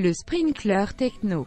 [0.00, 1.44] Le sprinkler techno.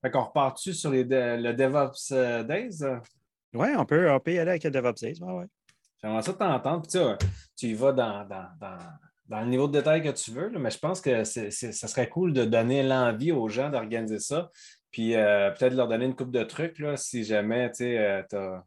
[0.00, 2.78] Fait qu'on repart-tu sur les de- le DevOps euh, Days?
[3.52, 5.22] Oui, on peut, on peut y aller avec le DevOps Days.
[5.22, 5.44] Ouais, ouais.
[6.02, 6.80] J'aimerais ça t'entendre.
[6.80, 8.78] Puis tu, tu y vas dans, dans, dans,
[9.26, 11.88] dans le niveau de détail que tu veux, là, mais je pense que c'est- ça
[11.88, 14.50] serait cool de donner l'envie aux gens d'organiser ça.
[14.90, 18.64] Puis euh, peut-être leur donner une coupe de trucs là, si jamais tu as,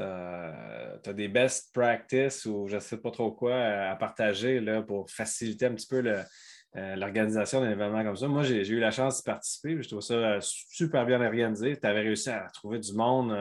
[0.00, 5.10] des best practices ou je ne sais pas trop quoi euh, à partager là, pour
[5.10, 8.28] faciliter un petit peu euh, l'organisation d'un événement comme ça.
[8.28, 9.82] Moi, j'ai, eu la chance d'y participer.
[9.82, 11.78] Je trouve ça euh, super bien organisé.
[11.78, 13.36] Tu avais réussi à trouver du monde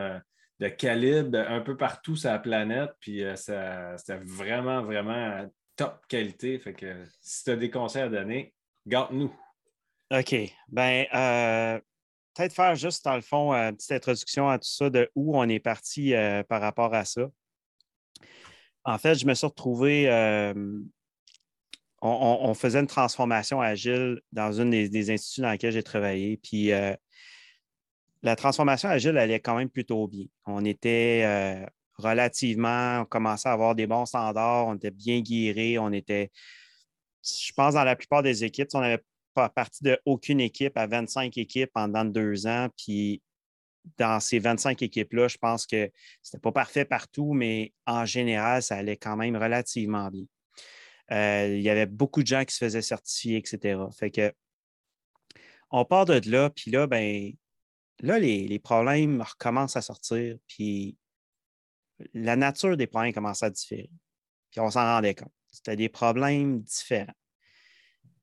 [0.60, 2.92] de calibre un peu partout sur la planète.
[3.00, 6.60] Puis c'était vraiment, vraiment top qualité.
[6.60, 8.54] Fait que si tu as des conseils à donner,
[8.86, 9.34] garde-nous.
[10.12, 10.36] OK.
[10.68, 11.80] Ben, euh,
[12.34, 15.38] peut-être faire juste, dans le fond, euh, une petite introduction à tout ça, de où
[15.38, 17.30] on est parti euh, par rapport à ça.
[18.84, 20.10] En fait, je me suis retrouvé.
[20.10, 20.54] euh,
[22.02, 26.38] on, faisait une transformation agile dans une des, instituts dans lesquels j'ai travaillé.
[26.38, 26.72] Puis
[28.24, 30.26] la transformation agile allait quand même plutôt bien.
[30.48, 31.64] On était
[32.00, 36.32] relativement, on commençait à avoir des bons standards, on était bien guéris, on était,
[37.24, 40.88] je pense, dans la plupart des équipes, on n'avait pas parti de aucune équipe à
[40.88, 42.70] 25 équipes pendant deux ans.
[42.78, 43.22] Puis
[43.98, 48.76] dans ces 25 équipes-là, je pense que c'était pas parfait partout, mais en général, ça
[48.76, 50.26] allait quand même relativement bien.
[51.12, 53.80] Euh, il y avait beaucoup de gens qui se faisaient certifier, etc.
[53.98, 54.34] Fait que
[55.72, 57.32] on part de là, puis là, ben,
[58.00, 60.98] là, les, les problèmes recommencent à sortir, puis
[62.14, 63.90] la nature des problèmes commence à différer.
[64.52, 65.32] Puis on s'en rendait compte.
[65.52, 67.14] C'était des problèmes différents.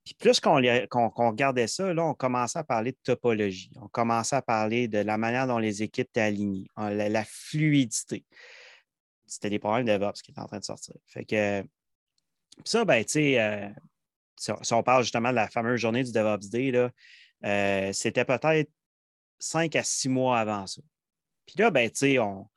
[0.09, 3.70] Puis plus qu'on regardait ça, là, on commençait à parler de topologie.
[3.77, 8.25] On commençait à parler de la manière dont les équipes étaient alignées, la, fluidité.
[9.27, 10.95] C'était des problèmes de DevOps qui étaient en train de sortir.
[11.05, 11.62] Fait que
[12.65, 13.69] ça, ben, tu sais, euh,
[14.39, 16.72] si, on- parle justement de la fameuse journée du DevOps Day,
[17.45, 18.70] euh, c'était peut-être
[19.38, 20.81] cinq à six mois avant ça.
[21.44, 22.49] Puis là, ben, tu sais, on,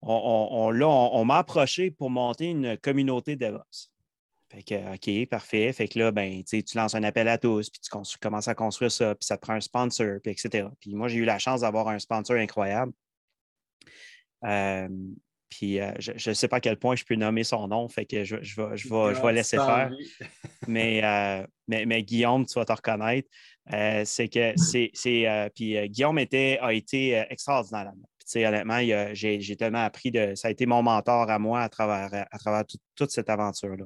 [0.00, 3.90] on m'a approché pour monter une communauté DevOps.
[4.56, 5.70] Fait que, OK, parfait.
[5.74, 8.90] Fait que là, ben, tu lances un appel à tous, puis tu commences à construire
[8.90, 10.68] ça, puis ça te prend un sponsor, puis etc.
[10.80, 12.92] Puis moi, j'ai eu la chance d'avoir un sponsor incroyable.
[14.44, 14.88] Euh,
[15.50, 18.06] puis euh, je ne sais pas à quel point je peux nommer son nom, fait
[18.06, 19.90] que je, je vais, je je vais laisser faire.
[20.68, 23.28] Mais, euh, mais, mais Guillaume, tu vas te reconnaître.
[23.72, 24.90] Euh, c'est que c'est.
[24.94, 27.92] c'est, puis Guillaume était, a été extraordinaire
[28.36, 28.80] honnêtement,
[29.12, 30.34] j'ai j'ai tellement appris de.
[30.34, 33.84] Ça a été mon mentor à moi à travers, à travers tout- toute cette aventure-là.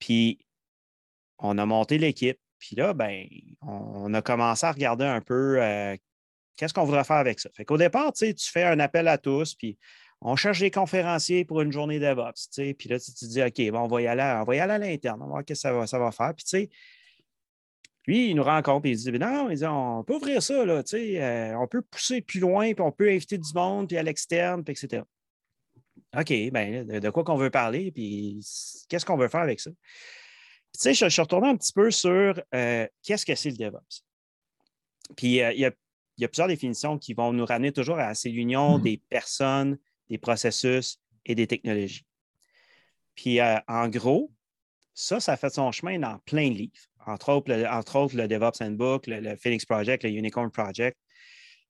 [0.00, 0.44] Puis
[1.38, 2.38] on a monté l'équipe.
[2.58, 3.26] Puis là, ben,
[3.62, 5.96] on, a commencé à regarder un peu euh,
[6.56, 7.48] qu'est-ce qu'on voudrait faire avec ça.
[7.54, 9.78] Fait qu'au départ, tu fais un appel à tous, puis
[10.20, 12.74] on cherche des conférenciers pour une journée DevOps.
[12.76, 14.72] Puis là, tu te dis, OK, bon, on va y aller, on va y aller
[14.74, 16.34] à l'interne, on va voir ce que ça va, faire.
[16.34, 16.70] Puis tu sais,
[18.06, 20.82] lui, il nous rencontre et il dit Non, il dit, on peut ouvrir ça, là,
[20.92, 24.62] euh, on peut pousser plus loin, puis on peut inviter du monde, puis à l'externe,
[24.62, 25.02] puis etc.
[26.16, 28.44] OK, bien, de, quoi qu'on veut parler, puis
[28.88, 29.70] qu'est-ce qu'on veut faire avec ça?
[29.70, 33.50] Puis, tu sais, je, je suis retourné un petit peu sur euh, qu'est-ce que c'est
[33.50, 34.04] le DevOps?
[35.16, 35.70] Puis, euh, il y, a,
[36.16, 39.78] il y a plusieurs définitions qui vont nous ramener toujours à c'est l'union des personnes,
[40.08, 42.06] des processus et des technologies.
[43.14, 44.32] Puis, euh, en gros,
[44.94, 46.74] ça, ça fait son chemin dans plein de livres.
[47.06, 50.98] Entre autres, le, entre autres, le DevOps Handbook, le, le Phoenix Project, le Unicorn Project.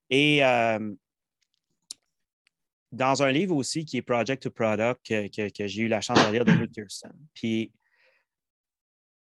[0.08, 0.42] Et
[2.92, 6.18] dans un livre aussi qui est Project to Product, que, que- j'ai eu la chance
[6.26, 7.12] de lire de Mick Thurston.
[7.34, 7.72] Puis,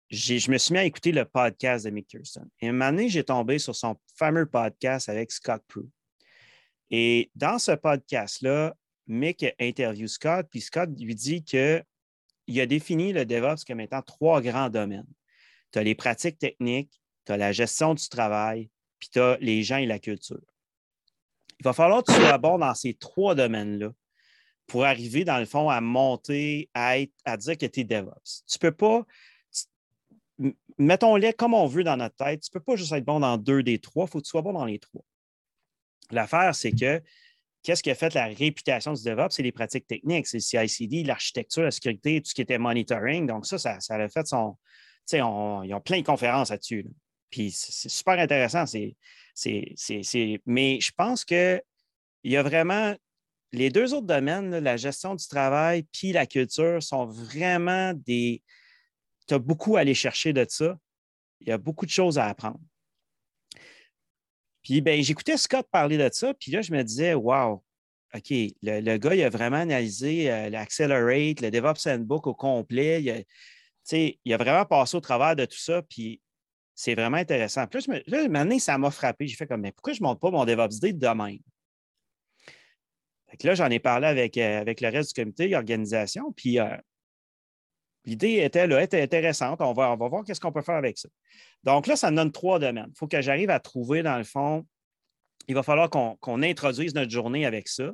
[0.09, 2.47] je me suis mis à écouter le podcast de Mick Thurston.
[2.61, 5.89] Et un moment donné, j'ai tombé sur son fameux podcast avec Scott Prue.
[6.91, 8.75] Et dans ce podcast-là,
[9.07, 11.83] Mick interview Scott, puis Scott lui dit que
[12.47, 15.07] il a défini le DevOps comme étant trois grands domaines.
[15.71, 19.63] Tu as les pratiques techniques, tu as la gestion du travail, puis tu as les
[19.63, 20.41] gens et la culture.
[21.59, 23.91] Il va falloir que tu sois bon dans ces trois domaines-là
[24.67, 28.43] pour arriver, dans le fond, à monter, à, être, à dire que tu es DevOps.
[28.47, 29.05] Tu ne peux pas,
[30.77, 33.37] mettons-les comme on veut dans notre tête, tu ne peux pas juste être bon dans
[33.37, 35.03] deux des trois, il faut que tu sois bon dans les trois.
[36.11, 37.01] L'affaire, c'est que
[37.63, 39.31] qu'est-ce qui a fait la réputation du DevOps?
[39.31, 43.25] C'est les pratiques techniques, c'est le CICD, l'architecture, la sécurité, tout ce qui était monitoring.
[43.25, 44.57] Donc, ça, ça, a fait son.
[45.07, 46.83] Tu sais, on- ils ont plein de conférences là-dessus.
[46.83, 46.89] là.
[47.29, 48.65] Puis, c'est super intéressant.
[48.65, 48.95] C'est,
[49.33, 51.61] c'est, Mais je pense qu'il
[52.23, 52.95] y a vraiment.
[53.51, 58.41] Les deux autres domaines, la gestion du travail puis la culture, sont vraiment des.
[59.27, 60.77] Tu as beaucoup à aller chercher de ça.
[61.39, 62.59] Il y a beaucoup de choses à apprendre.
[64.61, 67.63] Puis ben, j'écoutais Scott parler de ça, puis là, je me disais, wow,
[68.15, 68.33] OK,
[68.63, 73.03] le, gars, il a vraiment analysé euh, l'Accelerate, le DevOps Handbook au complet.
[73.03, 76.21] Il a, il a vraiment passé au travers de tout ça, puis
[76.75, 77.65] c'est vraiment intéressant.
[77.67, 79.27] Plus, là, maintenant, ça m'a frappé.
[79.27, 80.99] J'ai fait comme, mais pourquoi je ne monte pas mon DevOps Day de
[83.43, 86.77] là, j'en ai parlé avec, euh, avec le reste du comité d'organisation, puis euh,
[88.05, 89.61] l'idée était, là, était intéressante.
[89.61, 91.09] On va, on va voir qu'est-ce qu'on peut faire avec ça.
[91.63, 92.89] Donc là, ça me donne trois domaines.
[92.89, 94.65] Il faut que j'arrive à trouver, dans le fond,
[95.47, 97.91] il va falloir qu'on introduise notre journée avec ça,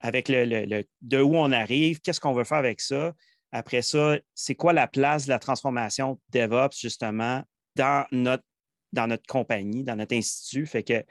[0.00, 3.12] avec le, de où on arrive, qu'est-ce qu'on veut faire avec ça.
[3.52, 7.44] Après ça, c'est quoi la place de la transformation DevOps, justement,
[7.76, 8.44] dans notre,
[8.92, 10.66] dans notre compagnie, dans notre institut.
[10.66, 11.04] Fait que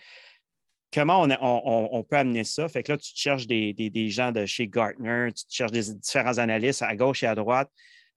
[0.94, 2.68] comment on, peut amener ça?
[2.70, 6.82] Fait que là, tu cherches des, gens de chez Gartner, tu cherches des différents analystes
[6.82, 7.70] à gauche et à droite.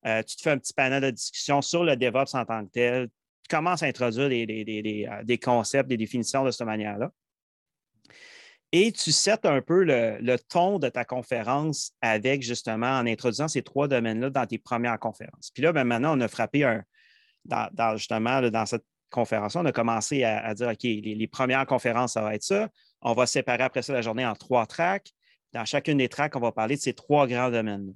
[0.07, 2.71] Euh, tu te fais un petit panel de discussion sur le DevOps en tant que
[2.71, 3.09] tel.
[3.43, 7.11] Tu commences à introduire des, euh, concepts, des définitions de cette manière-là.
[8.73, 13.63] Et tu sets un peu le, ton de ta conférence avec justement en introduisant ces
[13.63, 15.51] trois domaines-là dans tes premières conférences.
[15.55, 16.83] Puis là, ben, maintenant, on a frappé un,
[17.47, 22.23] dans, justement dans cette conférence on a commencé à, dire OK, les, premières conférences, ça
[22.23, 22.69] va être ça.
[23.01, 25.11] On va séparer après ça la journée en trois tracks.
[25.53, 27.95] Dans chacune des tracks, on va parler de ces trois grands domaines.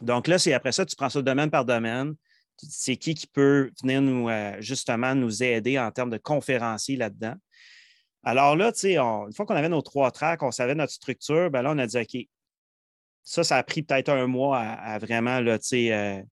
[0.00, 2.14] Donc là, c'est après ça, tu prends ça domaine par domaine.
[2.56, 7.34] C'est qui qui peut venir nous, euh, justement nous aider en termes de conférencier là-dedans?
[8.24, 11.72] Alors là, une fois qu'on avait nos trois tracks, on savait notre structure, ben là,
[11.72, 12.28] on a dit OK,
[13.24, 16.22] ça, ça a pris peut-être un mois à, vraiment là, euh,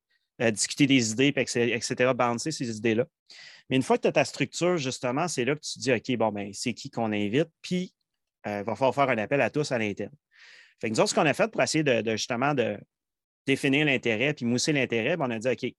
[0.48, 3.06] discuter des idées, etc., balancer ces idées-là.
[3.68, 5.92] Mais une fois que tu as ta structure, justement, c'est là que tu te dis
[5.92, 7.94] OK, bon, ben, c'est qui qu'on invite, puis
[8.46, 10.14] il euh, va falloir faire un appel à tous à l'interne.
[10.80, 12.78] Fait que nous ce qu'on a fait pour essayer de, justement de
[13.46, 15.74] définir l'intérêt puis mousser l'intérêt, ben, on a dit OK,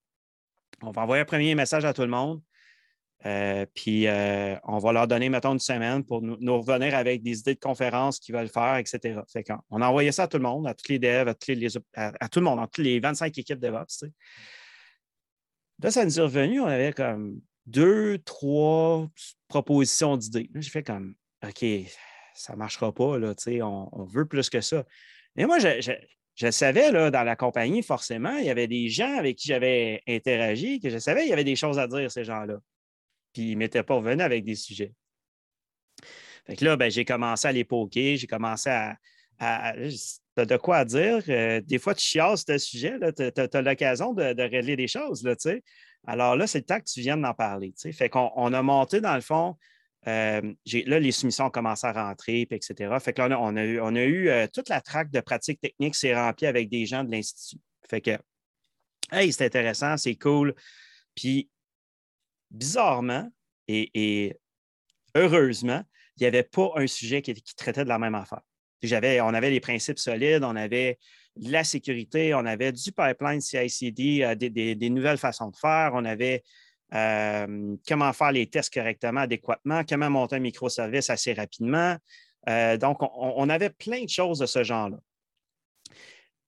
[0.84, 2.42] on va envoyer un premier message à tout le monde.
[3.26, 7.40] Euh, puis euh, on va leur donner, mettons, une semaine pour nous, revenir avec des
[7.40, 9.20] idées de conférences qu'ils veulent faire, etc.
[9.32, 11.36] Fait on a envoyé ça à tout le monde, à tous les devs, à,
[12.30, 14.06] tout le monde, à toutes les 25 équipes DevOps.
[15.84, 19.08] Là, ça nous est revenu, on avait comme deux, trois
[19.48, 20.50] propositions d'idées.
[20.56, 21.14] J'ai fait comme
[21.44, 21.66] OK,
[22.34, 24.84] ça ne marchera pas, là, on, on veut plus que ça.
[25.36, 25.92] Mais moi, je,
[26.36, 30.02] je savais, là, dans la compagnie, forcément, il y avait des gens avec qui j'avais
[30.08, 32.58] interagi, que je savais, il y avait des choses à dire, ces gens-là
[33.34, 34.94] puis ils m'étaient pas revenus avec des sujets.
[36.46, 38.98] Fait que là, ben, j'ai commencé à les poker, j'ai commencé à.
[39.40, 41.22] tu as de quoi dire.
[41.30, 45.24] Euh, des fois, tu chiasses ce sujet, tu as, l'occasion de, régler des choses.
[45.24, 45.36] Là,
[46.08, 47.74] Alors là, c'est le temps que tu viennes d'en parler.
[47.94, 49.56] Fait qu'on on a monté, dans le fond,
[50.08, 50.42] euh,
[50.88, 52.96] là, les soumissions ont commencé à rentrer, etc.
[53.00, 55.62] Fait que là, on a, eu, on a eu euh, toute la traque de pratiques
[55.62, 57.62] techniques, c'est rempli avec des gens de l'Institut.
[57.88, 58.18] Fait que,
[59.12, 60.56] hey, c'est intéressant, c'est cool.
[61.14, 61.50] Puis
[62.52, 63.30] bizarrement
[63.68, 64.38] et,
[65.16, 65.82] heureusement,
[66.18, 68.42] il n'y avait pas un sujet qui, traitait de la même affaire.
[68.84, 71.00] on avait les principes solides, on avait
[71.38, 76.44] la sécurité, on avait du pipeline CICD, euh, des, nouvelles façons de faire, on avait
[76.94, 81.96] euh, comment faire les tests correctement, adéquatement, comment monter un microservice assez rapidement.
[82.50, 84.98] Euh, donc, on, on, avait plein de choses de ce genre-là.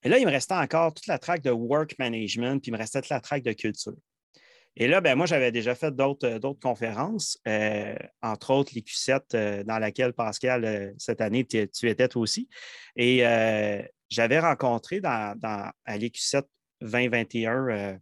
[0.03, 2.77] Et là, il me restait encore toute la traque de work management, puis il me
[2.77, 3.95] restait toute la traque de culture.
[4.75, 9.63] Et là, ben, moi, j'avais déjà fait d'autres euh, conférences, euh, entre autres l'IQ7, euh,
[9.63, 12.49] dans laquelle, Pascal, cette année, tu étais toi aussi.
[12.95, 13.19] Et
[14.09, 16.43] j'avais rencontré dans, à l'IQ7
[16.81, 17.99] 2021,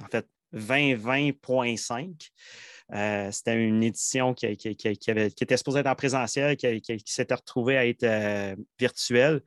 [0.00, 3.32] en fait, 2020.5.
[3.32, 9.42] C'était une édition qui, était supposée être en présentiel, qui, s'était retrouvée à être virtuelle.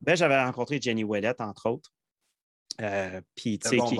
[0.00, 1.92] Ben, j'avais rencontré Jenny Ouellette, entre autres.
[3.34, 3.98] puis, tu sais, qui,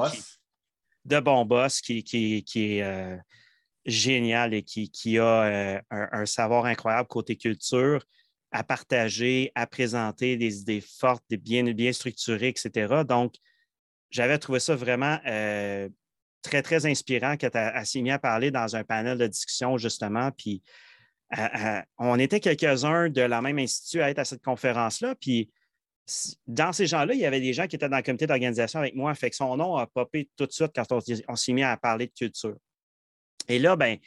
[1.08, 2.04] de bon boss qui,
[2.54, 3.16] est euh,
[3.84, 8.04] génial et qui, a euh, un, savoir incroyable côté culture
[8.52, 13.02] à partager, à présenter des idées fortes, des bien, bien structurées, etc.
[13.06, 13.34] Donc,
[14.10, 15.88] j'avais trouvé ça vraiment euh,
[16.42, 20.30] très, très inspirant quand Assimi a parlé dans un panel de discussion, justement.
[20.30, 20.62] Puis,
[21.98, 25.14] on était quelques-uns de la même institut à être à cette conférence-là.
[25.20, 25.50] Puis,
[26.46, 28.94] dans ces gens-là, il y avait des gens qui étaient dans le comité d'organisation avec
[28.94, 29.14] moi.
[29.14, 32.06] Fait que son nom a popé tout de suite quand on, s'est mis à parler
[32.06, 32.56] de culture.
[33.48, 33.98] Et là, ben,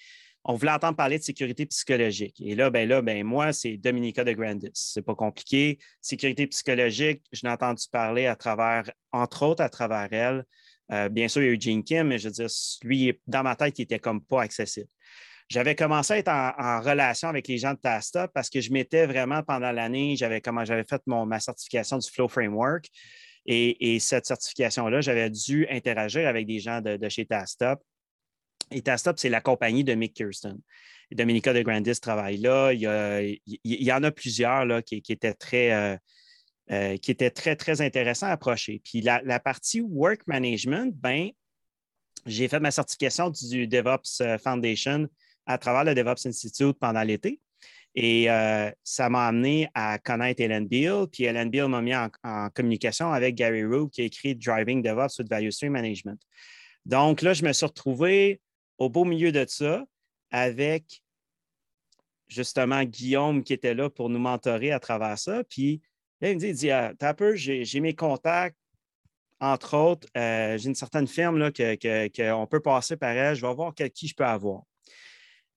[0.44, 2.42] on voulait entendre parler de sécurité psychologique.
[2.42, 4.72] Et là, ben là, ben moi, c'est Dominica de Grandis.
[4.74, 5.78] C'est pas compliqué.
[6.02, 10.46] Sécurité psychologique, je l'ai entendu parler à travers, entre autres, à travers elle.
[10.92, 12.50] Euh, bien sûr, il y a eu Kim, mais je veux dire,
[12.84, 14.90] lui, dans ma tête, il était comme pas accessible.
[15.52, 19.06] J'avais commencé à être en, relation avec les gens de Tasta parce que je m'étais
[19.06, 22.88] vraiment pendant l'année, j'avais j'avais fait ma certification du Flow Framework.
[23.46, 27.78] Et, cette certification-là, j'avais dû interagir avec des gens de, chez Tasta
[28.72, 30.58] Et Tastop, c'est la compagnie de Mick Kirsten.
[31.12, 32.72] Dominica de Grandis travaille là.
[32.72, 32.80] Il
[33.66, 35.98] y, en a plusieurs là, qui, étaient très, euh,
[36.72, 38.82] euh, qui étaient très, très intéressants à approcher.
[38.86, 41.32] Puis la, partie work management, ben,
[42.26, 45.10] j'ai fait ma certification du DevOps euh, Foundation
[45.46, 47.40] à travers le DevOps Institute pendant l'été.
[47.94, 48.28] Et
[48.84, 51.08] ça m'a amené à connaître Ellen Beal.
[51.12, 55.20] Puis Ellen Beal m'a mis en, communication avec Gary Rue, qui a écrit Driving DevOps
[55.20, 56.22] with Value Stream Management.
[56.86, 58.42] Donc là, je me suis retrouvé
[58.78, 59.86] au beau milieu de ça
[60.32, 61.04] avec
[62.28, 65.44] justement Guillaume qui était là pour nous mentorer à travers ça.
[65.44, 65.82] Puis
[66.22, 68.58] là, il me dit, il dit ah, peu, j'ai mes contacts,
[69.40, 73.54] entre autres, euh, j'ai une certaine firme qu'on que, peut passer par elle, je vais
[73.54, 74.64] voir qui je peux avoir.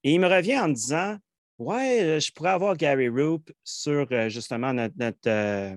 [0.04, 1.18] Et il me revient en me disant
[1.58, 5.76] Ouais, euh, je pourrais avoir Gary Roop sur euh, justement notre, notre,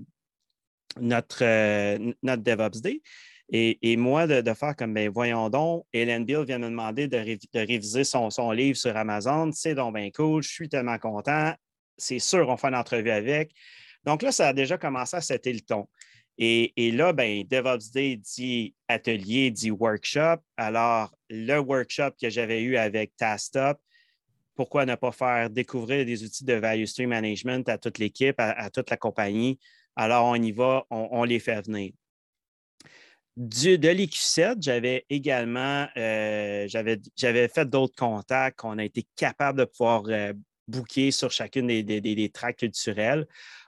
[0.99, 3.01] notre, notre DevOps Day.
[3.49, 8.03] Et, moi, de, faire comme, ben, voyons donc, Hélène Bill vient me demander de, réviser
[8.03, 9.51] son, livre sur Amazon.
[9.53, 11.53] C'est donc bien cool, je suis tellement content.
[11.97, 13.53] C'est sûr, on fait une entrevue avec.
[14.03, 15.87] Donc là, ça a déjà commencé à setter le ton.
[16.37, 20.37] Et, là, ben, DevOps Day dit atelier, dit workshop.
[20.57, 23.79] Alors, le workshop que j'avais eu avec Tastop,
[24.57, 28.69] pourquoi ne pas faire découvrir des outils de value stream management à toute l'équipe, à,
[28.69, 29.59] toute la compagnie?
[29.95, 31.93] Alors, on y va, on les fait venir
[33.37, 40.03] de l'EQ7, j'avais également euh, j'avais fait d'autres contacts qu'on a été capable de pouvoir
[40.07, 40.33] euh,
[40.67, 43.27] booker sur chacune des, des, tracks culturels.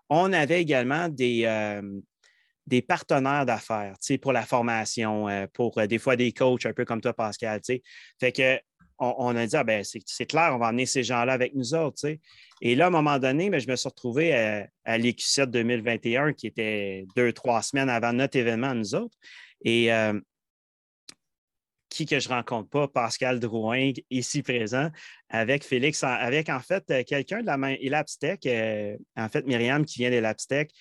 [0.10, 1.82] On avait également des, euh,
[2.66, 7.14] des partenaires d'affaires pour la formation, pour des fois des coachs, un peu comme toi,
[7.14, 7.62] Pascal.
[8.20, 8.60] Fait que
[9.00, 12.06] on, a dit, ah, ben, c'est clair, on va emmener ces gens-là avec nous autres.
[12.62, 16.34] Et là, à un moment donné, ben, je me suis retrouvé à, à l'EQ7 2021,
[16.34, 19.18] qui était deux, trois semaines avant notre événement, nous autres.
[19.64, 20.20] Et euh,
[21.90, 24.90] qui que je rencontre pas, Pascal Drouin, ici présent,
[25.30, 29.86] avec Félix, avec en fait euh, quelqu'un de la main Elapstech, euh, en fait Myriam
[29.86, 30.72] qui vient d'Elapstech,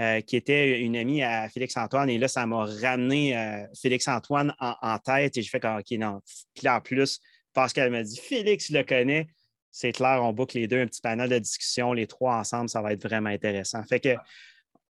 [0.00, 2.10] euh, qui était une amie à Félix-Antoine.
[2.10, 6.20] Et là, ça m'a ramené Félix-Antoine en, tête et j'ai fait OK, non.
[6.66, 7.18] En plus,
[7.52, 9.28] Pascal m'a dit, Félix le connaît.
[9.70, 12.80] C'est clair, on boucle les deux, un petit panel de discussion, les trois ensemble, ça
[12.82, 13.82] va être vraiment intéressant.
[13.84, 14.16] Fait que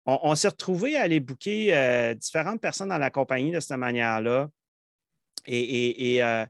[0.06, 4.48] on, s'est retrouvé à aller booker euh, différentes personnes dans la compagnie de cette manière-là.
[5.46, 6.46] Et, euh,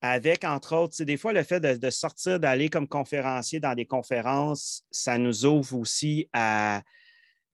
[0.00, 4.84] avec, entre autres, des fois, le fait de, sortir, d'aller comme conférencier dans des conférences,
[4.90, 6.82] ça nous ouvre aussi à,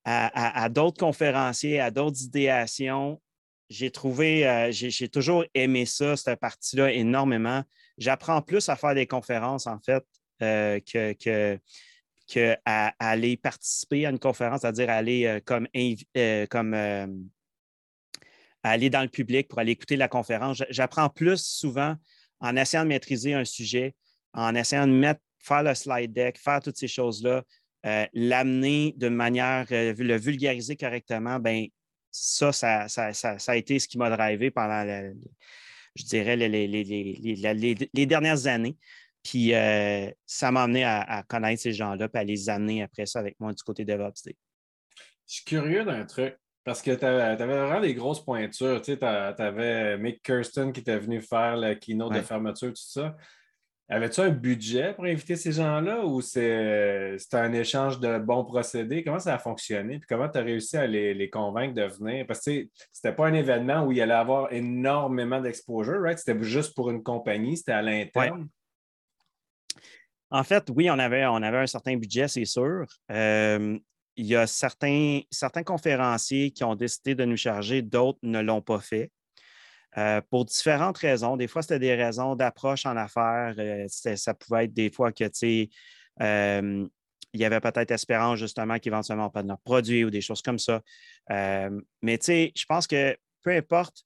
[0.04, 3.20] à, d'autres conférenciers, à d'autres idéations.
[3.70, 7.62] J'ai trouvé, euh, j'ai toujours aimé ça, cette partie-là, énormément.
[7.96, 10.04] J'apprends plus à faire des conférences, en fait,
[10.40, 11.60] que, que
[12.30, 15.66] qu'à aller participer à une conférence, c'est-à-dire aller euh, comme,
[16.16, 17.06] euh, comme euh,
[18.62, 20.62] aller dans le public pour aller écouter la conférence.
[20.70, 21.96] J'apprends plus souvent
[22.38, 23.94] en essayant de maîtriser un sujet,
[24.32, 27.42] en essayant de mettre, faire le slide deck, faire toutes ces choses-là,
[28.12, 31.66] l'amener de manière, le vulgariser correctement, ben
[32.10, 34.84] ça ça, a été ce qui m'a drivé pendant,
[35.96, 38.76] je dirais, les dernières années.
[39.22, 43.18] Puis euh, ça m'a amené à, connaître ces gens-là et à les amener après ça
[43.18, 44.22] avec moi du côté DevOps.
[44.26, 44.32] Je
[45.26, 46.36] suis curieux d'un truc.
[46.62, 48.82] Parce que tu avais, vraiment des grosses pointures.
[48.82, 53.16] Tu avais Mick Kirsten qui était venu faire le keynote de fermeture, tout ça.
[53.92, 59.02] Avais-tu un budget pour inviter ces gens-là ou c'était un échange de bons procédés?
[59.02, 59.98] Comment ça a fonctionné?
[59.98, 62.24] Puis comment tu as réussi à les, convaincre de venir?
[62.24, 66.16] Parce que c'était pas un événement où il allait avoir énormément d'exposure, right?
[66.16, 68.48] C'était juste pour une compagnie, c'était à l'interne.
[70.30, 72.86] En fait, oui, on avait, on avait un certain budget, c'est sûr.
[73.10, 73.76] Euh,
[74.14, 78.62] il y a certains, certains conférenciers qui ont décidé de nous charger, d'autres ne l'ont
[78.62, 79.10] pas fait.
[79.98, 81.36] Euh, pour différentes raisons.
[81.36, 83.54] Des fois, c'était des raisons d'approche en affaires.
[83.58, 85.70] Euh, ça pouvait être des fois que, tu sais,
[87.32, 90.58] il y avait peut-être espérance justement qu'éventuellement on de notre produit ou des choses comme
[90.58, 90.80] ça.
[91.28, 94.04] mais tu sais, je pense que peu importe,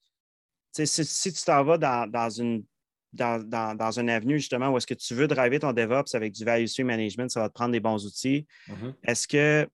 [0.73, 2.64] si, si tu t'en vas dans, une
[3.12, 6.45] dans, dans, une avenue justement où est-ce que tu veux driver ton DevOps avec du
[6.45, 8.47] value stream management, ça va te prendre des bons outils.
[8.69, 8.95] Mm-hmm.
[9.05, 9.69] Est-ce que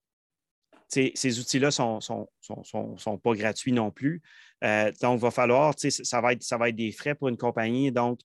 [0.89, 4.23] ces outils-là ne sont, sont, pas gratuits non plus?
[4.65, 7.37] Euh, donc, il va falloir, ça va, être, ça va être des frais pour une
[7.37, 7.91] compagnie.
[7.91, 8.21] Donc,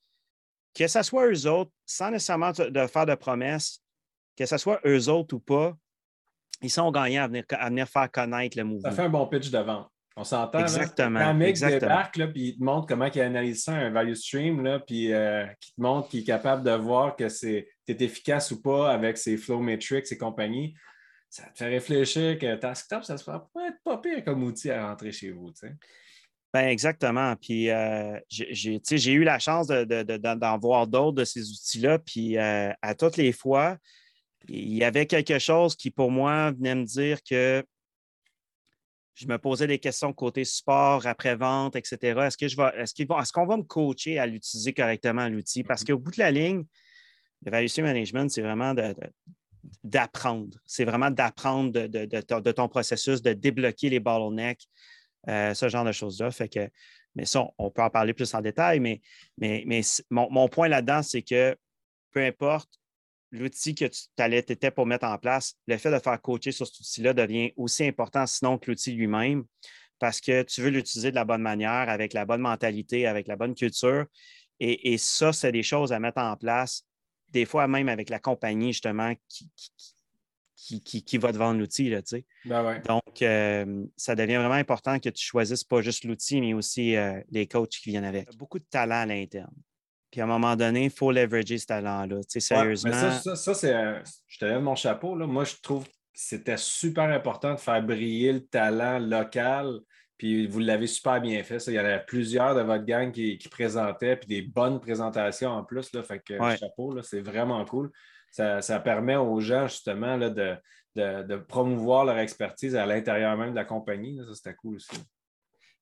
[0.73, 3.81] que ce soit eux autres, sans nécessairement de faire de promesses,
[4.37, 5.75] que ce soit eux autres ou pas,
[6.61, 8.89] ils sont gagnants à venir, à venir faire connaître le mouvement.
[8.89, 9.89] Ça fait un bon pitch de vente.
[10.17, 10.59] On s'entend.
[10.59, 11.19] Exactement.
[11.19, 14.13] Quand un mec débarque, là, puis il te montre comment il analyse ça, un value
[14.13, 18.51] stream, là, puis euh, qui te montre qu'il est capable de voir que c'est efficace
[18.51, 20.73] ou pas avec ses flow metrics et compagnie,
[21.29, 23.31] ça te fait réfléchir que TaskTop, ça se peut
[23.67, 25.51] être pas pire comme outil à rentrer chez vous.
[26.55, 27.35] Ben exactement.
[27.35, 31.99] Puis euh, j'ai eu la chance d'en voir d'autres de ces outils-là.
[31.99, 33.75] Puis euh, à toutes les fois,
[34.47, 37.61] il y avait quelque chose qui, pour moi, venait me dire que
[39.15, 42.21] je me posais des questions côté support, après-vente, etc.
[42.21, 45.61] Est-ce que je vais, est-ce qu'on va me coacher à l'utiliser correctement, l'outil?
[45.65, 45.87] Parce mm-hmm.
[45.87, 46.63] qu'au bout de la ligne,
[47.43, 48.73] l'évaluation management, c'est vraiment
[49.83, 50.57] d'apprendre.
[50.65, 54.69] C'est vraiment d'apprendre de, ton processus, de débloquer les bottlenecks,
[55.27, 56.31] euh, ce genre de choses-là.
[56.31, 56.69] Fait que,
[57.15, 59.01] mais ça, on peut en parler plus en détail, mais,
[59.37, 61.55] mais, mais mon, point là-dedans, c'est que
[62.11, 62.69] peu importe
[63.31, 66.67] l'outil que tu allais, étais pour mettre en place, le fait de faire coacher sur
[66.67, 69.45] cet outil-là devient aussi important, sinon que l'outil lui-même,
[69.99, 73.35] parce que tu veux l'utiliser de la bonne manière, avec la bonne mentalité, avec la
[73.35, 74.05] bonne culture.
[74.59, 76.85] Et, et ça, c'est des choses à mettre en place,
[77.29, 79.49] des fois même avec la compagnie, justement, qui,
[81.17, 81.93] va te vendre l'outil.
[82.45, 86.95] Ben Donc, euh, ça devient vraiment important que tu choisisses pas juste l'outil, mais aussi
[86.95, 88.35] euh, les coachs qui viennent avec.
[88.37, 89.53] Beaucoup de talent à l'interne.
[90.11, 92.21] Puis à un moment donné, il faut leverager ce talent-là.
[92.27, 93.11] sérieusement.
[93.11, 93.73] ça, ça, c'est.
[94.27, 95.15] je te lève mon chapeau.
[95.15, 95.27] Là.
[95.27, 99.79] Moi, je trouve que c'était super important de faire briller le talent local.
[100.17, 101.59] Puis vous l'avez super bien fait.
[101.59, 101.71] Ça.
[101.71, 105.65] Il y en a plusieurs de votre gang qui, présentaient, puis des bonnes présentations en
[105.65, 105.91] plus.
[105.91, 106.01] Là.
[106.03, 107.91] Fait que chapeau, c'est vraiment cool
[108.35, 113.65] ça, permet aux gens justement là, de, promouvoir leur expertise à l'intérieur même de la
[113.65, 114.19] compagnie.
[114.27, 114.95] Ça, c'était cool aussi.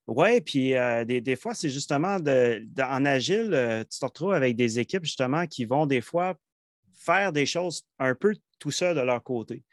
[0.05, 4.79] Oui, puis euh, des, fois, c'est justement en agile, euh, tu te retrouves avec des
[4.79, 6.35] équipes justement qui vont des fois
[6.93, 9.63] faire des choses un peu tout seul de leur côté.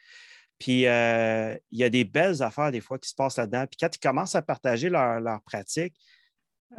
[0.59, 3.67] Puis euh, il y a des belles affaires des fois qui se passent là-dedans.
[3.67, 5.95] Puis quand ils commencent à partager leur, leur pratique,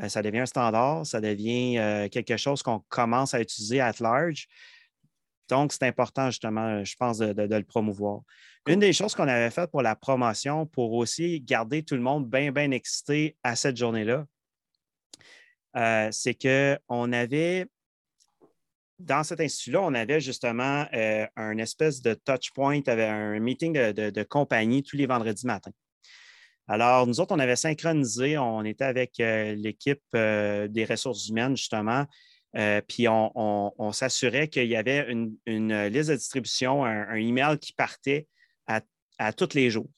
[0.07, 4.47] ça devient un standard, ça devient quelque chose qu'on commence à utiliser à large.
[5.51, 8.21] Donc, c'est important, justement, je pense, de, le promouvoir.
[8.67, 12.29] Une des choses qu'on avait faites pour la promotion, pour aussi garder tout le monde
[12.29, 14.25] bien, bien excité à cette journée-là,
[15.75, 17.65] euh, c'est qu'on avait,
[18.97, 23.73] dans cet institut-là, on avait justement euh, un espèce de touch point, avait un meeting
[23.73, 25.71] de, compagnie tous les vendredis matins.
[26.69, 32.05] Alors, nous autres, on avait synchronisé, on était avec euh, l'équipe des ressources humaines, justement,
[32.57, 38.27] euh, puis on, s'assurait qu'il y avait une, liste de distribution, un, email qui partait
[38.67, 39.89] à, tous les jours.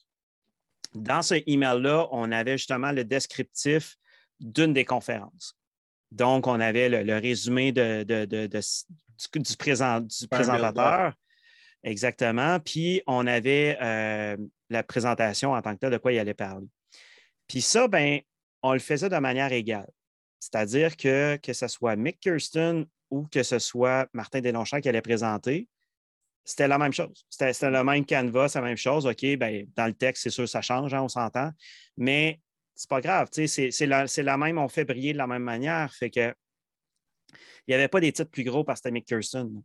[0.94, 3.96] Dans ce email-là, on avait justement le descriptif
[4.38, 5.56] d'une des conférences.
[6.12, 8.04] Donc, on avait le, résumé du,
[10.30, 11.14] présentateur.
[11.82, 12.60] Exactement.
[12.60, 14.36] Puis, on avait euh,
[14.70, 16.68] la présentation en tant que tel de quoi il allait parler.
[17.48, 18.20] Puis ça, ben,
[18.62, 19.90] on le faisait de manière égale.
[20.44, 25.00] C'est-à-dire que que ce soit Mick Kirsten ou que ce soit Martin Delonchamp qui allait
[25.00, 25.68] présenter,
[26.44, 27.24] c'était la même chose.
[27.30, 29.06] C'était le même canevas, la même chose.
[29.06, 31.50] OK, ben, dans le texte, c'est sûr, ça change, hein, on s'entend.
[31.96, 32.40] Mais
[32.74, 33.28] c'est pas grave.
[33.32, 35.94] C'est la, la, même, on fait briller de la même manière.
[35.94, 36.34] Fait que
[37.66, 39.62] il n'y avait pas des titres plus gros parce que c'était Mick Kirsten.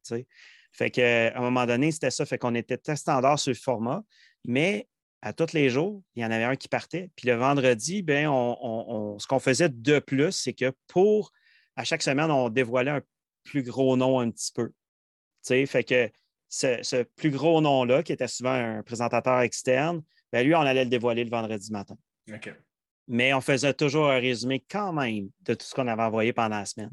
[0.71, 2.25] Fait qu'à un moment donné, c'était ça.
[2.25, 4.01] Fait qu'on était très standard sur le format.
[4.45, 4.87] Mais
[5.21, 7.09] à tous les jours, il y en avait un qui partait.
[7.15, 11.31] Puis le vendredi, ben, ce qu'on faisait de plus, c'est que pour,
[11.75, 13.01] à chaque semaine, on dévoilait un
[13.43, 14.71] plus gros nom un petit peu.
[15.43, 16.09] fait que
[16.47, 20.01] ce, plus gros nom-là, qui était souvent un présentateur externe,
[20.31, 21.97] ben, lui, on allait le dévoiler le vendredi matin.
[23.07, 26.59] Mais on faisait toujours un résumé quand même de tout ce qu'on avait envoyé pendant
[26.59, 26.91] la semaine.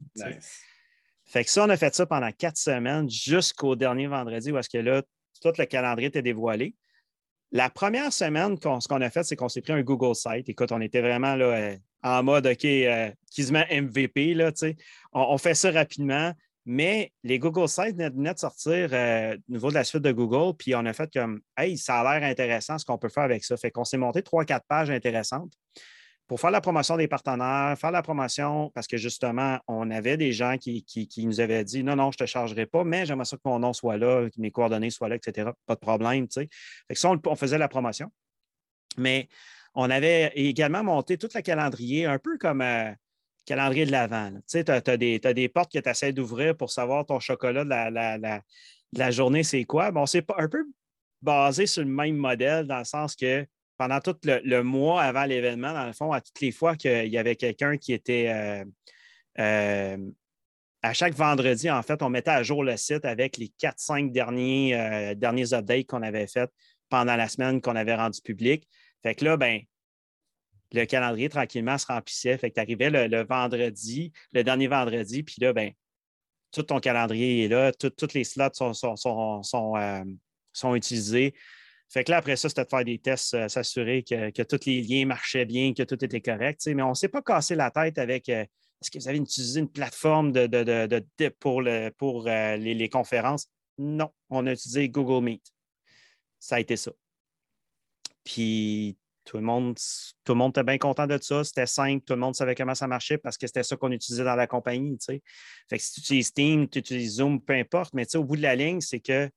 [1.26, 4.70] Fait que ça, on a fait ça pendant quatre semaines jusqu'au dernier vendredi où est-ce
[4.70, 5.02] que là,
[5.42, 6.74] tout le calendrier était dévoilé.
[7.52, 10.48] La première semaine, ce qu'on a fait, c'est qu'on s'est pris un Google Site.
[10.48, 13.10] Écoute, on était vraiment là, euh, en mode OK, euh,
[13.50, 14.34] met MVP.
[14.34, 14.50] Là,
[15.12, 16.32] on, on, fait ça rapidement.
[16.68, 20.56] Mais les Google Sites venaient de sortir euh, au niveau de la suite de Google,
[20.58, 23.44] puis on a fait comme Hey, ça a l'air intéressant ce qu'on peut faire avec
[23.44, 23.56] ça.
[23.56, 25.52] Fait qu'on s'est monté trois, quatre pages intéressantes
[26.26, 30.32] pour faire la promotion des partenaires, faire la promotion, parce que justement, on avait des
[30.32, 30.84] gens qui,
[31.18, 33.60] nous avaient dit non, non, je ne te chargerai pas, mais j'aimerais ça que mon
[33.60, 35.50] nom soit là, que mes coordonnées soient là, etc.
[35.66, 36.26] Pas de problème.
[36.26, 36.48] Tu sais.
[36.88, 38.10] Fait ça, on, faisait la promotion.
[38.98, 39.28] Mais
[39.74, 42.90] on avait également monté tout le calendrier, un peu comme euh,
[43.44, 44.32] calendrier de l'avant.
[44.32, 47.70] Tu sais, tu as, des portes que tu essaies d'ouvrir pour savoir ton chocolat de
[48.98, 49.92] la, journée, c'est quoi.
[49.92, 50.64] Bon, c'est un peu
[51.22, 53.46] basé sur le même modèle dans le sens que
[53.78, 57.18] pendant tout le, mois avant l'événement, dans le fond, à toutes les fois qu'il y
[57.18, 58.28] avait quelqu'un qui était.
[58.28, 58.64] Euh,
[59.38, 60.10] euh,
[60.82, 64.74] à chaque vendredi, en fait, on mettait à jour le site avec les 4-5 derniers,
[64.74, 66.50] euh, derniers updates qu'on avait fait
[66.88, 68.68] pendant la semaine qu'on avait rendu public.
[69.02, 69.60] Fait que là, ben,
[70.72, 72.38] le calendrier tranquillement se remplissait.
[72.38, 75.72] Fait que tu arrivais le, vendredi, le dernier vendredi, puis là, ben,
[76.52, 79.74] tout ton calendrier est là, toutes les slots sont, sont, sont,
[80.52, 81.34] sont utilisés.
[81.88, 84.82] Fait que là, après ça, c'était de faire des tests, euh, s'assurer que, tous les
[84.82, 86.66] liens marchaient bien, que tout était correct.
[86.66, 88.44] Mais on ne s'est pas cassé la tête avec euh,
[88.82, 91.62] est-ce que vous avez utilisé une plateforme de, pour,
[91.96, 93.48] pour euh, les, conférences?
[93.78, 95.42] Non, on a utilisé Google Meet.
[96.38, 96.92] Ça a été ça.
[98.24, 99.76] Puis tout le monde,
[100.24, 101.44] tout le monde était bien content de ça.
[101.44, 104.24] C'était simple, tout le monde savait comment ça marchait parce que c'était ça qu'on utilisait
[104.24, 104.98] dans la compagnie.
[105.06, 105.20] Fait
[105.70, 108.56] que si tu utilises Team, tu utilises Zoom, peu importe, mais au bout de la
[108.56, 109.30] ligne, c'est que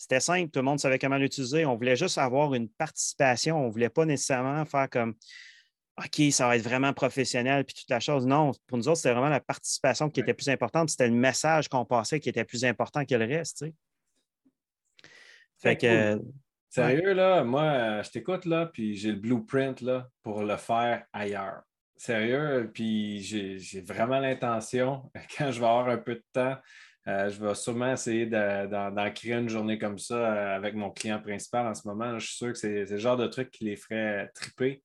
[0.00, 1.66] c'était simple, tout le monde savait comment l'utiliser.
[1.66, 3.62] On voulait juste avoir une participation.
[3.62, 5.14] On ne voulait pas nécessairement faire comme
[5.98, 8.24] OK, ça va être vraiment professionnel, puis toute la chose.
[8.24, 10.88] Non, pour nous autres, c'était vraiment la participation qui était plus importante.
[10.88, 13.66] C'était le message qu'on passait qui était plus important que le reste.
[15.58, 16.18] Fait que.
[16.70, 21.04] Sérieux, là, moi, euh, je t'écoute, là, puis j'ai le blueprint, là, pour le faire
[21.12, 21.60] ailleurs.
[21.94, 26.56] Sérieux, puis j'ai vraiment l'intention, quand je vais avoir un peu de temps,
[27.08, 31.20] euh, je vais sûrement essayer d'en créer une journée comme ça euh, avec mon client
[31.20, 32.18] principal en ce moment.
[32.18, 34.82] je suis sûr que c'est le genre de truc qui les ferait triper.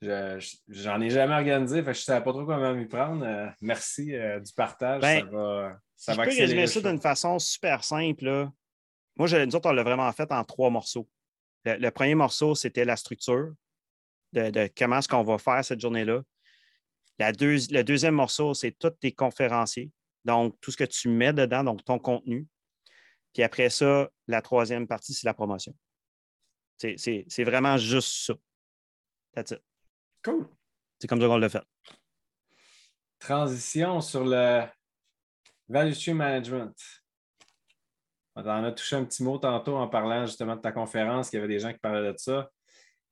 [0.00, 3.24] J'en ai jamais organisé, je ne savais pas trop comment m'y prendre.
[3.24, 5.00] Euh, merci du partage.
[5.00, 8.48] Ben, ça va, ça je peux résumer ça d'une façon super simple.
[9.16, 11.08] Moi, je, nous autres, on l'a vraiment fait en trois morceaux.
[11.64, 13.52] Le, premier morceau, c'était la structure
[14.32, 16.22] de, comment est-ce qu'on va faire cette journée-là.
[17.18, 19.90] le deuxième morceau, c'est tous tes conférenciers.
[20.28, 22.46] Donc, tout ce que tu mets dedans, donc ton contenu.
[23.32, 25.74] Puis après ça, la troisième partie, c'est la promotion.
[26.76, 28.34] C'est vraiment juste ça.
[29.34, 29.62] That's it.
[30.22, 30.46] Cool.
[31.00, 31.64] C'est comme ça qu'on l'a fait.
[33.18, 34.64] Transition sur le
[35.66, 36.76] Value Stream Management.
[38.36, 41.42] On a touché un petit mot tantôt en parlant justement de ta conférence, qu'il y
[41.42, 42.50] avait des gens qui parlaient de ça.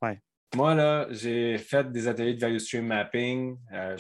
[0.03, 0.21] Ouais.
[0.55, 3.59] Moi, là, j'ai fait des ateliers de Value Stream Mapping.
[3.73, 3.97] Euh,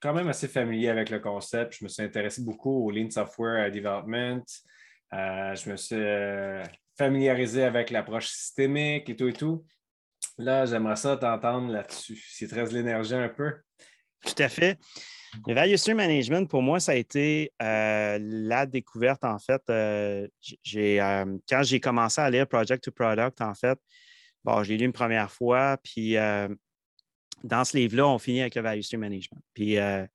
[0.00, 1.76] quand même assez familier avec le concept.
[1.78, 4.42] Je me suis intéressé beaucoup au Lean Software Development.
[5.12, 6.62] Euh, je me suis euh,
[6.96, 9.64] familiarisé avec l'approche systémique et tout et tout.
[10.38, 12.22] Là, j'aimerais ça t'entendre là-dessus.
[12.30, 13.52] C'est très l'énergie un peu.
[14.24, 14.78] Tout à fait.
[15.46, 19.62] Le Value Stream Management, pour moi, ça a été euh, la découverte, en fait.
[19.66, 23.78] quand j'ai commencé à lire Project to Product, en fait,
[24.44, 26.16] bon, je l'ai lu une première fois, puis
[27.44, 29.42] dans ce livre-là, on finit avec le Value Stream Management.
[29.54, 30.06] Puis, euh,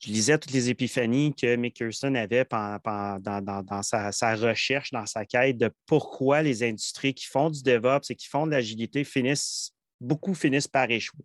[0.00, 5.58] je lisais toutes les épiphanies que Mick Kirsten avait dans, sa, recherche, dans sa quête
[5.58, 10.34] de pourquoi les industries qui font du DevOps et qui font de l'agilité finissent, beaucoup
[10.34, 11.24] finissent par échouer.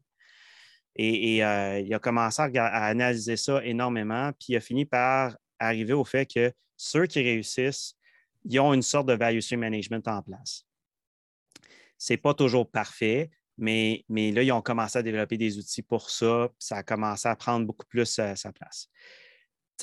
[0.95, 5.93] Et, euh, il a commencé à, analyser ça énormément, puis il a fini par arriver
[5.93, 7.95] au fait que ceux qui réussissent,
[8.45, 10.65] ils ont une sorte de value stream management en place.
[11.97, 16.09] Ce n'est pas toujours parfait, mais, là, ils ont commencé à développer des outils pour
[16.09, 18.89] ça, ça a commencé à prendre beaucoup plus euh, sa place.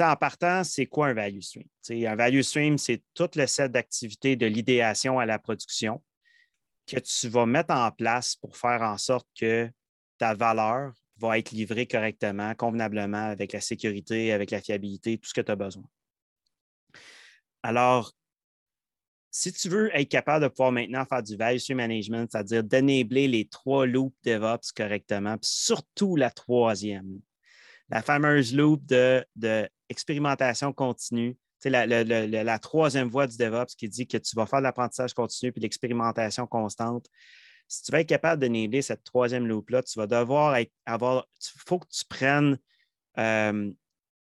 [0.01, 1.67] en partant, c'est quoi un value stream?
[1.91, 6.03] un value stream, c'est tout le set d'activités de l'idéation à la production
[6.87, 9.71] que tu vas mettre en place pour faire en sorte que
[10.19, 15.35] ta valeur va être livrée correctement, convenablement, avec la sécurité, avec la fiabilité, tout ce
[15.35, 15.85] que tu as besoin.
[17.63, 18.13] Alors,
[19.37, 23.49] si tu veux être capable de pouvoir maintenant faire du value management, c'est-à-dire d'enabler les
[23.49, 27.19] trois loops DevOps correctement, puis surtout la troisième,
[27.89, 29.27] la fameuse loop de,
[30.77, 35.15] continue, c'est la, troisième voie du DevOps qui dit que tu vas faire de l'apprentissage
[35.15, 37.09] continu puis l'expérimentation constante.
[37.67, 41.81] Si tu veux être capable d'enabler cette troisième loop-là, tu vas devoir avoir, il faut
[41.81, 42.57] que tu prennes
[43.19, 43.73] euh,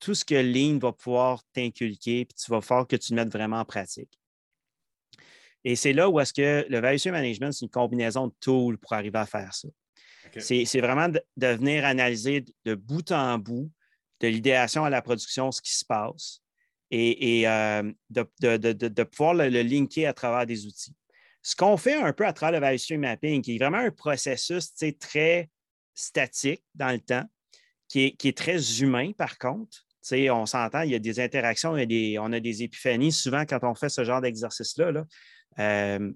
[0.01, 3.33] tout ce que Lean va pouvoir t'inculquer, puis tu vas faire que tu le mettes
[3.33, 4.19] vraiment en pratique.
[5.64, 8.92] Et c'est là où est-ce que le value management, c'est une combinaison de tools pour
[8.92, 9.68] arriver à faire ça.
[10.38, 13.71] C'est vraiment de, venir analyser de bout en bout,
[14.21, 16.42] de l'idéation à la production, ce qui se passe
[16.90, 20.94] et, euh, de, pouvoir le, linker à travers des outils.
[21.42, 24.73] Ce qu'on fait un peu à travers le value mapping, qui est vraiment un processus
[24.99, 25.49] très
[25.94, 27.25] statique dans le temps,
[27.88, 29.87] qui est, très humain par contre.
[30.12, 33.88] on s'entend, il y a des interactions, on a des épiphanies souvent quand on fait
[33.88, 34.92] ce genre d'exercice-là.
[34.92, 35.07] Là.
[35.59, 36.12] Euh,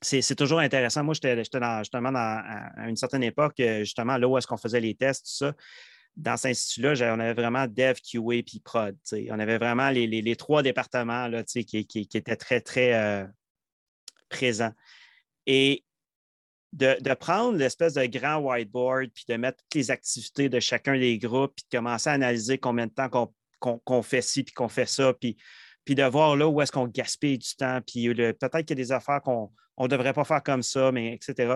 [0.00, 1.02] c'est toujours intéressant.
[1.02, 1.82] Moi, j'étais justement
[2.14, 5.54] à une certaine époque, euh, justement, là où est-ce qu'on faisait les tests, tout ça.
[6.16, 8.96] Dans cet institut-là, on avait vraiment Dev, QA puis Prod.
[9.30, 13.26] On avait vraiment les, trois départements là, qui, qui, étaient très, très euh,
[14.28, 14.72] présents.
[15.46, 15.84] Et
[16.72, 21.18] de, prendre l'espèce de grand whiteboard puis de mettre toutes les activités de chacun des
[21.18, 24.86] groupes puis de commencer à analyser combien de temps qu'on fait ci puis qu'on fait
[24.86, 25.36] ça, puis
[25.88, 28.84] puis de voir là où est-ce qu'on gaspille du temps, puis peut-être qu'il y a
[28.84, 31.54] des affaires qu'on ne devrait pas faire comme ça, mais etc.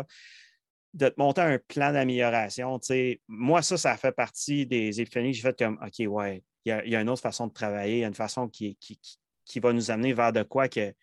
[0.95, 2.81] De te monter un plan d'amélioration.
[3.29, 6.97] Moi, ça, ça fait partie des épiphanies que j'ai fait comme OK, ouais, il y,
[6.97, 9.90] a, une autre façon de travailler, il y a une façon qui, qui, va nous
[9.90, 10.95] amener vers de quoi que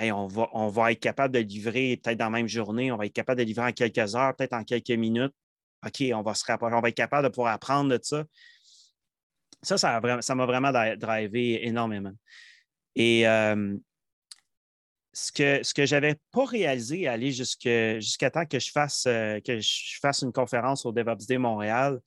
[0.00, 3.06] on, va, on va être capable de livrer peut-être dans la même journée, on va
[3.06, 5.32] être capable de livrer en quelques heures, peut-être en quelques minutes.
[5.86, 8.24] OK, on va se rapprocher, on va être capable de pouvoir apprendre de ça.
[9.62, 12.10] Ça, ça m'a vraiment drivé énormément.
[12.96, 13.76] Et euh,
[15.12, 19.40] ce que, ce que je n'avais pas réalisé aller jusqu'à temps que je, fasse, euh,
[19.40, 22.00] que je fasse une conférence au DevOps Day Montréal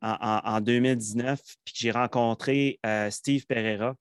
[0.00, 3.96] en, 2019, puis que j'ai rencontré euh, Steve Pereira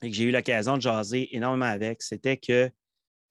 [0.00, 2.70] et que j'ai eu l'occasion de jaser énormément avec, c'était que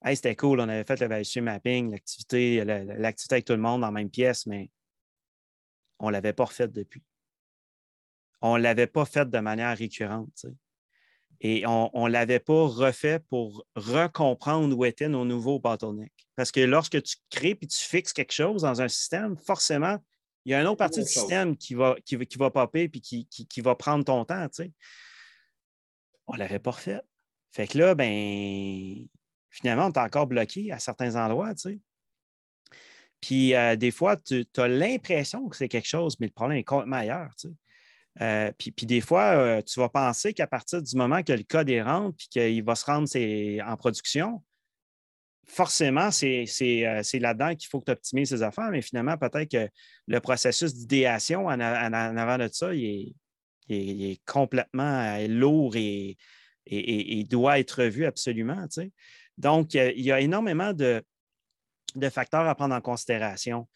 [0.05, 3.91] c'était cool, on avait fait le value mapping, l'activité, avec tout le monde dans la
[3.91, 4.69] même pièce, mais
[5.99, 7.03] on ne l'avait pas refait depuis.
[8.41, 10.45] On ne l'avait pas fait de manière récurrente.
[11.43, 16.27] Et on ne l'avait pas refait pour recomprendre où étaient nos nouveaux bottlenecks.
[16.35, 19.97] Parce que lorsque tu crées et tu fixes quelque chose dans un système, forcément,
[20.45, 22.89] il y a une autre partie du système qui va, qui, qui va popper et
[22.89, 24.47] qui, qui, va prendre ton temps.
[26.27, 27.01] On ne l'avait pas refait.
[27.51, 29.07] Fait que là, ben,
[29.49, 31.53] finalement, on est encore bloqué à certains endroits.
[33.19, 36.63] Puis euh, des fois, tu as l'impression que c'est quelque chose, mais le problème est
[36.63, 37.33] complètement ailleurs.
[38.19, 41.69] Euh, puis, des fois, euh, tu vas penser qu'à partir du moment que le code
[41.69, 43.07] est rentre puis qu'il va se rendre
[43.65, 44.43] en production,
[45.47, 46.45] forcément, c'est
[47.13, 49.69] là-dedans qu'il faut que tu optimises ces affaires, mais finalement, peut-être que
[50.07, 53.13] le processus d'idéation en, avant de ça, est,
[54.25, 56.17] complètement lourd et,
[57.29, 58.65] doit être revu absolument.
[59.37, 61.03] Donc, il y a énormément de
[62.09, 63.67] facteurs à prendre en considération.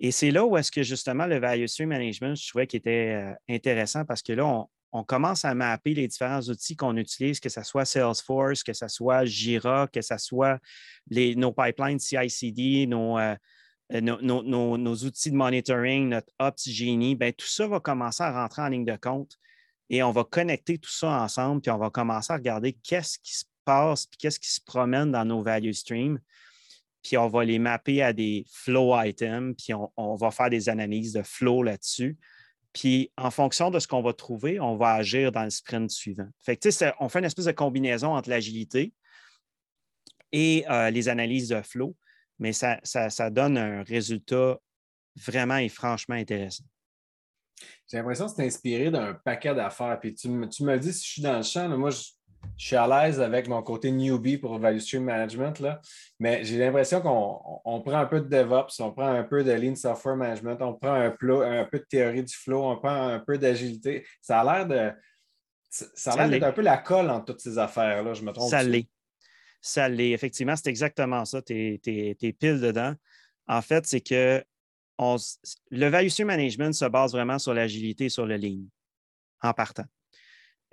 [0.00, 3.14] Et c'est là où est-ce que justement le value stream management, je trouvais qu'il était
[3.22, 7.50] euh, intéressant parce que là, on, commence à mapper les différents outils qu'on utilise, que
[7.50, 10.58] ce soit Salesforce, que ce soit Jira, que ce soit
[11.10, 13.36] nos pipelines CI/CD, euh,
[13.92, 18.32] euh, nos, nos, outils de monitoring, notre Ops Genie, bien, tout ça va commencer à
[18.32, 19.36] rentrer en ligne de compte
[19.90, 23.34] et on va connecter tout ça ensemble, puis on va commencer à regarder qu'est-ce qui
[23.34, 26.18] se passe, puis qu'est-ce qui se promène dans nos value streams
[27.02, 31.12] puis on va les mapper à des flow items, puis on, va faire des analyses
[31.12, 32.18] de flow là-dessus.
[32.72, 36.28] Puis en fonction de ce qu'on va trouver, on va agir dans le sprint suivant.
[36.40, 36.68] Fait que,
[37.02, 38.92] on fait une espèce de combinaison entre l'agilité
[40.32, 41.96] et euh, les analyses de flow,
[42.38, 42.78] mais ça,
[43.30, 44.58] donne un résultat
[45.16, 46.64] vraiment et franchement intéressant.
[47.88, 49.98] J'ai l'impression que c'est inspiré d'un paquet d'affaires.
[50.00, 50.46] Puis tu, me,
[50.78, 52.02] dis si je suis dans le champ, moi, je,
[52.60, 55.80] je suis à l'aise avec mon côté newbie pour Value Stream Management, là,
[56.18, 59.74] mais j'ai l'impression qu'on prend un peu de DevOps, on prend un peu de Lean
[59.74, 63.38] Software Management, on prend un, un peu de théorie du flow, on prend un peu
[63.38, 64.06] d'agilité.
[64.20, 64.92] Ça a l'air de.
[65.70, 68.50] Ça a l'air d'être un peu la colle entre toutes ces affaires-là, je me trompe.
[68.50, 68.90] Ça l'est.
[69.62, 70.10] Ça l'est.
[70.10, 71.40] Effectivement, c'est exactement ça.
[71.40, 72.94] Tu es, pile dedans.
[73.48, 74.44] En fait, c'est que
[74.98, 78.64] le Value Stream Management se base vraiment sur l'agilité et sur le Lean
[79.40, 79.86] en partant.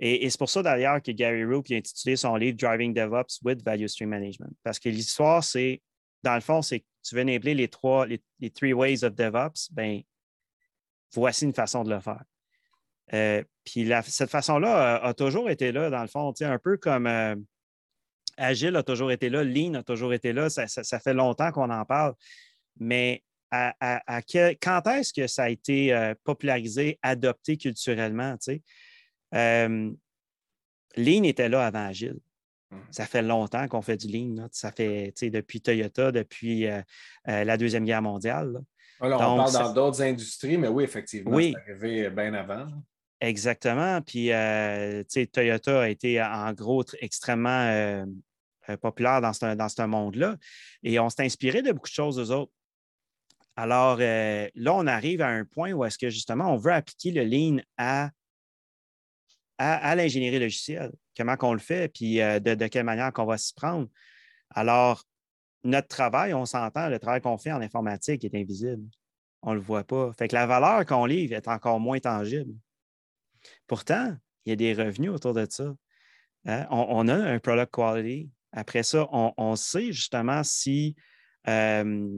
[0.00, 3.64] Et, c'est pour ça d'ailleurs que Gary Roop a intitulé son livre Driving DevOps with
[3.64, 4.52] Value Stream Management.
[4.62, 5.82] Parce que l'histoire, c'est,
[6.22, 9.72] dans le fond, c'est que tu veux enabler les trois, les, three ways of DevOps,
[9.72, 10.02] ben
[11.14, 12.22] voici une façon de le faire.
[13.14, 17.34] Euh, puis cette façon-là a, toujours été là, dans le fond, un peu comme euh,
[18.36, 21.84] Agile a toujours été là, Lean a toujours été là, ça, fait longtemps qu'on en
[21.84, 22.14] parle.
[22.78, 23.72] Mais à,
[24.28, 28.36] quand est-ce que ça a été euh, popularisé, adopté culturellement?
[28.36, 28.62] Tu
[29.34, 29.90] euh,
[30.96, 32.18] Lean était là avant Agile.
[32.70, 32.80] Hum.
[32.90, 34.48] Ça fait longtemps qu'on fait du Lean.
[34.52, 36.82] Ça fait depuis Toyota, depuis euh,
[37.28, 38.60] euh, la Deuxième Guerre mondiale.
[39.00, 42.66] on parle dans d'autres industries, mais oui, effectivement, c'est arrivé bien avant.
[43.20, 44.00] Exactement.
[44.02, 44.30] Puis
[45.32, 48.04] Toyota a été en gros extrêmement
[48.80, 50.36] populaire dans ce, dans ce monde-là.
[50.82, 52.52] Et on s'est inspiré de beaucoup de choses aux autres.
[53.56, 57.24] Alors là, on arrive à un point où est-ce que justement on veut appliquer le
[57.24, 58.10] lean à
[59.58, 63.52] à, l'ingénierie logicielle, comment qu'on le fait, puis euh, de, quelle manière qu'on va s'y
[63.54, 63.88] prendre.
[64.50, 65.04] Alors,
[65.64, 68.84] notre travail, on s'entend, le travail qu'on fait en informatique est invisible.
[69.42, 70.12] On ne le voit pas.
[70.12, 72.54] Fait que la valeur qu'on livre est encore moins tangible.
[73.66, 75.74] Pourtant, il y a des revenus autour de ça.
[76.46, 76.66] Hein.
[76.70, 78.30] On, a un product quality.
[78.52, 80.96] Après ça, on, sait justement si
[81.48, 82.16] euh,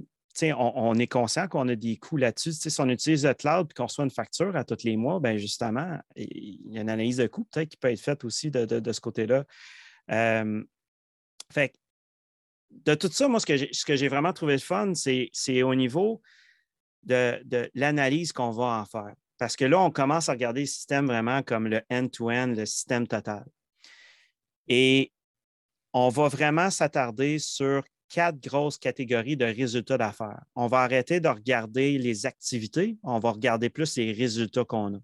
[0.57, 2.53] on, est conscient qu'on a des coûts là-dessus.
[2.53, 5.37] Si on utilise le cloud et qu'on reçoit une facture à tous les mois, bien
[5.37, 8.93] justement, il y a une analyse de coûts peut-être qui peut être faite aussi de,
[8.93, 9.45] ce côté-là.
[10.11, 10.63] Euh,
[11.53, 11.75] fait
[12.71, 16.23] de tout ça, moi, ce que j'ai vraiment trouvé le fun, c'est au niveau
[17.03, 19.15] de, l'analyse qu'on va en faire.
[19.39, 22.67] Parce que là, on commence à regarder le système vraiment comme le end-to-end, -end, le
[22.67, 23.45] système total.
[24.69, 25.13] Et
[25.93, 30.43] on va vraiment s'attarder sur quatre grosses catégories de résultats d'affaires.
[30.55, 34.99] On va arrêter de regarder les activités, on va regarder plus les résultats qu'on a.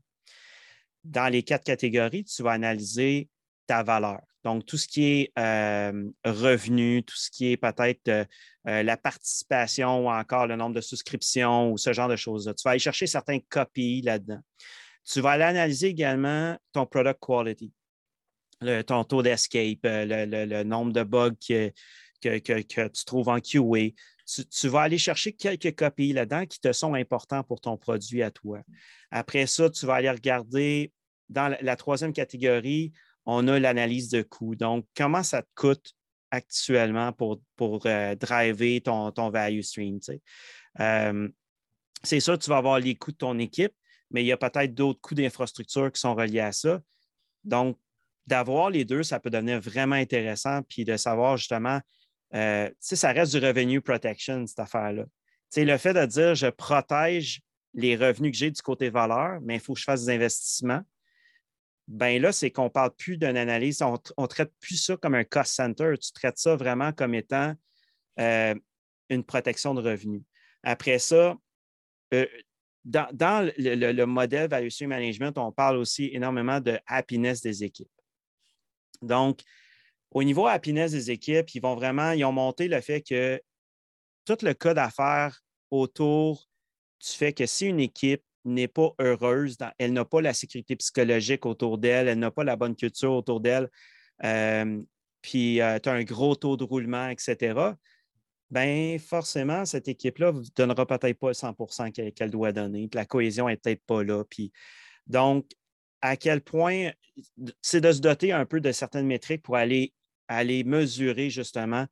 [1.05, 3.31] Dans les quatre catégories, tu vas analyser
[3.67, 4.21] ta valeur.
[4.43, 8.25] Donc, tout ce qui est euh, revenu, tout ce qui est peut-être euh,
[8.69, 12.55] euh, la participation ou encore le nombre de souscriptions ou ce genre de choses-là.
[12.55, 14.41] Tu vas aller chercher certains copies là-dedans.
[15.05, 17.73] Tu vas aller analyser également ton product quality,
[18.87, 21.73] ton taux d'escape, le, nombre de bugs
[22.21, 23.93] que, tu trouves en QA.
[24.51, 28.31] Tu, vas aller chercher quelques copies là-dedans qui te sont importants pour ton produit à
[28.31, 28.61] toi.
[29.11, 30.93] Après ça, tu vas aller regarder
[31.29, 32.93] dans la troisième catégorie,
[33.25, 34.55] on a l'analyse de coût.
[34.55, 35.93] Donc, comment ça te coûte
[36.31, 39.99] actuellement pour, pour euh, driver ton, ton, value stream?
[40.81, 41.29] Euh,
[42.03, 43.73] c'est ça, tu vas avoir les coûts de ton équipe,
[44.11, 46.81] mais il y a peut-être d'autres coûts d'infrastructure qui sont reliés à ça.
[47.43, 47.79] Donc,
[48.27, 51.81] d'avoir les deux, ça peut devenir vraiment intéressant, puis de savoir justement,
[52.37, 55.05] euh, ça reste du revenue protection, cette affaire-là.
[55.57, 57.41] le fait de dire je protège
[57.75, 60.83] les revenus que j'ai du côté valeur, mais il faut que je fasse des investissements
[61.89, 65.15] ben là, c'est qu'on ne parle plus d'une analyse, on ne traite plus ça comme
[65.15, 67.55] un cost center, tu traites ça vraiment comme étant
[68.19, 68.55] euh,
[69.09, 70.23] une protection de revenus.
[70.63, 71.37] Après ça,
[72.13, 72.27] euh,
[72.85, 77.91] dans, le, modèle Value Management, on parle aussi énormément de happiness des équipes.
[79.03, 79.41] Donc,
[80.13, 83.41] au niveau happiness des équipes, ils vont vraiment, ils ont monté le fait que
[84.25, 85.41] tout le cas d'affaires
[85.71, 86.49] autour
[87.01, 91.47] du fait que si une équipe n'est pas heureuse, elle n'a pas la sécurité psychologique
[91.47, 93.69] autour d'elle, elle n'a pas la bonne culture autour d'elle,
[94.25, 94.81] euh,
[95.21, 97.59] puis euh, tu as un gros taux de roulement, etc.,
[98.51, 103.05] bien forcément, cette équipe-là ne donnera peut-être pas le 100% qu'elle doit donner, puis la
[103.05, 104.25] cohésion n'est peut-être pas là.
[104.25, 104.53] Puis,
[105.09, 105.51] donc,
[106.01, 106.91] à quel point
[107.63, 109.93] c'est de se doter un peu de certaines métriques pour aller,
[110.29, 111.87] aller mesurer justement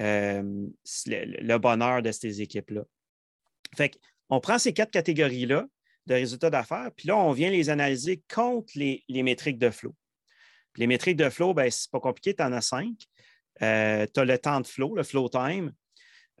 [0.00, 0.66] euh,
[1.06, 2.82] le, bonheur de ces équipes-là.
[3.76, 3.98] Fait
[4.28, 5.66] on prend ces quatre catégories-là,
[6.06, 6.90] de résultats d'affaires.
[6.96, 9.94] Puis là, on vient les analyser contre les, métriques de flow.
[10.76, 12.94] les métriques de flow, ben, c'est pas compliqué, tu en as cinq.
[13.62, 15.72] Euh, tu as le temps de flow, le flow time,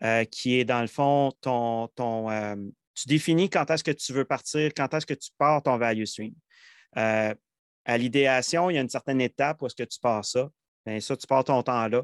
[0.04, 1.88] euh, qui est dans le fond ton.
[1.88, 5.78] ton tu définis quand est-ce que tu veux partir, quand est-ce que tu pars ton
[5.78, 6.34] value stream.
[6.94, 7.34] à
[7.96, 10.48] l'idéation, il y a une certaine étape où est-ce que tu pars ça.
[10.86, 12.02] Bien, ça, tu pars ton temps là.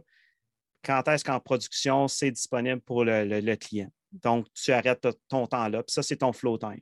[0.84, 3.90] Quand est-ce qu'en production, c'est disponible pour le, le, client?
[4.12, 5.82] Donc, tu arrêtes ton temps là.
[5.82, 6.80] Puis ça, c'est ton flow time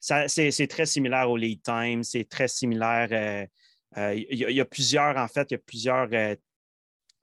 [0.00, 3.08] c'est très similaire au lead time, c'est très similaire.
[3.10, 3.46] Euh,
[3.96, 6.08] euh, il y, a plusieurs, en fait, il y a plusieurs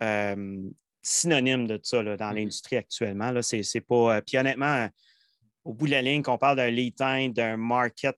[0.01, 0.69] euh,
[1.01, 2.36] synonymes de ça dans mm-hmm.
[2.36, 3.32] l'industrie actuellement.
[3.32, 4.21] Là, c'est, pas.
[4.21, 4.89] puis honnêtement,
[5.63, 8.17] au bout de la ligne, qu'on parle d'un lead time, d'un market,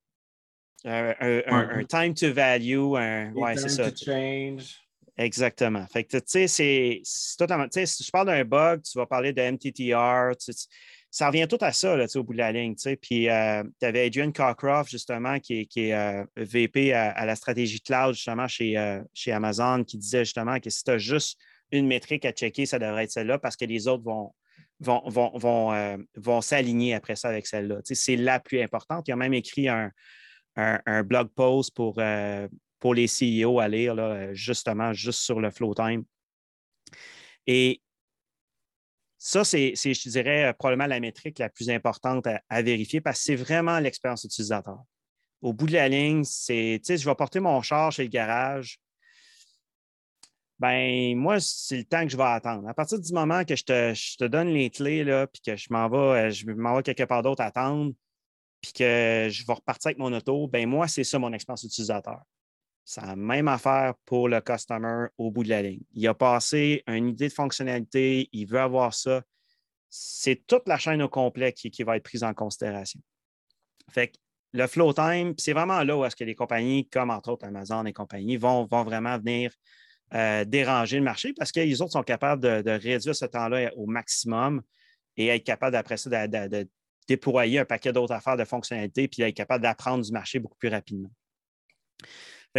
[0.85, 3.33] un, time to value, un.
[3.33, 3.89] Ouais, c'est ça.
[3.93, 4.86] change.
[5.17, 5.85] Exactement.
[5.87, 7.01] Fait que, tu sais, c'est
[7.37, 7.65] totalement.
[7.65, 10.35] Tu sais, si je parle d'un bug, tu vas parler de MTTR
[11.09, 12.75] ça revient tout à ça là, au bout de la ligne.
[13.01, 18.13] Puis euh, tu avais Adrian Cockcroft, justement, qui est, euh, VP à, la stratégie cloud,
[18.13, 21.39] justement, chez, euh, chez Amazon, qui disait justement que si tu as juste
[21.71, 24.31] une métrique à checker, ça devrait être celle-là parce que les autres vont,
[24.79, 25.01] vont,
[25.35, 27.77] vont, vont, s'aligner après ça avec celle-là.
[27.83, 29.07] C'est la plus importante.
[29.07, 29.91] Il a même écrit un,
[31.03, 31.99] blog post pour,
[32.79, 36.03] pour les CEO à lire, là, justement, juste sur le flow time.
[37.47, 37.81] Et
[39.17, 43.25] ça, c'est, je dirais, euh, probablement la métrique la plus importante à, vérifier parce que
[43.25, 44.79] c'est vraiment l'expérience utilisateur.
[45.41, 48.09] Au bout de la ligne, c'est, tu sais, je vais porter mon char chez le
[48.09, 48.79] garage.
[50.59, 52.67] Ben, moi, c'est le temps que je vais attendre.
[52.67, 55.87] À partir du moment que je te, donne les clés, là, puis que je m'en
[55.89, 57.93] vais, euh, je m'en vais quelque part d'autre attendre,
[58.61, 62.21] puis que je vais repartir avec mon auto, ben moi, c'est ça mon expérience utilisateur.
[62.89, 65.81] C'est la même affaire pour le customer au bout de la ligne.
[65.93, 69.23] Il a passé une idée de fonctionnalité, il veut avoir ça.
[69.89, 73.01] C'est toute la chaîne au complet qui, va être prise en considération.
[73.91, 74.13] Fait que
[74.53, 77.83] le flow time, c'est vraiment là où est-ce que les compagnies, comme entre autres Amazon
[77.83, 79.51] et compagnie, vont, vraiment venir
[80.13, 84.61] euh, déranger le marché parce qu'ils autres sont capables de, réduire ce temps-là au maximum
[85.17, 86.69] et être capables d'après ça de,
[87.05, 90.69] déployer un paquet d'autres affaires de fonctionnalités puis être capable d'apprendre du marché beaucoup plus
[90.69, 91.11] rapidement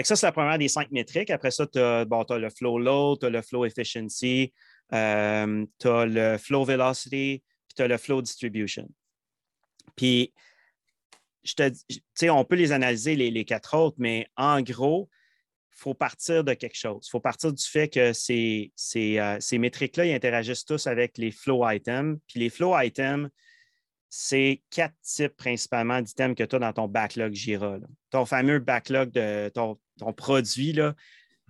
[0.07, 1.31] ça, c'est la première des cinq métriques.
[1.31, 4.53] Après ça, tu as, le flow load, tu as le flow efficiency,
[4.93, 8.89] euh, tu as le flow velocity, puis tu as le flow distribution.
[9.97, 10.33] Puis,
[11.43, 15.09] je te on peut les analyser, les, quatre autres, mais en gros,
[15.73, 17.07] il faut partir de quelque chose.
[17.07, 21.31] Il faut partir du fait que ces, ces, euh, ces métriques-là, interagissent tous avec les
[21.31, 22.19] flow items.
[22.27, 23.31] Puis les flow items,
[24.11, 27.79] c'est quatre types principalement d'items que tu as dans ton backlog Jira.
[28.11, 29.79] Ton fameux backlog de ton,
[30.13, 30.94] produit, là,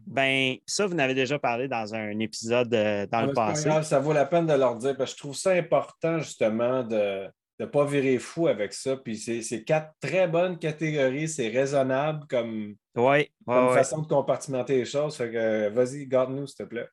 [0.07, 3.68] ben, ça, vous en avez déjà parlé dans un épisode euh, dans le passé.
[3.82, 7.28] ça vaut la peine de leur dire parce que je trouve ça important justement de,
[7.61, 8.96] ne pas virer fou avec ça.
[8.96, 15.16] Puis c'est quatre très bonnes catégories, c'est raisonnable comme, ouais, façon de compartimenter les choses.
[15.16, 16.88] Fait que vas-y, garde-nous, s'il te plaît.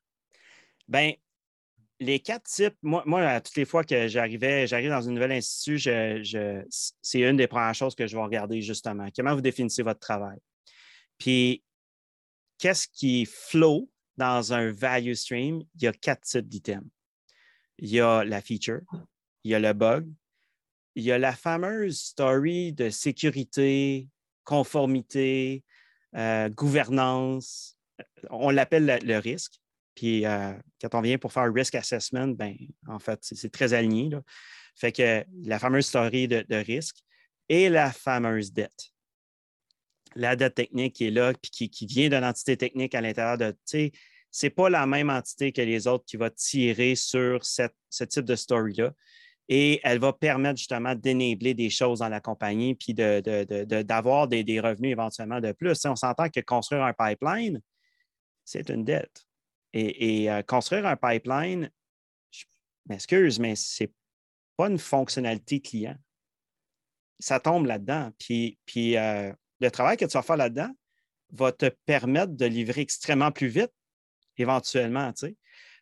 [0.87, 1.13] Ben,
[1.99, 5.77] les quatre types, moi, moi toutes les fois que j'arrivais, j'arrive dans une nouvelle institut,
[5.77, 6.63] je,
[7.01, 9.07] c'est une des premières choses que je vais regarder justement.
[9.15, 10.37] Comment vous définissez votre travail?
[11.17, 11.63] Puis,
[12.57, 15.63] qu'est-ce qui flow dans un value stream?
[15.75, 16.87] Il y a quatre types d'items.
[17.77, 18.81] Il y a la feature,
[19.43, 20.07] il y a le bug,
[20.95, 24.07] il y a la fameuse story de sécurité,
[24.45, 25.63] conformité,
[26.15, 27.77] euh, gouvernance.
[28.29, 29.59] On l'appelle le, risque.
[29.93, 32.55] Puis euh, quand on vient pour faire risk assessment, ben,
[32.87, 34.09] en fait, c'est très aligné.
[34.75, 36.97] Fait que la fameuse story de, risque
[37.49, 38.91] et la fameuse dette.
[40.15, 43.55] La dette technique qui est là, puis qui, vient d'une entité technique à l'intérieur de.
[43.65, 48.25] Ce n'est pas la même entité que les autres qui va tirer sur ce type
[48.25, 48.93] de story-là
[49.47, 54.91] et elle va permettre justement d'énabler des choses dans la compagnie puis d'avoir des, revenus
[54.91, 55.85] éventuellement de plus.
[55.85, 57.61] on s'entend que construire un pipeline,
[58.43, 59.25] c'est une dette.
[59.73, 61.69] Et, euh, construire un pipeline,
[62.31, 62.45] je
[62.87, 63.91] m'excuse, mais ce n'est
[64.55, 65.97] pas une fonctionnalité client.
[67.19, 68.11] Ça tombe là-dedans.
[68.17, 70.71] Puis, puis euh, le travail que tu vas faire là-dedans
[71.31, 73.71] va te permettre de livrer extrêmement plus vite,
[74.37, 75.11] éventuellement.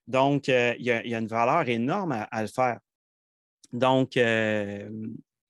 [0.07, 2.79] Donc, euh, il y, a une valeur énorme à le faire.
[3.71, 4.89] Donc, euh,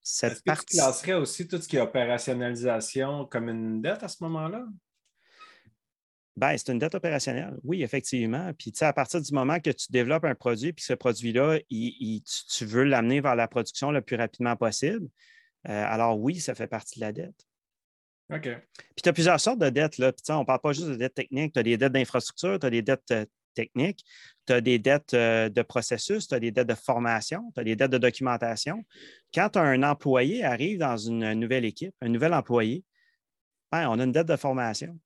[0.01, 4.07] cette Est-ce que tu classerais aussi tout ce qui est opérationnalisation comme une dette à
[4.07, 4.65] ce moment-là?
[6.35, 8.51] Ben, c'est une dette opérationnelle, oui, effectivement.
[8.57, 11.59] Puis, tu sais, à partir du moment que tu développes un produit, puis ce produit-là,
[11.69, 15.07] tu, veux l'amener vers la production le plus rapidement possible,
[15.69, 17.45] euh, alors oui, ça fait partie de la dette.
[18.31, 18.41] OK.
[18.41, 19.97] Puis, tu as plusieurs sortes de dettes.
[19.97, 20.11] Là.
[20.11, 21.53] Puis, on ne parle pas juste de dettes techniques.
[21.53, 24.03] Tu as des dettes d'infrastructure, tu as des dettes euh, techniques,
[24.45, 27.63] tu as des dettes euh, de processus, tu as des dettes de formation, tu as
[27.63, 28.83] des dettes de documentation.
[29.33, 32.83] Quand un employé arrive dans une nouvelle équipe, un nouvel employé,
[33.71, 34.99] ben, on a une dette de formation.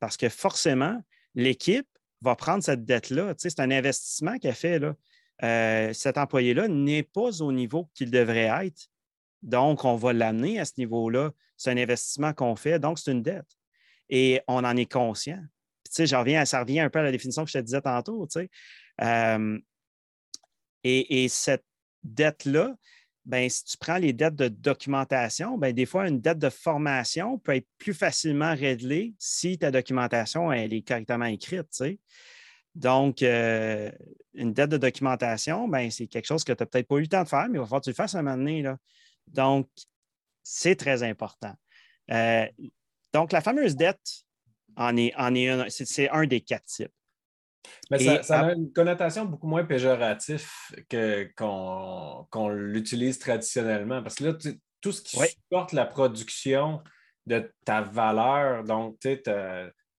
[0.00, 1.02] Parce que forcément,
[1.34, 1.88] l'équipe
[2.22, 3.34] va prendre cette dette-là.
[3.36, 4.78] c'est un investissement qu'elle fait.
[4.78, 4.94] Là.
[5.42, 8.88] Euh, cet employé-là n'est pas au niveau qu'il devrait être.
[9.46, 11.30] Donc, on va l'amener à ce niveau-là.
[11.56, 13.46] C'est un investissement qu'on fait, donc c'est une dette.
[14.10, 15.40] Et on en est conscient
[16.14, 18.26] reviens, ça revient un peu à la définition que je te disais tantôt.
[19.02, 19.58] Euh,
[20.84, 21.64] et, cette
[22.02, 22.74] dette-là,
[23.24, 27.38] ben, si tu prends les dettes de documentation, ben, des fois, une dette de formation
[27.38, 31.82] peut être plus facilement réglée si ta documentation elle est correctement écrite.
[32.76, 33.90] Donc, euh,
[34.34, 37.08] une dette de documentation, ben, c'est quelque chose que tu n'as peut-être pas eu le
[37.08, 38.62] temps de faire, mais il va falloir que tu le fasses à un moment donné.
[38.62, 38.76] Là.
[39.28, 39.68] Donc,
[40.42, 41.54] c'est très important.
[42.10, 42.46] Euh,
[43.12, 44.24] donc, la fameuse dette
[44.78, 46.92] est, c'est, un des quatre types.
[47.90, 50.48] Mais ça, a une connotation beaucoup moins péjorative
[50.88, 54.02] que, qu'on, l'utilise traditionnellement.
[54.02, 54.34] Parce que là,
[54.80, 56.82] tout ce qui supporte la production
[57.26, 59.20] de ta valeur, donc tes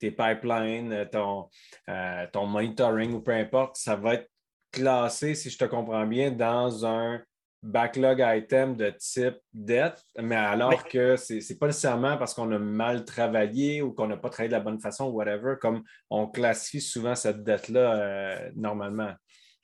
[0.00, 1.48] pipelines, ton,
[1.88, 4.30] euh, ton monitoring ou peu importe, ça va être
[4.70, 7.20] classé, si je te comprends bien, dans un
[7.62, 12.58] backlog item de type dette, mais alors que ce n'est pas nécessairement parce qu'on a
[12.58, 16.26] mal travaillé ou qu'on n'a pas travaillé de la bonne façon, ou whatever, comme on
[16.26, 19.12] classifie souvent cette dette-là euh, normalement.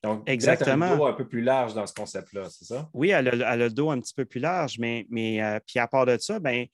[0.03, 0.87] Donc, Exactement.
[0.87, 2.89] Elle a le dos un peu plus large dans ce concept-là, c'est ça?
[2.93, 5.87] Oui, elle a, le dos un petit peu plus large, mais, mais euh, puis à
[5.87, 6.67] part de ça, ben,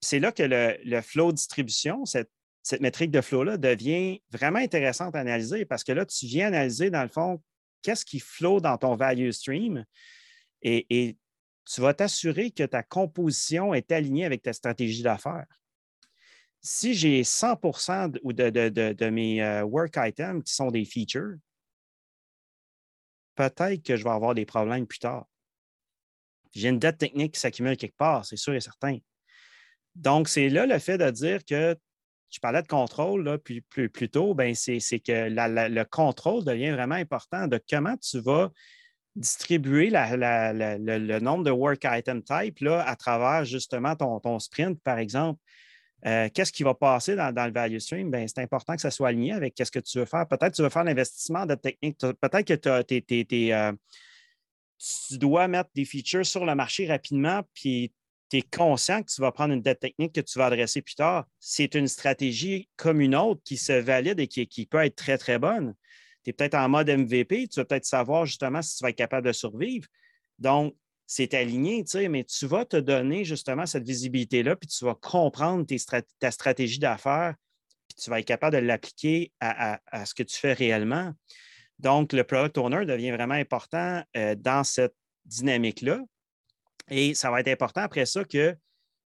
[0.00, 2.30] c'est là que le, le flow distribution, cette,
[2.62, 6.90] cette métrique de flow-là devient vraiment intéressante à analyser parce que là, tu viens analyser,
[6.90, 7.40] dans le fond,
[7.82, 9.84] qu'est-ce qui flow dans ton value stream
[10.66, 11.16] et,
[11.64, 15.46] tu vas t'assurer que ta composition est alignée avec ta stratégie d'affaires.
[16.60, 17.60] Si j'ai 100
[18.32, 21.34] de, de, mes euh, work items qui sont des features,
[23.34, 25.26] peut-être que je vais avoir des problèmes plus tard.
[26.52, 28.98] J'ai une dette technique qui s'accumule quelque part, c'est sûr et certain.
[29.96, 31.76] Donc, c'est là le fait de dire que
[32.30, 36.94] je parlais de contrôle là, plus, plus, tôt, ben c'est que le contrôle devient vraiment
[36.94, 38.52] important de comment tu vas
[39.16, 45.40] distribuer le, nombre de work item type à travers justement ton, sprint, par exemple.
[46.04, 48.10] Euh, qu'est-ce qui va passer dans, le value stream?
[48.10, 50.28] Ben, c'est important que ça soit aligné avec ce que tu veux faire.
[50.28, 51.98] Peut-être que tu veux faire l'investissement de technique.
[51.98, 53.72] Peut-être que euh,
[54.78, 57.92] tu dois mettre des features sur le marché rapidement, puis
[58.28, 60.96] tu es conscient que tu vas prendre une dette technique que tu vas adresser plus
[60.96, 61.24] tard.
[61.40, 65.38] C'est une stratégie comme une autre qui se valide et qui peut être très, très
[65.38, 65.74] bonne
[66.26, 68.96] tu es peut-être en mode MVP, tu vas peut-être savoir justement si tu vas être
[68.96, 69.86] capable de survivre.
[70.40, 70.74] Donc,
[71.06, 74.96] c'est aligné, tu sais, mais tu vas te donner justement cette visibilité-là, puis tu vas
[74.96, 75.64] comprendre
[76.18, 77.36] ta stratégie d'affaires,
[77.88, 81.12] puis tu vas être capable de l'appliquer à, ce que tu fais réellement.
[81.78, 84.96] Donc, le product owner devient vraiment important euh, dans cette
[85.26, 86.00] dynamique-là.
[86.90, 88.22] Et ça va être important après ça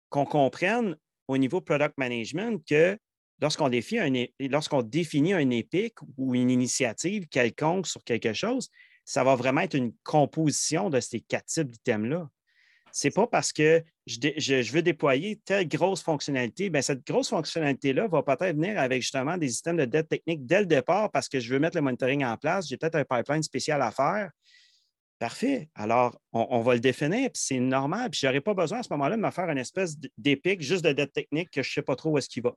[0.09, 0.97] qu'on comprenne
[1.29, 2.99] au niveau product management que
[3.41, 8.69] lorsqu'on définit, un, épique ou une initiative quelconque sur quelque chose,
[9.05, 12.29] ça va vraiment être une composition de ces quatre types d'items-là.
[12.93, 18.09] Ce n'est pas parce que je, veux déployer telle grosse fonctionnalité, bien, cette grosse fonctionnalité-là
[18.09, 21.39] va peut-être venir avec justement des systèmes de dette technique dès le départ parce que
[21.39, 24.31] je veux mettre le monitoring en place, j'ai peut-être un pipeline spécial à faire.
[25.21, 25.69] Parfait.
[25.75, 28.09] Alors, on, va le définir, puis c'est normal.
[28.09, 30.83] Puis je n'aurai pas besoin à ce moment-là de me faire une espèce d'épique juste
[30.83, 32.55] de dette technique que je ne sais pas trop où est-ce qu'il va.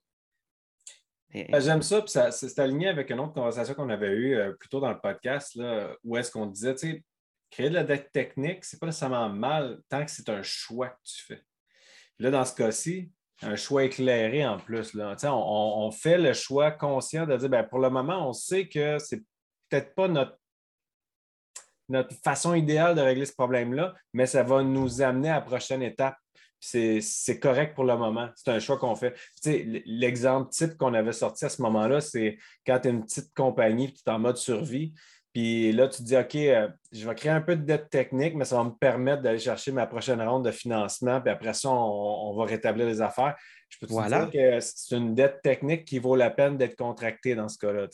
[1.34, 4.54] Ben, j'aime ça, puis ça, c'est aligné avec une autre conversation qu'on avait eue euh,
[4.54, 7.04] plus tôt dans le podcast, là, où est-ce qu'on disait, tu sais,
[7.50, 10.90] créer de la dette technique, ce n'est pas nécessairement mal tant que c'est un choix
[10.90, 11.42] que tu fais.
[12.20, 13.12] là, dans ce cas-ci,
[13.42, 14.94] un choix éclairé en plus.
[14.94, 15.16] Là.
[15.24, 19.00] On, on, fait le choix conscient de dire, bien, pour le moment, on sait que
[19.00, 19.22] c'est
[19.70, 20.38] peut-être pas notre
[21.90, 25.82] notre façon idéale de régler ce problème-là, mais ça va nous amener à la prochaine
[25.82, 26.16] étape.
[26.66, 28.30] C'est correct pour le moment.
[28.36, 29.14] C'est un choix qu'on fait.
[29.86, 33.86] L'exemple type qu'on avait sorti à ce moment-là, c'est quand tu es une petite compagnie
[33.86, 34.94] et tu es en mode survie,
[35.34, 38.36] puis là, tu te dis, OK, euh, je vais créer un peu de dette technique,
[38.36, 41.20] mais ça va me permettre d'aller chercher ma prochaine ronde de financement.
[41.22, 43.36] Puis après ça, on, va rétablir les affaires.
[43.68, 47.34] Je peux te dire que c'est une dette technique qui vaut la peine d'être contractée
[47.34, 47.88] dans ce cas-là.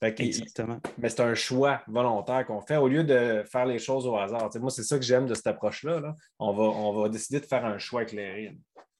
[0.00, 0.78] Exactement.
[0.98, 4.48] Mais c'est un choix volontaire qu'on fait au lieu de faire les choses au hasard.
[4.60, 6.14] moi, c'est ça que j'aime de cette approche-là.
[6.38, 8.56] On, va, on va décider de faire un choix éclairé.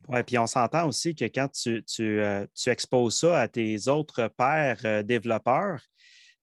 [0.08, 4.28] Oui, puis on s'entend aussi que quand tu, tu, euh, exposes ça à tes autres
[4.28, 5.80] pairs euh, développeurs,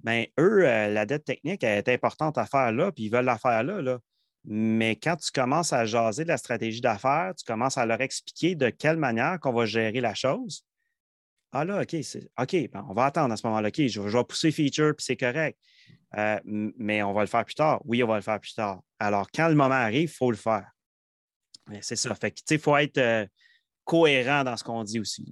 [0.03, 3.37] bien, eux, euh, la dette technique est importante à faire là, puis ils veulent la
[3.37, 3.99] faire là, là.
[4.45, 8.55] Mais quand tu commences à jaser de la stratégie d'affaires, tu commences à leur expliquer
[8.55, 10.65] de quelle manière qu'on va gérer la chose.
[11.53, 11.95] Ah là, OK,
[12.39, 13.69] OK, ben, on va attendre à ce moment-là.
[13.69, 15.57] OK, je, vais pousser feature, puis c'est correct.
[16.17, 17.81] Euh, mais on va le faire plus tard.
[17.85, 18.81] Oui, on va le faire plus tard.
[18.99, 20.69] Alors, quand le moment arrive, il faut le faire.
[21.81, 22.13] C'est ça.
[22.15, 23.25] Fait que, il faut être euh,
[23.85, 25.31] cohérent dans ce qu'on dit aussi.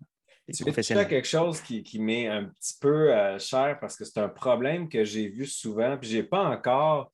[0.53, 4.19] Tu fais quelque chose qui, qui m'est un petit peu euh, cher parce que c'est
[4.19, 7.11] un problème que j'ai vu souvent, puis je n'ai pas encore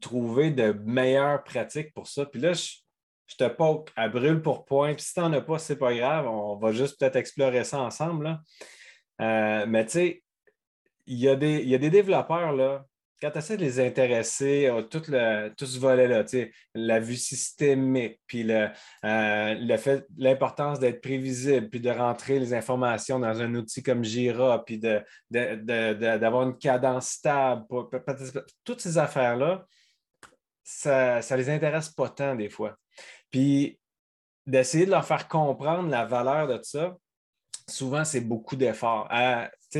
[0.00, 2.26] trouvé de meilleures pratiques pour ça.
[2.26, 2.76] Puis là, je,
[3.38, 4.94] te poke à brûle pour point.
[4.94, 6.26] Puis si tu n'en as pas, c'est pas grave.
[6.26, 8.40] On va juste peut-être explorer ça ensemble.
[9.20, 10.22] Euh, mais tu sais,
[11.06, 12.84] il y, a des, il y a des développeurs là,
[13.20, 16.24] quand tu essaies de les intéresser à tout, le, tout ce volet-là,
[16.74, 18.68] la vue systémique, puis le,
[19.04, 24.64] euh, fait, l'importance d'être prévisible, puis de rentrer les informations dans un outil comme Jira,
[24.64, 27.64] puis d'avoir une cadence stable,
[28.64, 29.66] toutes ces affaires-là,
[30.62, 32.76] ça ne les intéresse pas tant des fois.
[33.30, 33.78] Puis
[34.46, 36.96] d'essayer de leur faire comprendre la valeur de ça,
[37.68, 39.08] souvent, c'est beaucoup d'efforts.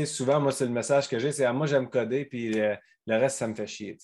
[0.04, 2.76] souvent, moi, c'est le message que j'ai, c'est ah, moi, j'aime coder, puis euh,
[3.06, 3.96] le reste, ça me fait chier.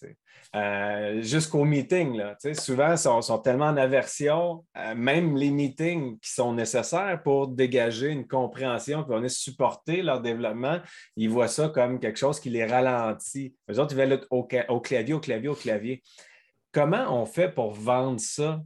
[0.55, 6.33] Euh, jusqu'aux meetings, là, souvent, ils sont, tellement en aversion, euh, même les meetings qui
[6.33, 10.81] sont nécessaires pour dégager une compréhension, on est supporter leur développement,
[11.17, 13.55] ils voient ça comme quelque chose qui les ralentit.
[13.69, 16.03] Les autres, ils veulent être au, au clavier, au clavier, au clavier.
[16.73, 18.61] Comment on fait pour vendre ça,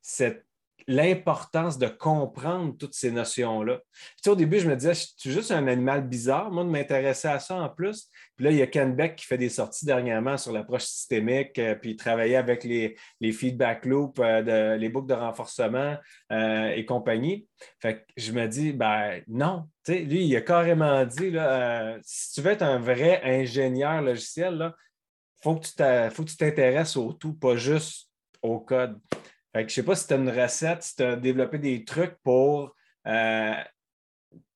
[0.00, 0.45] cette
[0.88, 3.80] l'importance de comprendre toutes ces notions-là.
[4.26, 7.40] au début, je me disais, je suis juste un animal bizarre, moi, de m'intéresser à
[7.40, 8.08] ça en plus.
[8.36, 11.58] Puis là, il y a Ken Beck qui fait des sorties dernièrement sur l'approche systémique,
[11.58, 12.96] euh, puis travailler avec les,
[13.32, 15.96] feedback loops, euh, les boucles de renforcement
[16.32, 17.48] euh, et compagnie.
[17.80, 19.68] Fait que je me dis, ben non.
[19.88, 24.72] lui, il a carrément dit, là, si tu veux être un vrai ingénieur logiciel,
[25.44, 28.08] il faut que tu t'intéresses au tout, pas juste
[28.42, 28.98] au code
[29.60, 32.16] je ne sais pas si tu as une recette, si tu as développé des trucs
[32.22, 32.74] pour
[33.06, 33.54] euh,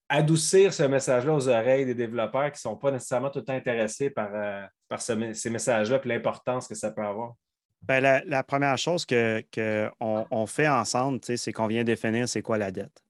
[0.09, 4.30] adoucir ce message-là aux oreilles des développeurs qui ne sont pas nécessairement tout intéressés par,
[4.34, 7.34] euh, par ces messages-là et l'importance que ça peut avoir.
[7.82, 12.59] Ben, la, première chose qu'on que on, fait ensemble, c'est qu'on vient définir c'est quoi
[12.59, 13.03] la dette.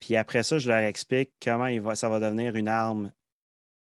[0.00, 3.12] Puis après ça, je leur explique comment il va, ça va devenir une arme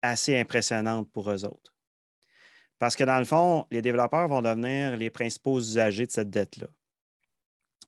[0.02, 1.74] assez impressionnante pour eux autres.
[2.80, 6.68] Parce que dans le fond, les développeurs vont devenir les principaux usagers de cette dette-là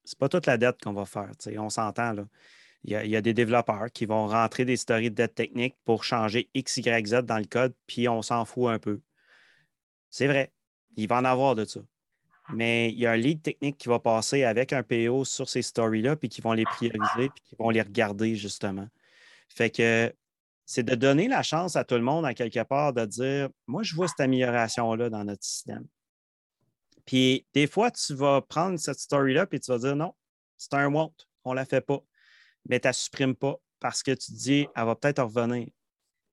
[0.06, 1.32] n'est pas toute la dette qu'on va faire.
[1.58, 2.14] On s'entend.
[2.14, 2.26] Là.
[2.84, 6.50] Il y, a, des développeurs qui vont rentrer des stories de dette technique pour changer
[6.56, 9.02] X, Y, Z dans le code, puis on s'en fout un peu.
[10.10, 10.52] C'est vrai.
[10.98, 11.80] Il va en avoir de ça.
[12.54, 15.62] Mais il y a un lead technique qui va passer avec un PO sur ces
[15.62, 18.88] stories-là, puis qui vont les prioriser, puis qui vont les regarder, justement.
[19.48, 20.12] Fait que
[20.66, 23.84] c'est de donner la chance à tout le monde, à quelque part, de dire Moi,
[23.84, 25.86] je vois cette amélioration-là dans notre système.
[27.06, 30.14] Puis des fois, tu vas prendre cette story-là et tu vas dire non,
[30.58, 32.00] c'est un want, on ne la fait pas.
[32.70, 35.68] Mais tu ne la supprimes pas parce que tu te dis, elle va peut-être revenir.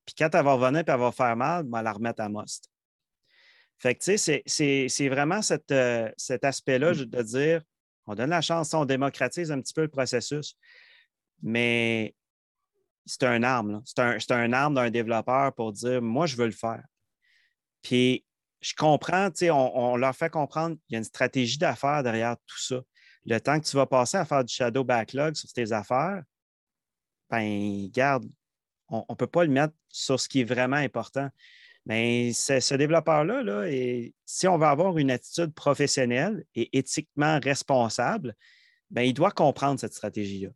[0.04, 2.28] Puis quand elle va revenir et elle va faire mal, ben, elle la remettre à
[2.28, 2.70] must.
[3.78, 4.42] Fait que, tu sais,
[4.88, 5.40] c'est vraiment
[5.70, 7.62] euh, cet aspect-là de dire,
[8.06, 10.56] On donne la chance, on démocratise un petit peu le processus.
[11.42, 12.14] Mais
[13.06, 13.82] c'est un arme.
[13.84, 16.82] C'est un, un, arme d'un développeur pour dire moi, je veux le faire.
[17.82, 18.24] Puis
[18.61, 22.59] je comprends, on, on leur fait comprendre qu'il y a une stratégie d'affaires derrière tout
[22.59, 22.80] ça.
[23.26, 26.22] Le temps que tu vas passer à faire du shadow backlog sur tes affaires,
[27.30, 28.24] ben, garde,
[28.88, 31.28] on ne peut pas le mettre sur ce qui est vraiment important.
[31.86, 38.34] Mais ce développeur-là, là, si on veut avoir une attitude professionnelle et éthiquement responsable,
[38.90, 40.50] ben, il doit comprendre cette stratégie-là.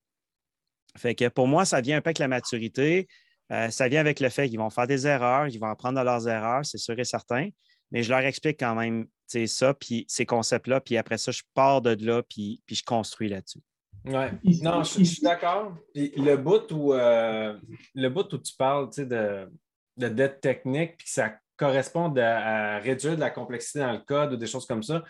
[0.96, 3.08] Fait que pour moi, ça vient un peu avec la maturité.
[3.50, 6.04] Euh, ça vient avec le fait qu'ils vont faire des erreurs, ils vont apprendre de
[6.04, 7.48] leurs erreurs, c'est sûr et certain.
[7.92, 9.06] Mais je leur explique quand même
[9.46, 13.28] ça, puis ces concepts-là, puis après ça, je pars de là, puis, puis je construis
[13.28, 13.60] là-dessus.
[14.04, 15.76] Oui, non, je, suis d'accord.
[15.94, 17.56] le bout où euh,
[17.94, 19.48] le bout où tu parles de,
[19.96, 24.32] de dette technique, puis que ça correspond à, réduire de la complexité dans le code
[24.32, 25.04] ou des choses comme ça,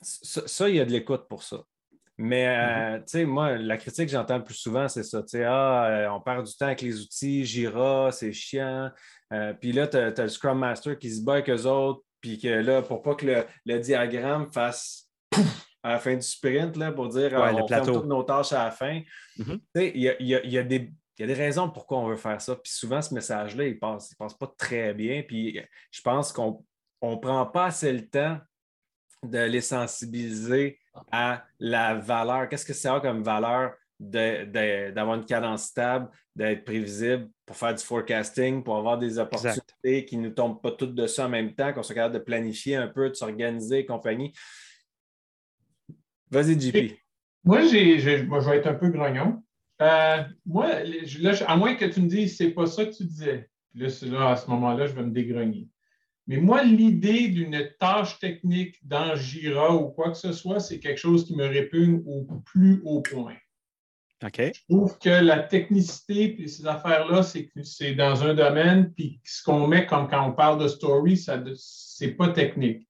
[0.00, 1.58] ça, il y a de l'écoute pour ça.
[2.16, 2.98] Mais, euh, mm-hmm.
[2.98, 5.22] tu sais, moi, la critique que j'entends le plus souvent, c'est ça.
[5.22, 8.90] Tu sais, ah, euh, on perd du temps avec les outils, Jira, c'est chiant.
[9.60, 12.48] puis là, tu as, le Scrum Master qui se bat avec eux autres, puis que
[12.48, 15.08] là, pour pas que le, diagramme fasse
[15.82, 18.70] à la fin du sprint là, pour dire on fait toutes nos tâches à la
[18.70, 19.00] fin.
[19.38, 19.92] Mm-hmm.
[19.94, 20.92] Il y, a, des,
[21.34, 22.56] raisons pourquoi on veut faire ça.
[22.56, 25.22] Puis souvent, ce message-là, il ne passe, passe pas très bien.
[25.22, 25.60] Puis
[25.90, 26.64] je pense qu'on
[27.02, 28.38] ne prend pas assez le temps
[29.22, 30.78] de les sensibiliser
[31.10, 32.48] à la valeur.
[32.48, 38.62] Qu'est-ce que c'est comme valeur d'avoir une cadence stable, d'être prévisible pour faire du forecasting,
[38.62, 41.82] pour avoir des opportunités qui ne nous tombent pas toutes dessus en même temps, qu'on
[41.82, 44.32] soit capable de planifier un peu, de s'organiser et compagnie.
[46.30, 46.94] Vas-y, JP.
[47.44, 49.42] Moi, je vais être un peu grognon.
[49.80, 50.70] Euh, moi,
[51.46, 53.48] à moins que tu me dises c'est pas ça que tu disais.
[53.74, 55.68] Là, là à ce moment-là, je vais me dégrogner.
[56.26, 60.98] Mais moi, l'idée d'une tâche technique dans Jira ou quoi que ce soit, c'est quelque
[60.98, 63.36] chose qui me répugne au plus haut point.
[64.68, 69.68] Je trouve que la technicité et ces affaires-là, c'est dans un domaine, puis ce qu'on
[69.68, 72.88] met comme quand on parle de story, ce n'est pas technique.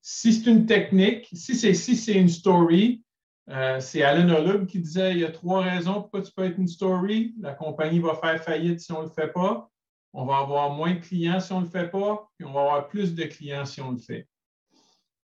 [0.00, 3.02] Si c'est une technique, si c'est si une story,
[3.50, 6.58] euh, c'est Alan Olub qui disait il y a trois raisons pourquoi tu peux être
[6.58, 7.34] une story.
[7.40, 9.70] La compagnie va faire faillite si on ne le fait pas.
[10.12, 12.60] On va avoir moins de clients si on ne le fait pas, puis on va
[12.60, 14.28] avoir plus de clients si on le fait.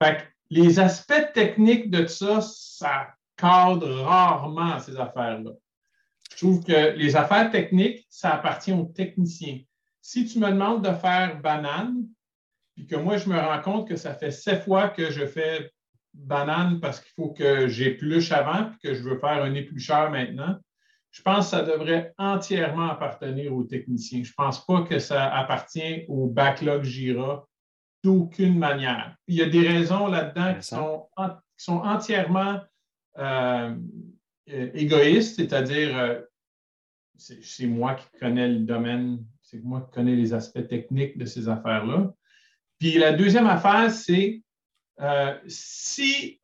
[0.01, 5.51] Fait les aspects techniques de ça, ça cadre rarement ces affaires-là.
[6.31, 9.59] Je trouve que les affaires techniques, ça appartient aux techniciens.
[10.01, 12.05] Si tu me demandes de faire banane,
[12.75, 15.71] puis que moi, je me rends compte que ça fait sept fois que je fais
[16.13, 20.57] banane parce qu'il faut que j'épluche avant, puis que je veux faire un éplucheur maintenant,
[21.11, 24.23] je pense que ça devrait entièrement appartenir aux techniciens.
[24.23, 27.47] Je ne pense pas que ça appartient au backlog Jira
[28.03, 29.15] d'aucune manière.
[29.27, 32.61] Il y a des raisons là-dedans qui sont, qui sont entièrement
[33.17, 33.75] euh,
[34.49, 36.21] euh, égoïste, c'est-à-dire euh,
[37.17, 41.49] c'est moi qui connais le domaine, c'est moi qui connais les aspects techniques de ces
[41.49, 42.13] affaires-là.
[42.77, 44.41] Puis la deuxième affaire, c'est
[45.47, 46.39] si,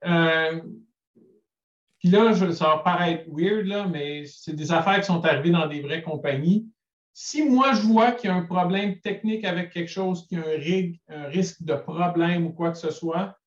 [1.99, 5.68] puis là, ça va paraître weird, là, mais c'est des affaires qui sont arrivées dans
[5.68, 6.70] des vraies compagnies.
[7.13, 10.41] Si moi, je vois qu'il y a un problème technique avec quelque chose, qu'il y
[10.41, 13.38] a un, un risque de problème ou quoi que ce soit,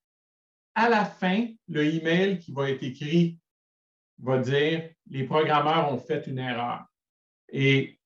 [0.79, 3.37] à la fin, le email qui va être écrit
[4.21, 6.85] va dire les programmeurs ont fait une erreur.
[7.51, 7.99] Et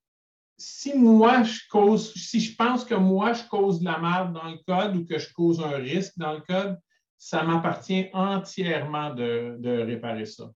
[0.57, 4.49] si moi, je cause, si je pense que moi, je cause de la merde dans
[4.49, 6.79] le code ou que je cause un risque dans le code,
[7.19, 10.51] ça m'appartient entièrement de, réparer ça.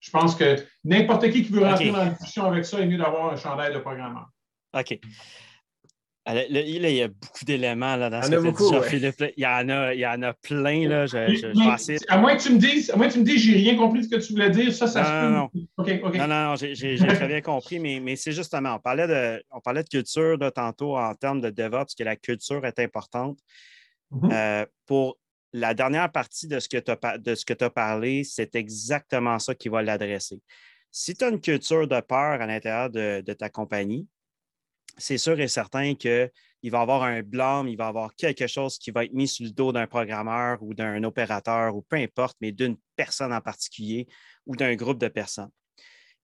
[0.00, 2.98] Je pense que n'importe qui qui veut rentrer dans la discussion avec ça est mieux
[2.98, 4.28] d'avoir un chandail de programmeur.
[4.74, 4.98] OK.
[6.26, 9.24] Il y a beaucoup d'éléments là, dans ce que Philippe.
[9.36, 10.88] Il y, en a, il y en a plein.
[10.88, 11.04] Là.
[12.08, 14.00] à moins que tu me dises, à moins que tu me dises, j'ai rien compris
[14.00, 14.72] de ce que tu voulais dire.
[14.72, 16.26] Ça, ça se non, non.
[16.26, 19.82] non, non, j'ai très bien compris, mais, mais c'est justement, on parlait de, on parlait
[19.82, 23.38] de culture tantôt en termes de DevOps, que la culture est importante.
[24.10, 24.32] Mm-hmm.
[24.32, 25.18] Euh, pour
[25.52, 30.40] la dernière partie de ce que tu as, parlé, c'est exactement ça qui va l'adresser.
[30.90, 34.06] Si tu as une culture de peur à l'intérieur de, de ta compagnie,
[34.96, 36.30] c'est sûr et certain qu'il
[36.64, 39.28] va y avoir un blâme, il va y avoir quelque chose qui va être mis
[39.28, 43.40] sur le dos d'un programmeur ou d'un opérateur ou peu importe, mais d'une personne en
[43.40, 44.06] particulier
[44.46, 45.50] ou d'un groupe de personnes.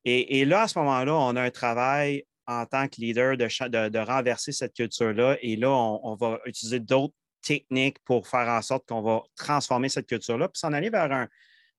[0.05, 4.51] Et, là, à ce moment-là, on a un travail en tant que leader de, renverser
[4.51, 5.37] cette culture-là.
[5.43, 10.07] Et là, on, va utiliser d'autres techniques pour faire en sorte qu'on va transformer cette
[10.07, 11.29] culture-là, puis s'en aller vers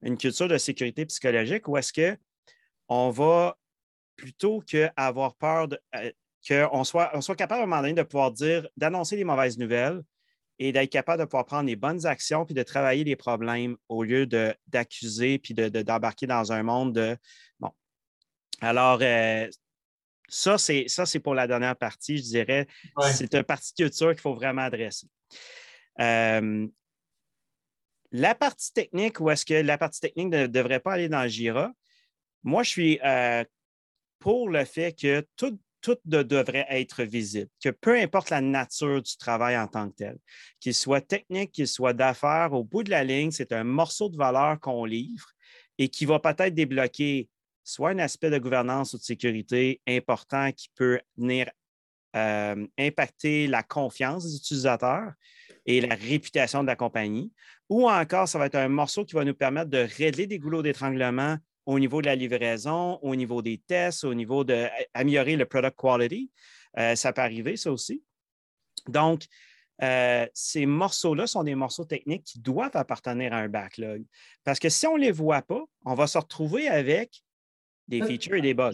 [0.04, 3.58] une culture de sécurité psychologique où est-ce qu'on va
[4.16, 6.12] plutôt qu'avoir peur de, euh,
[6.48, 9.58] qu'on soit, on soit capable à un moment donné de pouvoir dire, d'annoncer les mauvaises
[9.58, 10.02] nouvelles
[10.60, 14.04] et d'être capable de pouvoir prendre les bonnes actions puis de travailler les problèmes au
[14.04, 14.28] lieu
[14.68, 17.18] d'accuser puis d'embarquer de, dans un monde de
[17.60, 17.72] bon.
[18.62, 19.48] Alors, euh,
[20.28, 22.68] ça, c'est pour la dernière partie, je dirais.
[23.12, 25.08] C'est une partie culture qu'il faut vraiment adresser.
[26.00, 26.68] Euh,
[28.12, 31.30] la partie technique, où est-ce que la partie technique ne devrait pas aller dans le
[31.30, 31.72] Jira?
[32.44, 33.44] Moi, je suis euh,
[34.20, 39.18] pour le fait que tout, tout devrait être visible, que peu importe la nature du
[39.18, 40.18] travail en tant que tel,
[40.60, 44.18] qu'il soit technique, qu'il soit d'affaires, au bout de la ligne, c'est un morceau de
[44.18, 45.28] valeur qu'on livre
[45.78, 47.28] et qui va peut-être débloquer
[47.64, 51.50] soit un aspect de gouvernance ou de sécurité important qui peut venir
[52.16, 55.14] euh, impacter la confiance des utilisateurs
[55.66, 57.32] et la réputation de la compagnie,
[57.70, 60.62] ou encore ça va être un morceau qui va nous permettre de régler des goulots
[60.62, 65.78] d'étranglement au niveau de la livraison, au niveau des tests, au niveau d'améliorer le product
[65.80, 66.32] quality.
[66.78, 68.03] Euh, ça peut arriver, ça aussi.
[68.88, 69.26] Donc,
[69.82, 74.03] euh, ces morceaux-là sont des morceaux techniques qui doivent appartenir à un backlog.
[74.43, 77.24] Parce que si on ne les voit pas, on va se retrouver avec
[77.88, 78.72] des euh, features et des bugs.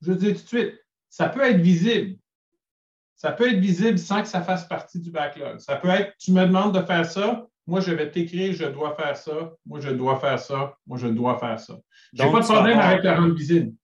[0.00, 0.74] Je, dis tout de suite,
[1.08, 2.18] ça peut être visible.
[3.14, 5.58] Ça peut être visible sans que ça fasse partie du backlog.
[5.58, 8.96] Ça peut être, tu me demandes de faire ça, moi, je vais t'écrire, je dois
[8.96, 11.78] faire ça, moi, je dois faire ça, moi, je dois faire ça.
[12.14, 13.74] Je n'ai pas de problème avec la rendre visible.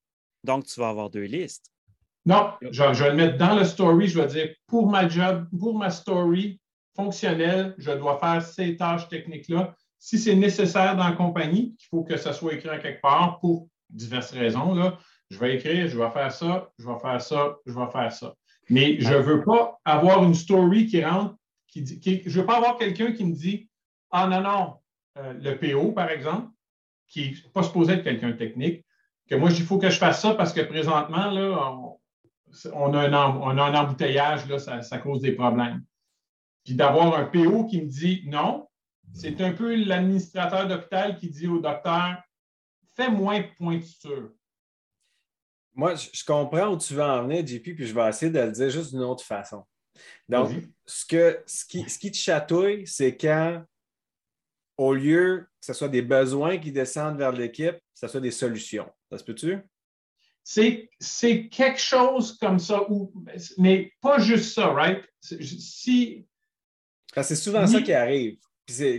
[0.43, 1.71] Donc, tu vas avoir deux listes.
[2.25, 5.77] Non, je, vais le mettre dans le story, je vais dire pour ma job, pour
[5.77, 6.59] ma story
[6.97, 9.75] fonctionnelle, je dois faire ces tâches techniques-là.
[9.99, 13.39] Si c'est nécessaire dans la compagnie, il faut que ça soit écrit en quelque part
[13.41, 17.57] pour diverses raisons, là, je vais écrire, je vais faire ça, je vais faire ça,
[17.67, 18.35] je vais faire ça.
[18.71, 21.35] Mais je ne veux pas avoir une story qui rentre,
[21.69, 23.69] qui dit, je ne veux pas avoir quelqu'un qui me dit
[24.17, 24.77] ah non, non,
[25.19, 26.49] euh, le PO, par exemple,
[27.09, 28.87] qui n'est pas supposé être quelqu'un de technique,
[29.29, 31.77] que moi, il faut que je fasse ça parce que présentement, là,
[32.73, 35.83] on, a, un, un, embouteillage, là, ça, cause des problèmes.
[36.65, 38.69] Puis d'avoir un PO qui me dit non,
[39.13, 42.23] c'est un peu l'administrateur d'hôpital qui dit au docteur
[42.95, 44.31] fais moins pointure.
[45.75, 48.53] Moi, je comprends où tu veux en venir, JP, puis je vais essayer de le
[48.53, 49.65] dire juste d'une autre façon.
[50.29, 50.53] Donc,
[50.87, 53.65] ce, que, ce, qui, ce qui te chatouille, c'est quand
[54.77, 58.31] au lieu que ce soit des besoins qui descendent vers l'équipe, que ce soit des
[58.31, 58.91] solutions.
[59.11, 59.59] Ça se peut-tu?
[60.43, 62.87] C'est quelque chose comme ça,
[63.57, 65.03] mais pas juste ça, right?
[65.23, 66.27] Si.
[67.23, 68.37] C'est souvent ça qui arrive.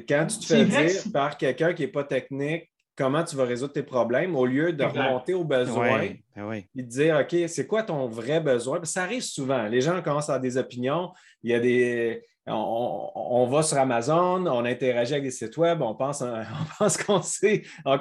[0.07, 3.73] quand tu te fais dire par quelqu'un qui n'est pas technique comment tu vas résoudre
[3.73, 7.83] tes problèmes, au lieu de remonter aux besoins et ben de dire OK, c'est quoi
[7.83, 8.83] ton vrai besoin?
[8.83, 9.67] Ça arrive souvent.
[9.67, 11.11] Les gens commencent à avoir des opinions.
[11.43, 15.95] Il y a des on, va sur Amazon, on interagit avec des sites web, on
[15.95, 16.23] pense,
[17.05, 17.97] qu'on sait, on,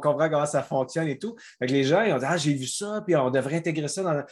[0.00, 1.36] comprend comment ça fonctionne et tout.
[1.60, 4.22] les gens, ils ont dit Ah, j'ai vu ça, puis on devrait intégrer ça dans.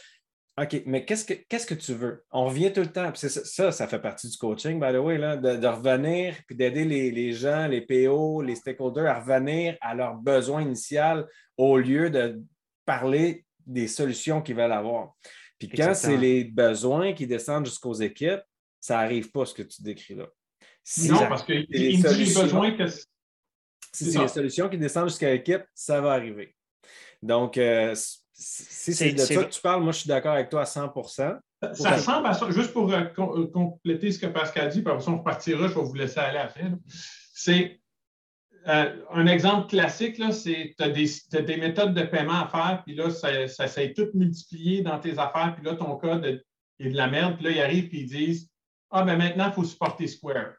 [0.61, 2.23] OK, mais qu'est-ce que, qu'est-ce que tu veux?
[2.31, 3.11] On revient tout le temps.
[3.15, 7.33] ça, ça, fait partie du coaching, by the way, là, de, revenir puis d'aider les,
[7.33, 11.25] gens, les PO, les stakeholders à revenir à leurs besoins initiaux
[11.57, 12.39] au lieu de
[12.85, 15.15] parler des solutions qu'ils veulent avoir.
[15.57, 18.43] Puis quand c'est les besoins qui descendent jusqu'aux équipes,
[18.83, 20.27] ça n'arrive pas ce que tu décris là.
[21.09, 22.85] non, parce qu'il dit les besoins que.
[22.87, 26.53] Si c'est les solutions qui descendent jusqu'à l'équipe, ça va arriver.
[27.21, 27.95] Donc, euh,
[28.33, 31.39] si c'est de ça que tu parles, moi, je suis d'accord avec toi à 100%
[31.73, 35.09] Ça, ressemble à ça, juste pour euh, euh, compléter ce que Pascal dit, puis après
[35.09, 36.69] on repartira, je vais vous laisser aller après.
[37.33, 37.79] C'est
[38.65, 43.47] un exemple classique, c'est tu as, des méthodes de paiement à faire, puis là, ça,
[43.47, 47.35] ça s'est tout multiplié dans tes affaires, puis là, ton code est de la merde,
[47.35, 48.52] puis là, ils arrivent, puis ils disent
[48.93, 50.53] ah, mais maintenant, il faut supporter Square.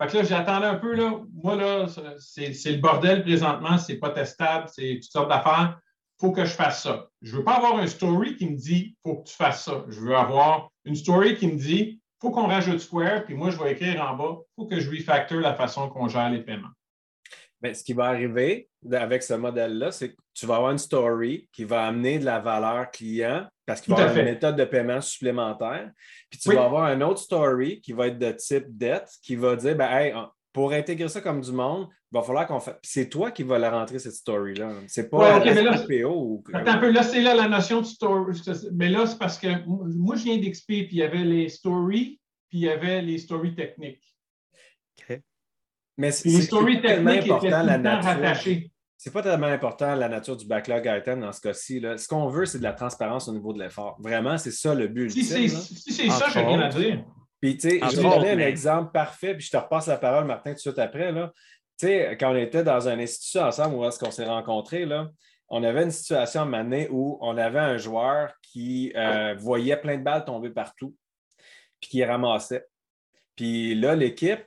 [0.00, 1.22] Fait que là, j'attendais un peu, là.
[1.32, 1.86] Moi, là,
[2.18, 5.80] c'est le bordel présentement, c'est pas testable, c'est toutes sortes d'affaires.
[6.20, 7.08] Faut que je fasse ça.
[7.22, 9.84] Je veux pas avoir un story qui me dit faut que tu fasses ça.
[9.88, 13.58] Je veux avoir une story qui me dit faut qu'on rajoute Square, puis moi, je
[13.58, 16.72] vais écrire en bas faut que je refactor la façon qu'on gère les paiements.
[17.62, 21.48] Mais ce qui va arriver avec ce modèle-là, c'est que tu vas avoir une story
[21.52, 24.64] qui va amener de la valeur client parce qu'il va y avoir une méthode de
[24.64, 25.90] paiement supplémentaire.
[26.30, 29.56] Puis tu vas avoir un autre story qui va être de type dette qui va
[29.56, 32.76] dire ben, pour intégrer ça comme du monde, il va falloir qu'on fasse.
[32.82, 34.72] c'est toi qui vas la rentrer, cette story-là.
[34.86, 36.08] C'est pas ouais, là, PO.
[36.08, 36.44] Ou...
[36.52, 38.40] Attends un peu, là, c'est là la notion de story.
[38.72, 42.20] Mais là, c'est parce que moi, je viens d'XP, puis il y avait les stories,
[42.48, 44.02] puis il y avait les stories techniques.
[44.98, 45.20] OK.
[45.98, 46.48] Mais c'est
[46.80, 48.60] tellement important la nature.
[48.98, 51.82] C'est pas tellement important la nature du backlog item dans ce cas-ci.
[51.96, 53.96] Ce qu'on veut, c'est de la transparence au niveau de l'effort.
[54.00, 55.10] Vraiment, c'est ça le but.
[55.10, 57.04] Si c'est ça, j'ai rien à dire.
[57.40, 60.24] Puis, tu sais, je vais donner un exemple parfait, puis je te repasse la parole,
[60.24, 61.12] Martin, tout de suite après.
[61.12, 65.10] Tu sais, quand on était dans un institut ensemble, où est-ce qu'on s'est rencontrés, là,
[65.48, 69.98] on avait une situation à un où on avait un joueur qui euh, voyait plein
[69.98, 70.96] de balles tomber partout,
[71.80, 72.66] puis qui ramassait.
[73.36, 74.42] Puis là, l'équipe,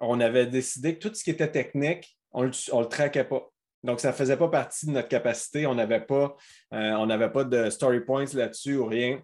[0.00, 3.50] on avait décidé que tout ce qui était technique, on ne le, traquait pas.
[3.84, 5.66] Donc, ça ne faisait pas partie de notre capacité.
[5.66, 6.36] On n'avait pas,
[6.74, 9.20] euh, pas de story points là-dessus ou rien.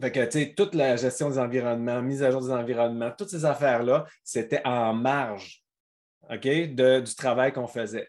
[0.00, 3.30] Fait que, tu sais, toute la gestion des environnements, mise à jour des environnements, toutes
[3.30, 5.62] ces affaires-là, c'était en marge
[6.30, 8.08] OK, du travail qu'on faisait.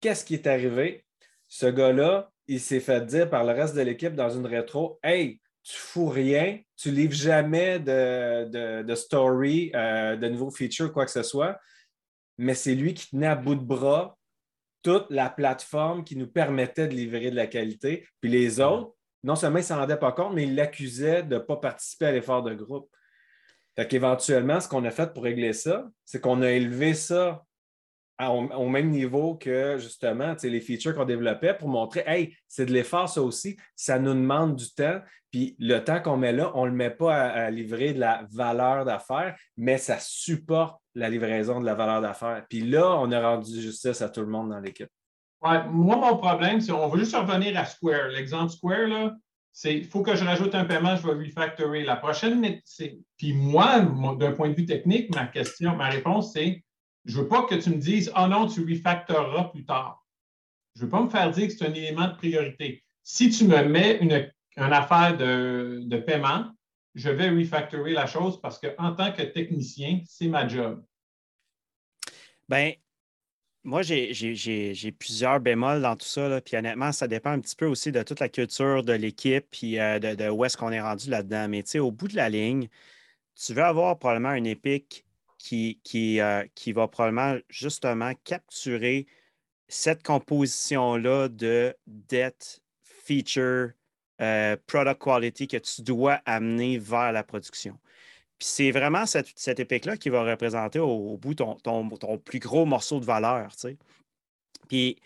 [0.00, 1.04] Qu'est-ce qui est arrivé?
[1.48, 5.40] Ce gars-là, il s'est fait dire par le reste de l'équipe dans une rétro Hey,
[5.62, 11.22] tu fous rien, tu livres jamais de, story, euh, de nouveaux features, quoi que ce
[11.22, 11.58] soit.
[12.38, 14.16] Mais c'est lui qui tenait à bout de bras
[14.86, 18.06] toute la plateforme qui nous permettait de livrer de la qualité.
[18.20, 21.34] Puis les autres, non seulement ils ne s'en rendaient pas compte, mais ils l'accusaient de
[21.34, 22.88] ne pas participer à l'effort de groupe.
[23.74, 27.42] Fait qu'éventuellement, ce qu'on a fait pour régler ça, c'est qu'on a élevé ça
[28.18, 33.08] au, même niveau que justement les features qu'on développait pour montrer Hey, c'est de l'effort,
[33.08, 35.00] ça aussi, ça nous demande du temps.
[35.30, 38.26] Puis le temps qu'on met là, on ne le met pas à, livrer de la
[38.32, 42.44] valeur d'affaires, mais ça supporte la livraison de la valeur d'affaires.
[42.48, 44.88] Puis là, on a rendu justice à tout le monde dans l'équipe.
[45.42, 48.08] Ouais, moi, mon problème, c'est on veut juste revenir à Square.
[48.08, 49.14] L'exemple Square, là,
[49.52, 51.84] c'est il faut que je rajoute un paiement, je vais refactorer.
[51.84, 52.98] La prochaine, c'est.
[53.18, 53.80] Puis moi,
[54.18, 56.62] d'un point de vue technique, ma question, ma réponse, c'est
[57.06, 60.04] je ne veux pas que tu me dises Ah oh non, tu refactoreras plus tard.
[60.74, 62.84] Je ne veux pas me faire dire que c'est un élément de priorité.
[63.02, 66.50] Si tu me mets une, affaire de, paiement,
[66.94, 70.84] je vais refactorer la chose parce qu'en tant que technicien, c'est ma job.
[72.48, 72.72] Bien,
[73.62, 76.40] moi, j'ai plusieurs bémols dans tout ça.
[76.40, 79.78] puis honnêtement, ça dépend un petit peu aussi de toute la culture de l'équipe puis
[79.78, 81.48] euh, de, où est-ce qu'on est rendu là-dedans.
[81.48, 82.68] Mais tu sais, au bout de la ligne,
[83.34, 85.05] tu veux avoir probablement une épique
[85.82, 89.06] qui, euh, qui, va probablement justement capturer
[89.68, 93.70] cette composition-là de dette, feature,
[94.20, 97.78] euh, product quality que tu dois amener vers la production.
[98.38, 102.66] Puis c'est vraiment cette, cette épique-là qui va représenter au, bout ton, ton, plus gros
[102.66, 103.52] morceau de valeur.
[103.52, 103.76] Tu sais.
[104.68, 105.00] Puis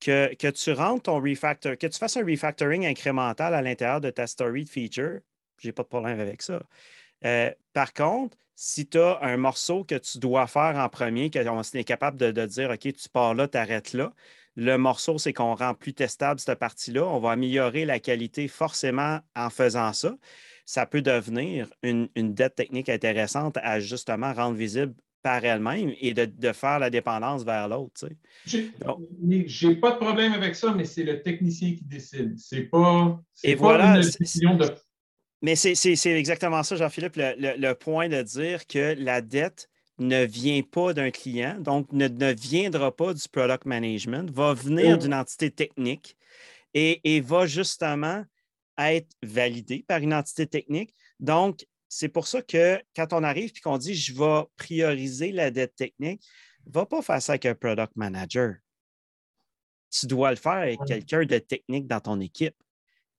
[0.00, 4.10] que, que, tu rentres ton refactor, que tu fasses un refactoring incrémental à l'intérieur de
[4.10, 5.20] ta story de feature,
[5.58, 6.60] j'ai pas de problème avec ça.
[7.24, 11.62] Euh, par contre, si tu as un morceau que tu dois faire en premier, qu'on
[11.62, 14.12] est capable de, dire, OK, tu pars là, tu arrêtes là,
[14.56, 17.04] le morceau, c'est qu'on rend plus testable cette partie-là.
[17.04, 20.16] On va améliorer la qualité forcément en faisant ça.
[20.64, 26.52] Ça peut devenir une, dette technique intéressante à justement rendre visible par elle-même et de,
[26.52, 28.08] faire la dépendance vers l'autre.
[28.46, 32.38] Je n'ai pas de problème avec ça, mais c'est le technicien qui décide.
[32.38, 34.66] C'est pas, et pas voilà, une décision de
[35.44, 39.68] mais c'est exactement ça, Jean-Philippe, le, point de dire que la dette
[39.98, 45.12] ne vient pas d'un client, donc ne, viendra pas du product management, va venir d'une
[45.12, 46.16] entité technique
[46.72, 48.24] et, va justement
[48.78, 50.94] être validée par une entité technique.
[51.20, 55.50] Donc, c'est pour ça que quand on arrive et qu'on dit je vais prioriser la
[55.50, 56.22] dette technique,
[56.64, 58.54] va pas faire ça avec un product manager.
[59.90, 62.56] Tu dois le faire avec quelqu'un de technique dans ton équipe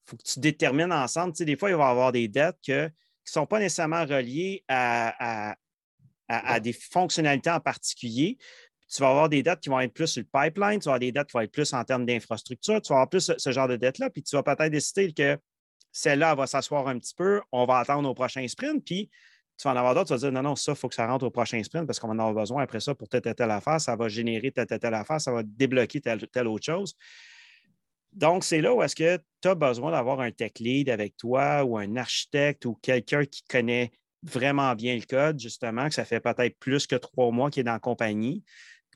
[0.06, 1.34] faut que tu détermines ensemble.
[1.34, 2.90] Tu sais, des fois, il va y avoir des dettes qui ne
[3.24, 5.56] sont pas nécessairement reliées à,
[6.62, 8.38] des fonctionnalités en particulier.
[8.92, 11.00] Tu vas avoir des dettes qui vont être plus sur le pipeline, tu vas avoir
[11.00, 13.68] des dettes qui vont être plus en termes d'infrastructure, tu vas avoir plus ce, genre
[13.68, 15.40] de dettes-là, puis tu vas peut-être décider que
[15.92, 19.10] celle-là va s'asseoir un petit peu, on va attendre au prochain sprint, puis
[19.58, 21.08] tu vas en avoir d'autres, tu vas dire non, non, ça, il faut que ça
[21.08, 23.34] rentre au prochain sprint parce qu'on va en avoir besoin après ça pour telle, telle,
[23.34, 26.66] telle affaire, ça va générer telle, telle, telle affaire, ça va débloquer telle, telle autre
[26.66, 26.96] chose.
[28.16, 31.64] Donc, c'est là où est-ce que tu as besoin d'avoir un tech lead avec toi
[31.66, 33.92] ou un architecte ou quelqu'un qui connaît
[34.24, 37.66] vraiment bien le code, justement, que ça fait peut-être plus que trois mois qu'il est
[37.66, 38.44] dans la compagnie,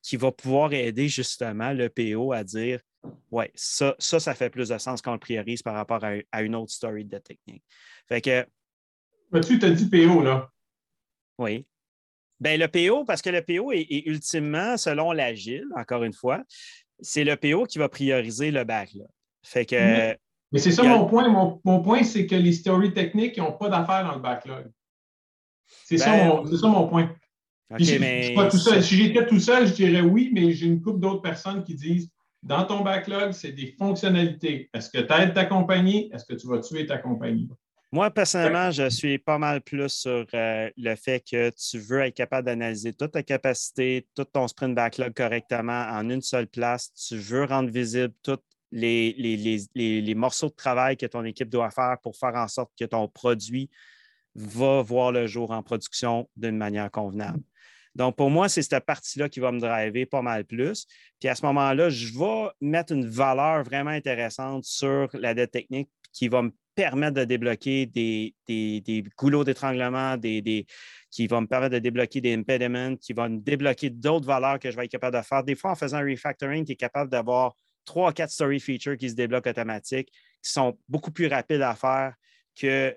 [0.01, 2.79] qui va pouvoir aider justement le PO à dire
[3.31, 6.41] Ouais, ça, ça, ça fait plus de sens quand on le priorise par rapport à,
[6.41, 7.63] une autre story de technique.
[8.07, 8.45] Fait que.
[9.31, 10.49] Mais tu as dit PO, là?
[11.37, 11.65] Oui.
[12.39, 16.41] Bien, le PO, parce que le PO est ultimement, selon l'agile, encore une fois,
[17.01, 19.07] c'est le PO qui va prioriser le backlog.
[19.43, 20.15] Fait que.
[20.51, 21.29] Mais c'est ça mon point.
[21.63, 24.71] Mon, point, c'est que les stories techniques n'ont pas d'affaires dans le backlog.
[25.85, 27.15] C'est ça, ben, mon point.
[27.79, 28.83] si, tout seul.
[28.83, 32.09] si j'étais tout seul, je dirais oui, mais j'ai une couple d'autres personnes qui disent
[32.41, 34.69] dans ton backlog, c'est des fonctionnalités.
[34.73, 36.09] Est-ce que tu aides ta compagnie?
[36.13, 37.49] Est-ce que tu vas tuer ta compagnie?
[37.91, 42.13] Moi, personnellement, je suis pas mal plus sur euh, le fait que tu veux être
[42.13, 46.93] capable d'analyser toute ta capacité, tout ton sprint backlog correctement en une seule place.
[46.93, 48.37] Tu veux rendre visible tous
[48.71, 49.13] les,
[49.73, 53.07] les, morceaux de travail que ton équipe doit faire pour faire en sorte que ton
[53.07, 53.71] produit
[54.35, 57.41] va voir le jour en production d'une manière convenable.
[57.95, 60.85] Donc, pour moi, c'est cette partie-là qui va me driver pas mal plus.
[61.19, 65.89] Puis à ce moment-là, je vais mettre une valeur vraiment intéressante sur la dette technique,
[66.11, 70.65] qui va me permettre de débloquer des, des, goulots d'étranglement, des,
[71.11, 74.71] qui va me permettre de débloquer des impediments, qui va me débloquer d'autres valeurs que
[74.71, 75.43] je vais être capable de faire.
[75.43, 77.53] Des fois, en faisant un refactoring, tu es capable d'avoir
[77.83, 80.09] trois quatre story features qui se débloquent automatiques,
[80.41, 82.13] qui sont beaucoup plus rapides à faire
[82.57, 82.95] que,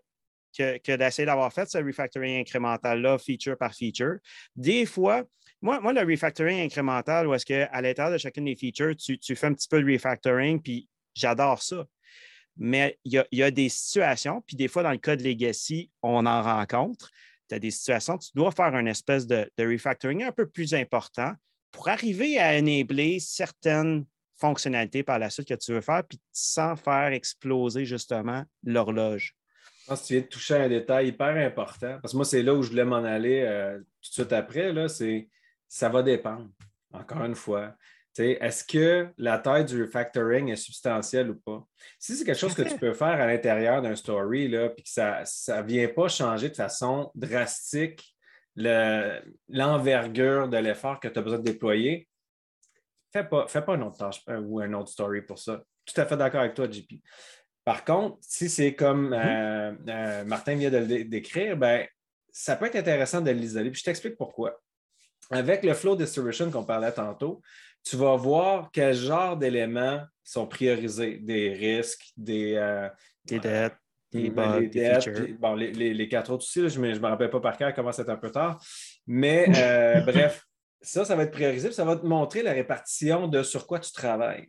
[0.56, 4.16] que, d'essayer d'avoir fait ce refactoring incrémental-là, feature par feature.
[4.54, 5.24] Des fois,
[5.60, 9.34] moi, moi, le refactoring incrémental, où est-ce qu'à l'intérieur de chacune des features, tu, tu,
[9.34, 11.84] fais un petit peu de refactoring, puis j'adore ça.
[12.56, 16.26] Mais il y, a, des situations, puis des fois, dans le cas de Legacy, on
[16.26, 17.10] en rencontre.
[17.48, 21.32] Tu as des situations, tu dois faire une espèce de, refactoring un peu plus important
[21.70, 24.04] pour arriver à enabler certaines
[24.36, 29.34] fonctionnalités par la suite que tu veux faire, puis sans faire exploser justement l'horloge.
[29.82, 32.42] Je pense que tu viens de toucher un détail hyper important, parce que moi, c'est
[32.42, 35.28] là où je voulais m'en aller euh, tout de suite après, là, c'est
[35.68, 36.50] ça va dépendre,
[36.92, 37.74] encore une fois.
[38.18, 41.64] Est-ce que la taille du refactoring est substantielle ou pas?
[41.98, 45.22] Si c'est quelque chose que tu peux faire à l'intérieur d'un story, puis que ça
[45.22, 48.14] ne vient pas changer de façon drastique
[48.54, 52.08] l'envergure de l'effort que tu as besoin de déployer,
[53.12, 55.62] fais pas, fais pas une autre tâche euh, ou un autre story pour ça.
[55.84, 56.94] Tout à fait d'accord avec toi, JP.
[57.64, 59.14] Par contre, si c'est comme mm-hmm.
[59.14, 61.86] euh, euh, Martin vient de le décrire, ben,
[62.30, 63.70] ça peut être intéressant de l'isoler.
[63.70, 64.60] Puis je t'explique pourquoi.
[65.30, 67.40] Avec le flow distribution qu'on parlait tantôt,
[67.84, 72.88] tu vas voir quel genre d'éléments sont priorisés, des risques, des,
[73.24, 73.76] des dettes,
[74.12, 77.56] des bugs, les, dettes, bon, les, quatre autres aussi, je ne me, rappelle pas par
[77.56, 78.62] cœur, comment c'est un peu tard.
[79.06, 79.46] Mais
[80.06, 80.44] bref,
[80.80, 83.92] ça, ça va être priorisé, ça va te montrer la répartition de sur quoi tu
[83.92, 84.48] travailles.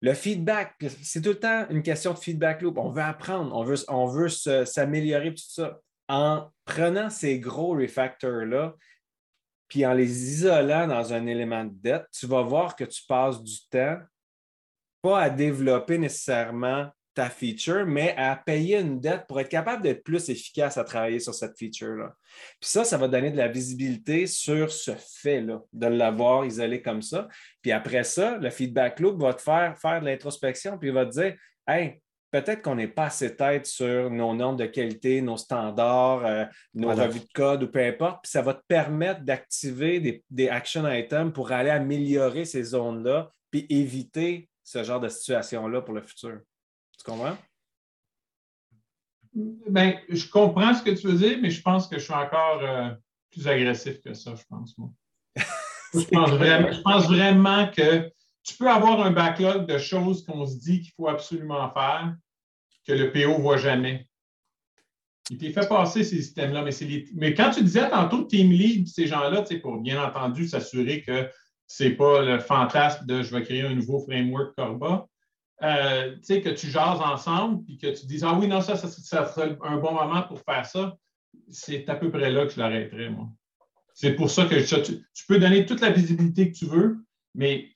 [0.00, 2.76] Le feedback, c'est tout le temps une question de feedback loop.
[2.76, 5.80] On veut apprendre, on veut, on veut s'améliorer, tout ça.
[6.08, 8.74] En prenant ces gros refactors-là,
[9.68, 13.42] puis en les isolant dans un élément de dette, tu vas voir que tu passes
[13.42, 13.98] du temps
[15.02, 20.02] pas à développer nécessairement ta feature, mais à payer une dette pour être capable d'être
[20.02, 22.14] plus efficace à travailler sur cette feature-là.
[22.60, 24.92] Puis ça, ça va donner de la visibilité sur ce
[25.22, 27.28] fait-là, de l'avoir isolé comme ça.
[27.62, 31.06] Puis après ça, le feedback loop va te faire faire de l'introspection, puis il va
[31.06, 31.36] te dire
[31.66, 32.02] Hey,
[32.34, 36.88] peut-être qu'on n'est pas assez tête sur nos normes de qualité, nos standards, euh, nos
[36.88, 38.24] revues de code ou peu importe.
[38.24, 43.30] Puis ça va te permettre d'activer des, des action items pour aller améliorer ces zones-là,
[43.52, 46.40] puis éviter ce genre de situation-là pour le futur.
[46.98, 47.36] Tu comprends?
[49.68, 52.62] Ben, je comprends ce que tu veux dire, mais je pense que je suis encore
[52.64, 52.90] euh,
[53.30, 54.90] plus agressif que ça, je pense, moi.
[55.94, 58.10] je, pense vraiment, que
[58.42, 62.16] tu peux avoir un backlog de choses qu'on se dit qu'il faut absolument faire,
[62.86, 64.06] que le PO ne voit jamais.
[65.30, 66.72] Il t'est fait passer ces systèmes-là, mais,
[67.14, 71.28] mais quand tu disais tantôt team lead, ces gens-là, pour bien entendu s'assurer que
[71.66, 75.06] ce n'est pas le fantasme de je vais créer un nouveau framework Corba,
[75.62, 79.56] euh, que tu jases ensemble puis que tu dises Ah oui, non, ça, ça, serait
[79.62, 80.96] un bon moment pour faire ça,
[81.48, 83.28] c'est à peu près là que je l'arrêterais, moi.
[83.94, 86.98] C'est pour ça que tu, peux donner toute la visibilité que tu veux,
[87.34, 87.70] mais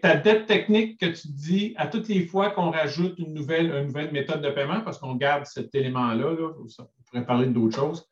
[0.00, 3.86] ta dette technique que tu dis à toutes les fois qu'on rajoute une nouvelle, une
[3.86, 8.08] nouvelle méthode de paiement, parce qu'on garde cet élément-là, là, on pourrait parler d'autres choses,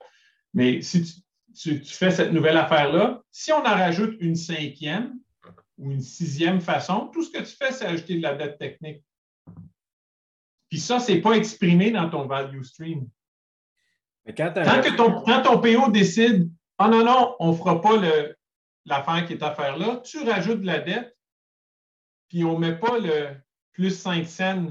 [0.53, 1.05] mais si
[1.55, 5.15] tu, tu fais cette nouvelle affaire-là, si on en rajoute une cinquième,
[5.79, 9.03] ou une sixième façon, tout ce que tu fais, c'est ajouter de la dette technique.
[10.69, 13.09] Puis ça, ce n'est pas exprimé dans ton value stream.
[14.25, 18.01] Mais quand, que ton, quand ton PO décide Ah non, non, on ne fera pas
[18.87, 21.14] l'affaire qui est à faire là, tu rajoutes de la dette,
[22.35, 23.28] puis on ne met pas le
[23.74, 24.66] plus 5 cents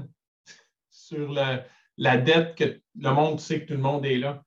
[0.90, 4.42] sur la dette que le monde sait que tout le monde est là.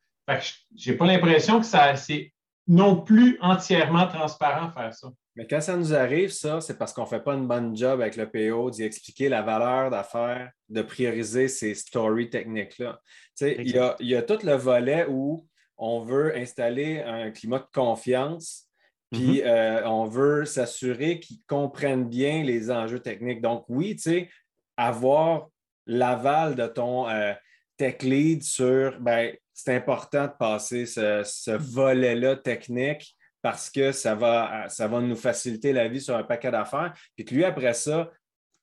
[0.76, 2.32] Je n'ai pas l'impression que ça c'est
[2.68, 5.08] non plus entièrement transparent faire ça.
[5.36, 8.02] Mais quand ça nous arrive, ça, c'est parce qu'on ne fait pas une bonne job
[8.02, 13.02] avec le PO d'y expliquer la valeur d'affaires, de prioriser ces stories techniques-là.
[13.42, 15.48] Il y a, y a tout le volet où
[15.78, 18.67] on veut installer un climat de confiance,
[19.12, 19.48] puis mm-hmm.
[19.48, 23.42] euh, on veut s'assurer qu'ils comprennent bien les enjeux techniques.
[23.42, 24.30] Donc, oui, tu sais,
[24.76, 25.50] avoir
[25.86, 27.34] l'aval de ton euh,
[27.78, 34.14] tech lead sur, ben, c'est important de passer ce, ce volet-là technique parce que ça
[34.16, 36.94] va, ça va nous faciliter la vie sur un paquet d'affaires.
[37.16, 38.12] Puis que lui, après ça,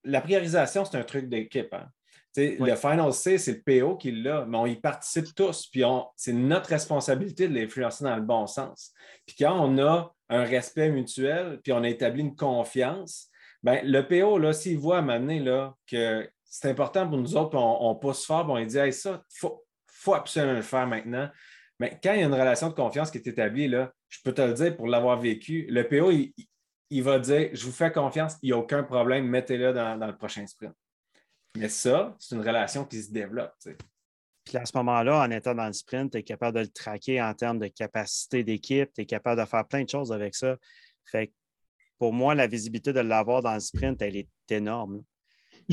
[0.05, 1.73] la priorisation, c'est un truc d'équipe.
[1.73, 1.89] Hein.
[2.37, 5.67] Le Final C, c'est le PO qui l'a, mais on y participe tous.
[5.67, 5.83] Puis
[6.17, 8.93] c'est notre responsabilité de l'influencer dans le bon sens.
[9.27, 13.29] Puis quand on a un respect mutuel, puis on a établi une confiance,
[13.63, 17.95] ben, le PO, s'il voit à là, que c'est important pour nous autres, puis on,
[17.95, 21.29] pousse fort, on dit ça, il faut, faut absolument le faire maintenant.
[21.81, 24.33] Mais quand il y a une relation de confiance qui est établie, là, je peux
[24.33, 26.13] te le dire pour l'avoir vécu, le PO,
[26.91, 30.17] il, va dire Je vous fais confiance, il n'y a aucun problème, mettez-le dans, le
[30.17, 30.75] prochain sprint.
[31.57, 33.55] Mais ça, c'est une relation qui se développe.
[34.45, 37.23] Puis à ce moment-là, en étant dans le sprint, tu es capable de le traquer
[37.23, 40.57] en termes de capacité d'équipe, tu es capable de faire plein de choses avec ça.
[41.11, 41.33] Fait
[41.99, 45.03] pour moi, la visibilité de l'avoir dans le sprint, elle est énorme.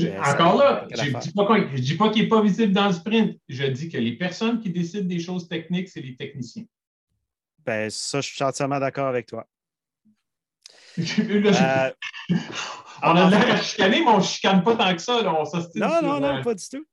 [0.00, 3.38] Euh, encore là, je ne dis pas qu'il n'est pas visible dans le sprint.
[3.48, 6.64] Je dis que les personnes qui décident des choses techniques, c'est les techniciens.
[7.66, 9.46] Ben, ça, je suis entièrement d'accord avec toi.
[10.98, 11.90] Euh,
[13.02, 15.22] on a l'air à chicaner, mais on ne chicane pas tant que ça.
[15.22, 15.44] Là.
[15.74, 16.84] non, non, non, pas du tout.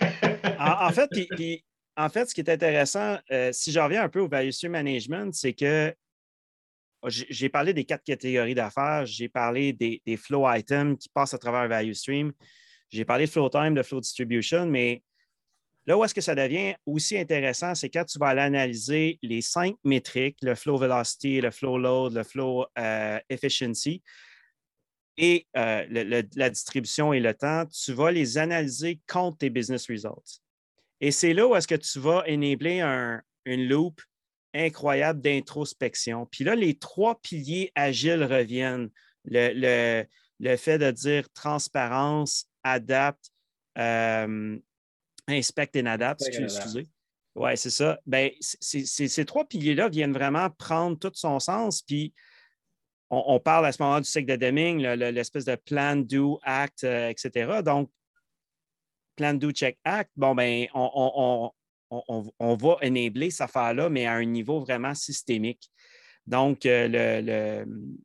[0.58, 1.10] en, fait,
[1.96, 4.72] en fait, ce qui est intéressant, euh, si je reviens un peu au value stream
[4.72, 5.94] management, c'est que
[7.08, 11.60] j'ai parlé des quatre catégories d'affaires, j'ai parlé des, flow items qui passent à travers
[11.60, 12.32] un value stream,
[12.90, 15.02] j'ai parlé de flow time, de flow distribution, mais
[15.86, 19.42] là où est-ce que ça devient aussi intéressant, c'est quand tu vas aller analyser les
[19.42, 24.02] cinq métriques, le flow velocity, le flow load, le flow euh, efficiency
[25.18, 30.40] et euh, la distribution et le temps, tu vas les analyser contre tes business results.
[31.00, 32.80] Et c'est là où est-ce que tu vas enabler
[33.44, 34.00] une loop
[34.54, 36.26] incroyable d'introspection.
[36.26, 38.90] Puis là, les trois piliers agiles reviennent.
[39.24, 40.06] Le,
[40.56, 43.30] fait de dire transparence, adapte,
[43.76, 44.56] euh,
[45.26, 46.86] inspect et adapt, excusez.
[47.34, 47.98] Oui, c'est ça.
[48.06, 51.82] Ben, ces trois piliers-là viennent vraiment prendre tout son sens.
[51.82, 52.14] Puis
[53.10, 57.08] on, parle à ce moment du cycle de Deming, l'espèce de plan, do, act, euh,
[57.08, 57.62] etc.
[57.64, 57.90] Donc,
[59.16, 60.10] plan, do, check, act.
[60.16, 61.50] Bon, ben, on,
[61.90, 65.70] on, va enabler cette affaire-là, mais à un niveau vraiment systémique.
[66.26, 67.96] Donc, euh, le,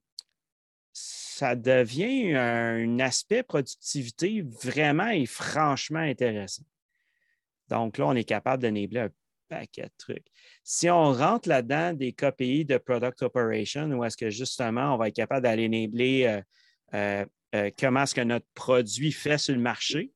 [0.93, 6.63] ça devient un, aspect productivité vraiment et franchement intéressant.
[7.67, 9.09] Donc là, on est capable d'enabler un
[9.53, 10.25] paquet trucs.
[10.63, 15.09] Si on rentre là-dedans des KPI de Product Operation, où est-ce que justement on va
[15.09, 16.41] être capable d'aller enabler
[16.93, 17.25] euh,
[17.55, 20.11] euh, comment est-ce que notre produit fait sur le marché,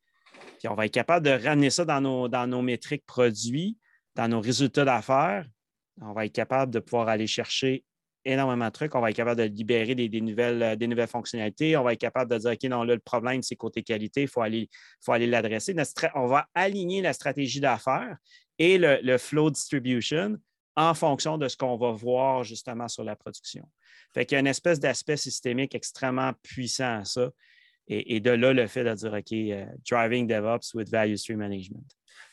[0.59, 3.77] puis on va être capable de ramener ça dans nos, dans nos métriques produits,
[4.15, 5.45] dans nos résultats d'affaires.
[6.01, 7.83] On va être capable de pouvoir aller chercher
[8.25, 8.93] énormément de trucs.
[8.95, 11.77] On va être capable de libérer des, nouvelles, euh, des nouvelles fonctionnalités.
[11.77, 14.27] On va être capable de dire, OK, non, là, le problème, c'est côté qualité, il
[14.27, 14.69] faut aller,
[15.03, 15.75] faut aller l'adresser.
[16.15, 18.17] On va aligner la stratégie d'affaires
[18.59, 20.37] et le, flow distribution
[20.75, 23.67] en fonction de ce qu'on va voir justement sur la production.
[24.13, 27.29] Fait qu'il y a une espèce d'aspect systémique extrêmement puissant à ça.
[27.89, 31.85] Et, de là, le fait de dire, OK, euh, driving DevOps with value stream management.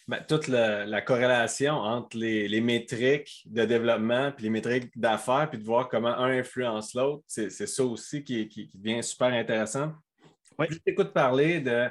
[0.07, 5.65] Ben, toute la, corrélation entre les, métriques de développement et les métriques d'affaires, puis de
[5.65, 9.93] voir comment un influence l'autre, c'est ça aussi qui, devient super intéressant.
[10.57, 11.89] Plus je t'écoute parler de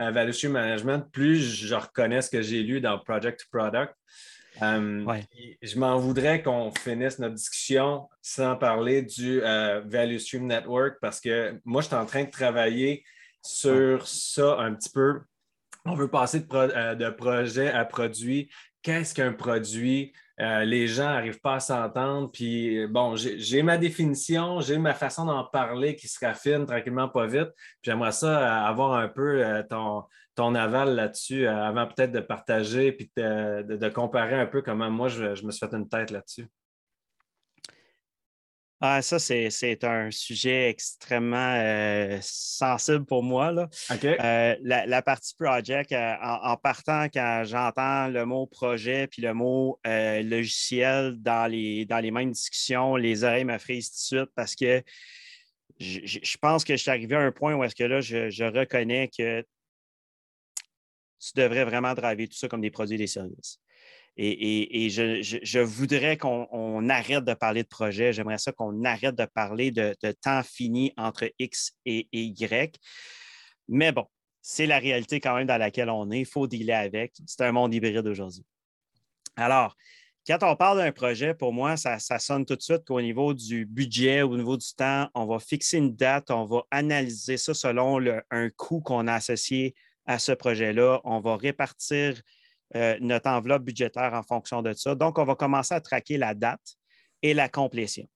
[0.00, 3.94] euh, Value Stream Management, plus je reconnais ce que j'ai lu dans Project to Product.
[4.62, 5.04] Euh,
[5.62, 11.20] je m'en voudrais qu'on finisse notre discussion sans parler du euh, Value Stream Network parce
[11.20, 13.04] que moi, je suis en train de travailler
[13.42, 15.20] sur ça un petit peu.
[15.84, 18.48] On veut passer de, euh, projet à produit.
[18.82, 20.12] Qu'est-ce qu'un produit?
[20.38, 22.30] Les gens n'arrivent pas à s'entendre.
[22.32, 27.26] Puis, bon, j'ai ma définition, j'ai ma façon d'en parler qui se raffine tranquillement, pas
[27.26, 27.50] vite.
[27.54, 30.04] Puis, j'aimerais ça avoir un peu ton,
[30.34, 35.08] ton aval là-dessus euh, avant peut-être de partager puis de, comparer un peu comment moi
[35.08, 36.48] je, me suis fait une tête là-dessus?
[38.86, 43.50] Ah, ça, c'est un sujet extrêmement euh, sensible pour moi.
[43.50, 43.70] Là.
[44.04, 51.14] Euh, la, partie project, en, partant, quand j'entends le mot projet puis le mot logiciel
[51.16, 54.82] dans les, dans les mêmes discussions, les oreilles me frisent tout de suite parce que
[55.80, 59.08] je, pense que je suis arrivé à un point où est-ce que là, je reconnais
[59.08, 59.42] que
[61.20, 63.58] tu devrais vraiment driver tout ça comme des produits et des services.
[64.16, 68.12] Et, je, voudrais qu'on arrête de parler de projet.
[68.12, 72.78] J'aimerais ça qu'on arrête de parler de, temps fini entre X et, Y.
[73.68, 74.06] Mais bon,
[74.40, 76.20] c'est la réalité quand même dans laquelle on est.
[76.20, 77.14] Il faut dealer avec.
[77.26, 78.44] C'est un monde hybride aujourd'hui.
[79.36, 79.74] Alors,
[80.26, 83.66] quand on parle d'un projet, pour moi, ça, sonne tout de suite qu'au niveau du
[83.66, 88.00] budget, au niveau du temps, on va fixer une date, on va analyser ça selon
[88.30, 89.74] un coût qu'on a associé
[90.06, 91.00] à ce projet-là.
[91.04, 92.22] On va répartir
[92.76, 94.94] euh, notre enveloppe budgétaire en fonction de ça.
[94.94, 96.76] Donc, on va commencer à traquer la date
[97.22, 98.08] et la complétion.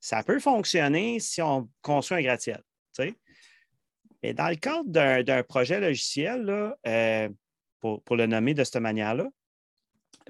[0.00, 2.62] Ça peut fonctionner si on construit un gratte-ciel.
[4.22, 7.28] Mais dans le cadre d'un projet logiciel, euh,
[7.80, 9.28] pour, le nommer de cette manière-là,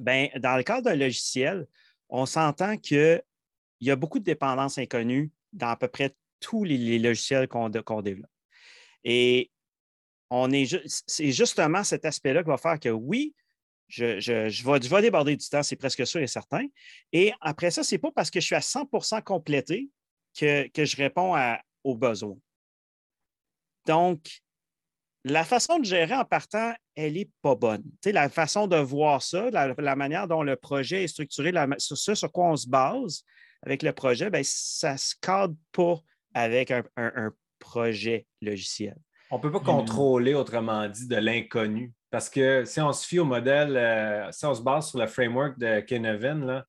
[0.00, 1.66] ben, dans le cadre d'un logiciel,
[2.09, 3.22] on s'entend qu'il
[3.80, 8.30] y a beaucoup de dépendances inconnues dans à peu près tous les, logiciels qu'on développe.
[11.06, 13.34] C'est justement cet aspect-là qui va faire que oui,
[13.88, 16.66] je, vais, déborder du temps, c'est presque sûr et certain.
[17.12, 19.90] Et après ça, ce n'est pas parce que je suis à 100% complété
[20.38, 21.34] que, je réponds
[21.84, 22.38] aux besoins.
[23.86, 24.42] Donc,
[25.24, 27.84] la façon de gérer en partant, elle n'est pas bonne.
[28.04, 32.32] la façon de voir ça, la, manière dont le projet est structuré, sur ce sur
[32.32, 33.24] quoi on se base
[33.62, 36.00] avec le projet, ben, ça ne se cadre pas
[36.34, 38.96] avec un, projet logiciel.
[39.32, 41.90] On ne peut pas contrôler, autrement dit, de l'inconnu.
[42.10, 45.06] Parce que si on se fie au modèle, euh, si on se base sur le
[45.06, 46.62] framework de Kenoven,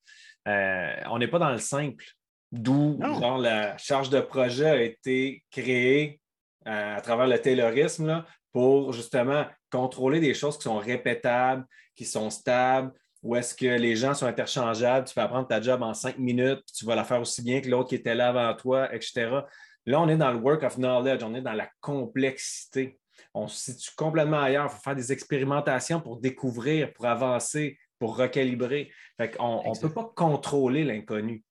[0.47, 2.05] euh, on n'est pas dans le simple.
[2.53, 2.97] D'où
[3.37, 6.21] la charge de projet a été créée
[6.65, 8.23] euh, à travers le taylorisme
[8.53, 11.65] pour justement contrôler des choses qui sont répétables,
[11.97, 15.81] qui sont stables, où est-ce que les gens sont interchangeables, tu peux apprendre ta job
[15.81, 18.29] en cinq minutes, puis tu vas la faire aussi bien que l'autre qui était là
[18.29, 19.41] avant toi, etc.
[19.85, 22.99] Là, on est dans le work of knowledge, on est dans la complexité.
[23.33, 24.65] On se situe complètement ailleurs.
[24.71, 28.91] Il faut faire des expérimentations pour découvrir, pour avancer, pour recalibrer.
[29.39, 31.43] on ne peut pas contrôler l'inconnu.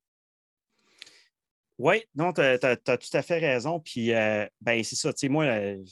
[1.79, 3.81] Oui, non, tu as, tout à fait raison.
[3.81, 5.13] Puis, euh, ben, c'est ça.
[5.13, 5.83] Tu sais, moi, euh,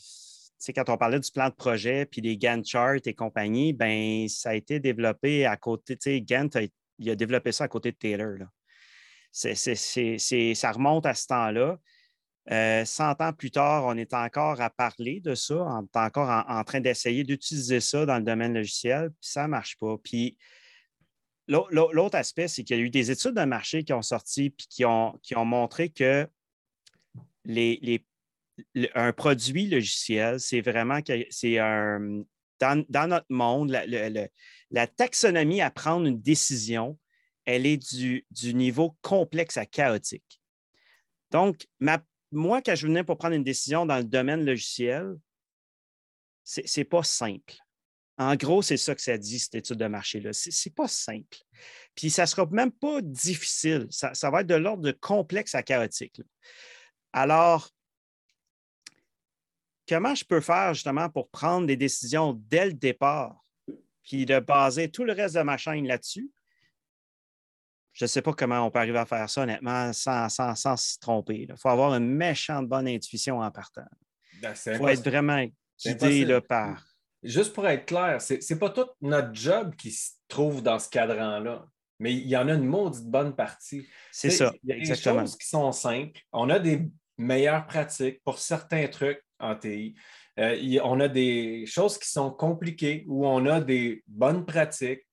[0.74, 4.50] quand on parlait du plan de projet, puis des Gantt charts et compagnie, ben, ça
[4.50, 5.96] a été développé à côté.
[5.96, 6.60] Tu sais, Gantt, a,
[6.98, 8.36] il a développé ça à côté de Taylor.
[8.38, 8.46] Là.
[9.32, 11.78] ça remonte à ce temps-là.
[12.48, 16.44] 100 euh, ans plus tard, on est encore à parler de ça, on est encore
[16.48, 19.96] en, train d'essayer d'utiliser ça dans le domaine logiciel, puis ça ne marche pas.
[20.02, 20.36] Puis
[21.48, 24.54] l'autre aspect, c'est qu'il y a eu des études de marché qui ont sorti et
[24.68, 26.26] qui ont, montré que
[28.94, 31.56] un produit logiciel, c'est vraiment que c'est.
[32.60, 36.98] Dans, notre monde, la, taxonomie à prendre une décision,
[37.46, 40.42] elle est du, du niveau complexe à chaotique.
[41.30, 42.02] Donc, ma,
[42.32, 45.16] moi, quand je venais pour prendre une décision dans le domaine logiciel,
[46.44, 47.54] ce n'est pas simple.
[48.18, 50.32] En gros, c'est ça que ça dit, cette étude de marché-là.
[50.32, 51.38] Ce n'est pas simple.
[51.94, 53.86] Puis ça ne sera même pas difficile.
[53.90, 56.20] Ça, va être de l'ordre de complexe à chaotique.
[57.12, 57.70] Alors,
[59.88, 63.42] comment je peux faire justement pour prendre des décisions dès le départ,
[64.02, 66.30] puis de baser tout le reste de ma chaîne là-dessus?
[68.00, 70.74] Je ne sais pas comment on peut arriver à faire ça, honnêtement, sans, sans, sans
[70.74, 71.46] s'y tromper.
[71.46, 73.84] Il faut avoir une méchante bonne intuition en partant.
[74.40, 75.44] Ben, Il faut être vraiment
[75.84, 76.82] guidé par.
[77.22, 80.88] Juste pour être clair, ce n'est pas tout notre job qui se trouve dans ce
[80.88, 81.66] cadran-là,
[81.98, 83.86] mais il y en a une maudite bonne partie.
[84.10, 86.22] C'est ça, il y a des choses qui sont simples.
[86.32, 89.94] On a des meilleures pratiques pour certains trucs en TI.
[90.38, 95.04] Euh, on a des choses qui sont compliquées où on a des bonnes pratiques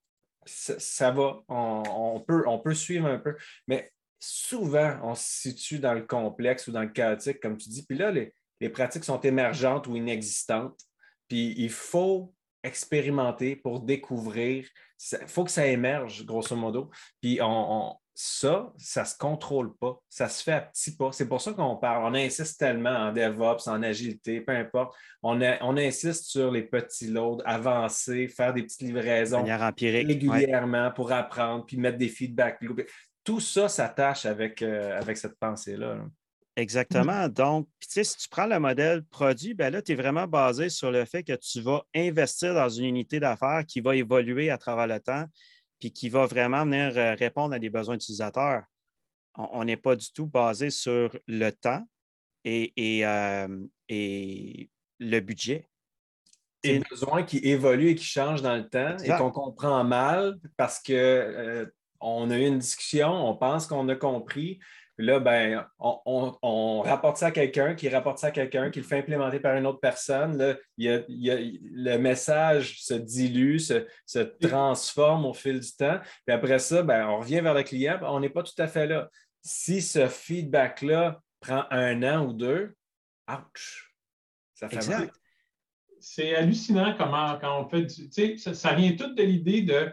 [0.47, 3.35] ça, va, on, peut, on peut suivre un peu,
[3.67, 7.85] mais souvent, on se situe dans le complexe ou dans le chaotique, comme tu dis.
[7.85, 10.79] Puis là, les, pratiques sont émergentes ou inexistantes.
[11.27, 12.33] Puis il faut
[12.63, 14.67] expérimenter pour découvrir.
[15.11, 16.89] Il faut que ça émerge, grosso modo.
[17.21, 19.95] Puis on, ça, ça ne se contrôle pas.
[20.09, 21.11] Ça se fait à petits pas.
[21.11, 22.03] C'est pour ça qu'on parle.
[22.03, 24.95] On insiste tellement en DevOps, en agilité, peu importe.
[25.21, 31.63] On, on insiste sur les petits loads, avancer, faire des petites livraisons régulièrement pour apprendre,
[31.67, 32.59] puis mettre des feedbacks.
[33.23, 35.99] Tout ça s'attache avec, euh, avec cette pensée-là.
[36.55, 37.29] Exactement.
[37.29, 41.05] Donc, si tu prends le modèle produit, ben là, tu es vraiment basé sur le
[41.05, 44.99] fait que tu vas investir dans une unité d'affaires qui va évoluer à travers le
[44.99, 45.25] temps
[45.79, 48.63] puis qui va vraiment venir euh, répondre à des besoins utilisateurs.
[49.35, 51.87] On n'est pas du tout basé sur le temps
[52.43, 53.47] et, euh,
[53.89, 55.69] le budget.
[56.63, 60.81] Des besoins qui évoluent et qui changent dans le temps et qu'on comprend mal parce
[60.81, 61.65] qu'on euh,
[62.01, 64.59] a eu une discussion, on pense qu'on a compris,
[64.97, 68.99] là, ben, on, rapporte ça à quelqu'un, qui rapporte ça à quelqu'un, qui le fait
[68.99, 70.37] implémenter par une autre personne.
[70.37, 73.85] Là, le message se dilue, se,
[74.41, 75.99] transforme au fil du temps.
[76.25, 78.87] Puis après ça, ben, on revient vers le client, on n'est pas tout à fait
[78.87, 79.09] là.
[79.41, 82.75] Si ce feedback-là prend un an ou deux,
[83.29, 83.93] ouch!
[84.55, 85.11] Ça fait mal.
[85.99, 88.09] C'est hallucinant comment quand on fait du.
[88.09, 89.91] Tu sais, ça, vient tout de l'idée de.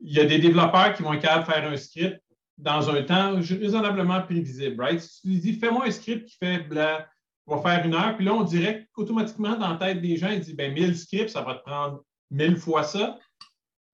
[0.00, 2.20] Il y a des développeurs qui vont être capables de faire un script
[2.58, 5.00] dans un temps raisonnablement prévisible, right?
[5.00, 7.06] Si tu dis, fais-moi un script qui fait bla,
[7.46, 10.40] va faire une heure, puis là, on dirait qu'automatiquement, dans la tête des gens, il
[10.40, 13.18] dit, ben 1000 scripts, ça va te prendre 1000 fois ça.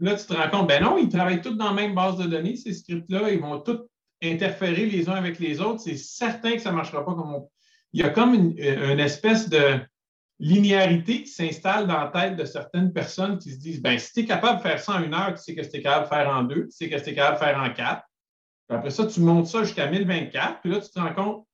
[0.00, 2.24] Là, tu te rends compte, ben non, ils travaillent tous dans la même base de
[2.24, 3.80] données, ces scripts-là, ils vont tous
[4.22, 5.80] interférer les uns avec les autres.
[5.80, 7.50] C'est certain que ça ne marchera pas comme on...
[7.92, 9.80] Il y a comme une, une espèce de
[10.38, 14.20] linéarité qui s'installe dans la tête de certaines personnes qui se disent, ben si tu
[14.20, 16.08] es capable de faire ça en une heure, tu sais que tu es capable de
[16.08, 18.02] faire en deux, tu sais que tu es capable de faire en quatre
[18.74, 21.46] après ça, tu montes ça jusqu'à 1024, puis là, tu te rends compte,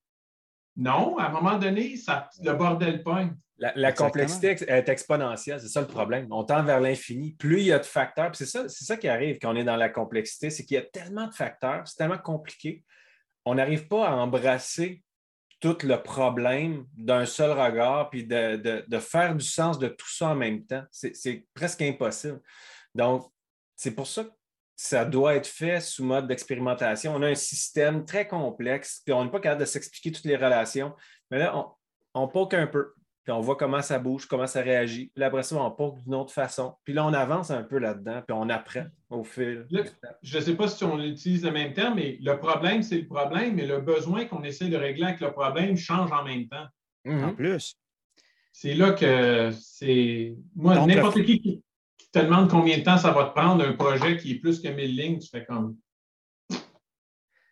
[0.77, 3.35] non, à un moment donné, ça, le bordel pogne.
[3.59, 6.29] La, complexité est exponentielle, c'est ça le problème.
[6.31, 7.33] On tend vers l'infini.
[7.33, 9.75] Plus il y a de facteurs, c'est ça, ça qui arrive quand on est dans
[9.75, 12.85] la complexité, c'est qu'il y a tellement de facteurs, c'est tellement compliqué.
[13.45, 15.03] On n'arrive pas à embrasser
[15.61, 20.35] tout le problème d'un seul regard, puis de, faire du sens de tout ça en
[20.37, 20.85] même temps.
[20.93, 22.41] C'est presque impossible.
[22.95, 23.29] Donc,
[23.75, 24.31] c'est pour ça que
[24.81, 27.13] ça doit être fait sous mode d'expérimentation.
[27.13, 30.37] On a un système très complexe, puis on n'est pas capable de s'expliquer toutes les
[30.37, 30.95] relations.
[31.33, 31.67] Mais là, on,
[32.15, 32.93] on poke un peu,
[33.25, 35.11] puis on voit comment ça bouge, comment ça réagit.
[35.13, 36.77] Puis après ça, on poke d'une autre façon.
[36.85, 39.67] Puis là, on avance un peu là-dedans, puis on apprend au fil.
[40.23, 43.09] je ne sais pas si on utilise le même terme, mais le problème, c'est le
[43.09, 46.67] problème, mais le besoin qu'on essaie de régler avec le problème change en même temps.
[47.05, 47.25] Mhm.
[47.25, 47.75] En plus.
[48.53, 50.37] C'est là que c'est.
[50.55, 51.65] Moi, n'importe qui
[52.13, 54.69] te demande combien de temps ça va te prendre un projet qui est plus que
[54.69, 55.77] 1000 lignes, tu fais comme.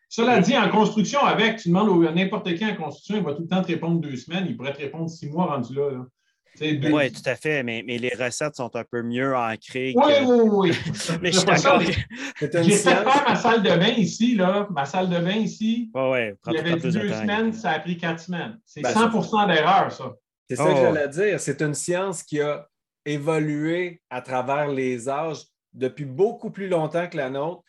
[0.09, 3.43] Cela dit, en construction, avec, tu demandes à n'importe qui en construction, il va tout
[3.43, 6.07] le temps te répondre deux semaines, il pourrait te répondre six mois rendu là.
[6.61, 9.93] Oui, tout à fait, mais, mais, les recettes sont un peu mieux ancrées.
[9.95, 10.73] Oui, oui, oui.
[11.23, 11.81] mais je suis d'accord.
[11.81, 11.93] J'ai
[12.43, 15.91] fait faire ma salle de bain ici, là, ma salle de bain ici.
[15.95, 16.21] Oui, oui.
[16.47, 18.59] Il y avait deux semaines, ça a pris quatre semaines.
[18.65, 20.15] C'est 100% ben, d'erreur, ça.
[20.49, 20.77] C'est ça que oh.
[20.81, 21.41] j'allais dire.
[21.41, 22.67] C'est une science qui a
[23.07, 27.63] évolué à travers les âges depuis beaucoup plus longtemps que la nôtre,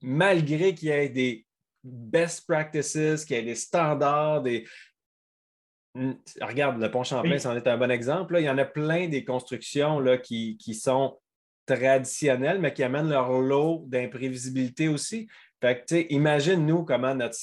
[0.00, 1.46] malgré qu'il y ait des
[1.84, 4.64] best practices, qu'il y ait des standards, des,
[6.40, 8.36] Regarde, le pont Champlain, c'en est un bon exemple.
[8.38, 11.18] Il y en a plein des constructions là, qui, sont
[11.66, 15.28] traditionnelles, mais qui amènent leur lot d'imprévisibilité aussi.
[15.60, 17.36] Fait que, imagine, nous, comment notre,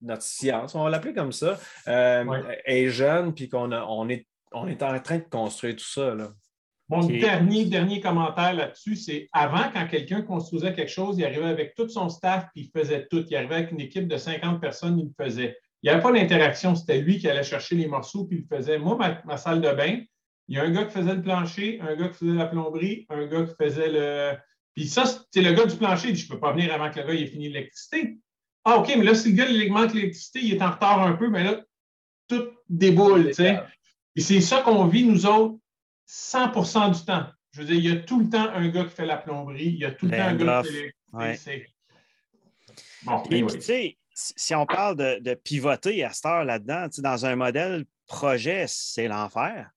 [0.00, 1.58] notre, science, on va l'appeler comme ça,
[1.88, 2.24] euh,
[2.64, 6.14] est jeune, puis qu'on on est on est en train de construire tout ça.
[6.88, 11.74] Mon dernier, dernier commentaire là-dessus, c'est avant, quand quelqu'un construisait quelque chose, il arrivait avec
[11.74, 13.24] tout son staff, puis il faisait tout.
[13.28, 15.58] Il arrivait avec une équipe de 50 personnes, il le faisait.
[15.82, 18.56] Il n'y avait pas d'interaction, c'était lui qui allait chercher les morceaux, puis il le
[18.56, 18.78] faisait.
[18.78, 20.00] Moi, ma, salle de bain,
[20.48, 23.04] il y a un gars qui faisait le plancher, un gars qui faisait la plomberie,
[23.10, 24.36] un gars qui faisait le.
[24.74, 26.90] Puis ça, c'est le gars du plancher, il dit Je ne peux pas venir avant
[26.90, 28.18] que le gars ait fini l'électricité.
[28.64, 31.14] Ah, OK, mais là, si le gars il manque l'électricité, il est en retard un
[31.14, 31.60] peu, mais là,
[32.28, 33.28] tout déboule.
[33.28, 33.60] Tu sais.
[34.16, 35.58] Et c'est ça qu'on vit, nous autres,
[36.08, 37.26] 100% du temps.
[37.52, 39.66] Je veux dire, il y a tout le temps un gars qui fait la plomberie,
[39.66, 41.66] il y a tout le temps un gars qui fait
[43.02, 47.84] Bon, tu sais, si on parle de, pivoter à cette heure là-dedans, dans un modèle
[48.06, 49.70] projet, c'est l'enfer.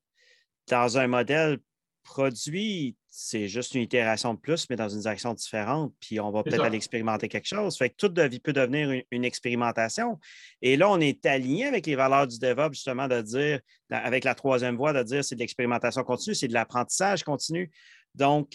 [0.68, 1.60] Dans un modèle
[2.03, 6.44] produit, c'est juste une itération de plus, mais dans une direction différente, puis on va
[6.44, 7.76] peut-être aller expérimenter quelque chose.
[7.76, 10.19] Fait que toute vie peut devenir une, expérimentation.
[10.61, 13.60] Et là, on est aligné avec les valeurs du DevOps, justement, de dire,
[13.90, 17.72] avec la troisième voie, de dire c'est de l'expérimentation continue, c'est de l'apprentissage continu.
[18.14, 18.53] Donc,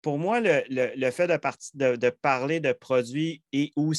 [0.00, 3.92] pour moi, le, fait de, de, parler de produits et ou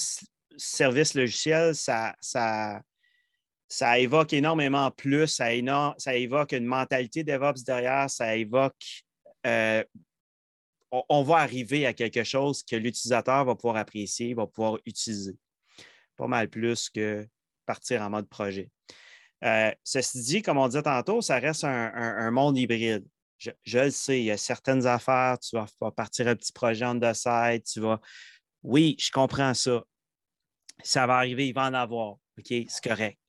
[0.57, 2.81] services logiciels, ça, ça,
[3.67, 5.49] ça évoque énormément plus, ça,
[5.97, 9.03] ça évoque une mentalité DevOps derrière, ça évoque
[9.45, 9.83] euh,
[11.09, 15.35] on, va arriver à quelque chose que l'utilisateur va pouvoir apprécier, va pouvoir utiliser.
[16.15, 17.27] Pas mal plus que
[17.65, 18.69] partir en mode projet.
[19.43, 23.05] Euh, ceci dit, comme on disait tantôt, ça reste un, monde hybride.
[23.37, 26.97] Je, le sais, il y a certaines affaires, tu vas, partir un petit projet en
[26.97, 27.99] the side, tu vas.
[28.61, 29.83] Oui, je comprends ça.
[30.83, 32.13] Ça va arriver, il va en avoir.
[32.37, 33.19] OK, c'est correct.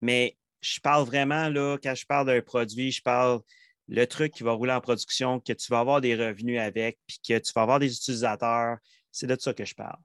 [0.00, 3.40] Mais je parle vraiment, là, quand je parle d'un produit, je parle
[3.88, 7.18] le truc qui va rouler en production, que tu vas avoir des revenus avec, puis
[7.18, 8.78] que tu vas avoir des utilisateurs.
[9.10, 9.98] C'est de ça que je parle.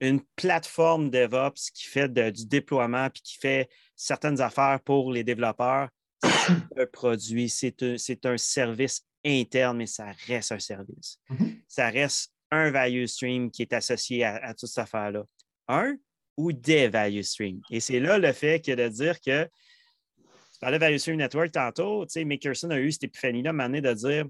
[0.00, 5.88] Une plateforme DevOps qui fait du déploiement puis qui fait certaines affaires pour les développeurs,
[6.22, 11.18] c'est un produit, c'est un, service interne, mais ça reste un service.
[11.30, 11.62] Mm-hmm.
[11.68, 15.24] Ça reste un value stream qui est associé à, toute cette affaire-là.
[15.68, 15.96] Un
[16.36, 17.60] ou des value streams.
[17.70, 19.48] Et c'est là le fait que de dire que
[20.56, 22.06] tu parlais de Value Stream Network tantôt.
[22.24, 24.24] Makerson a eu cette épiphanie-là, donné de dire,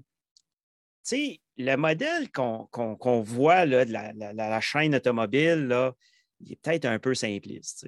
[1.03, 5.95] sais, le modèle qu'on voit là, de la, chaîne automobile, là,
[6.41, 7.87] il est peut-être un peu simpliste.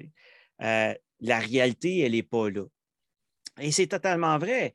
[0.62, 2.64] Euh, la réalité, elle n'est pas là.
[3.60, 4.74] Et c'est totalement vrai.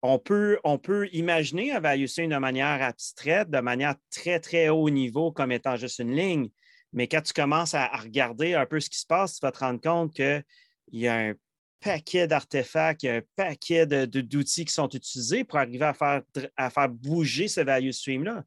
[0.00, 4.88] on, peut, on peut imaginer un value de manière abstraite, de manière très, très haut
[4.88, 6.48] niveau, comme étant juste une ligne.
[6.94, 9.52] Mais quand tu commences à, à regarder un peu ce qui se passe, tu vas
[9.52, 10.44] te rendre compte qu'il
[10.92, 11.34] y a un
[11.80, 16.22] paquet d'artefacts, un paquet d'outils qui sont utilisés pour arriver à faire,
[16.56, 18.44] à faire bouger ce value stream-là.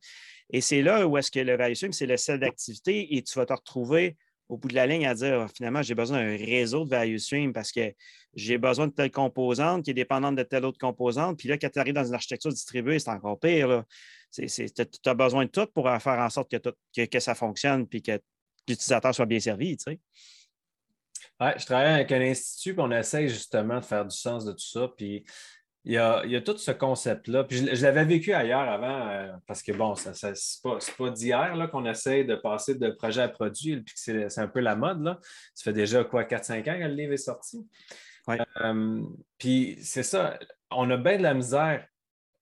[0.51, 3.37] Et c'est là où est-ce que le value stream, c'est le sel d'activité et tu
[3.37, 4.17] vas te retrouver
[4.51, 7.15] au bout de la ligne à dire ah, finalement, j'ai besoin d'un réseau de value
[7.17, 7.93] stream parce que
[8.33, 11.39] j'ai besoin de telle composante qui est dépendante de telle autre composante.
[11.39, 13.85] Puis là, quand tu arrives dans une architecture distribuée, c'est encore pire.
[14.33, 14.45] Tu
[15.05, 18.19] as besoin de tout pour faire en sorte que, que, ça fonctionne et que
[18.67, 19.77] l'utilisateur soit bien servi.
[21.57, 24.59] Je travaille avec un institut, puis on essaye justement de faire du sens de tout
[24.59, 24.87] ça.
[24.95, 25.25] Puis
[25.83, 27.43] il y, a, il y a tout ce concept-là.
[27.43, 31.09] Puis je, l'avais vécu ailleurs avant, euh, parce que bon, ça, ça c'est pas, pas
[31.09, 34.75] d'hier qu'on essaie de passer de projet à produit, puis que c'est un peu la
[34.75, 35.01] mode.
[35.01, 35.19] Là.
[35.55, 37.67] Ça fait déjà quoi, 4-5 ans que le livre est sorti.
[38.29, 39.01] Euh,
[39.39, 40.37] puis c'est ça,
[40.69, 41.87] on a bien de la misère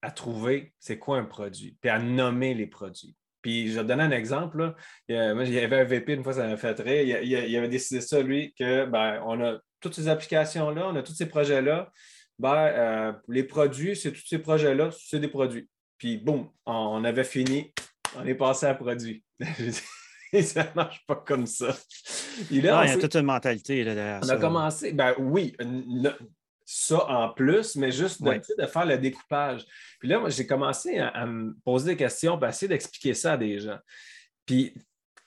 [0.01, 3.15] à trouver c'est quoi un produit, puis à nommer les produits.
[3.41, 4.73] Puis je vais te donner un exemple.
[5.07, 7.21] Il, y moi, il y avait un VP, une fois, ça m'a fait rire.
[7.23, 11.03] Il, il, avait décidé ça, lui, que ben, on a toutes ces applications-là, on a
[11.03, 11.89] tous ces projets-là
[12.39, 15.69] ben, euh, les produits, c'est tous ces projets-là, c'est des produits.
[15.97, 17.73] Puis, boum, on avait fini,
[18.15, 19.23] on est passé à produit.
[19.41, 21.75] ça ne marche pas comme ça.
[22.49, 25.53] il y a toute une mentalité là, derrière On a commencé, ben oui,
[26.71, 29.65] ça en plus, mais juste de, de, faire le découpage.
[29.99, 33.33] Puis là, moi, j'ai commencé à, à, me poser des questions, pour essayer d'expliquer ça
[33.33, 33.79] à des gens.
[34.45, 34.73] Puis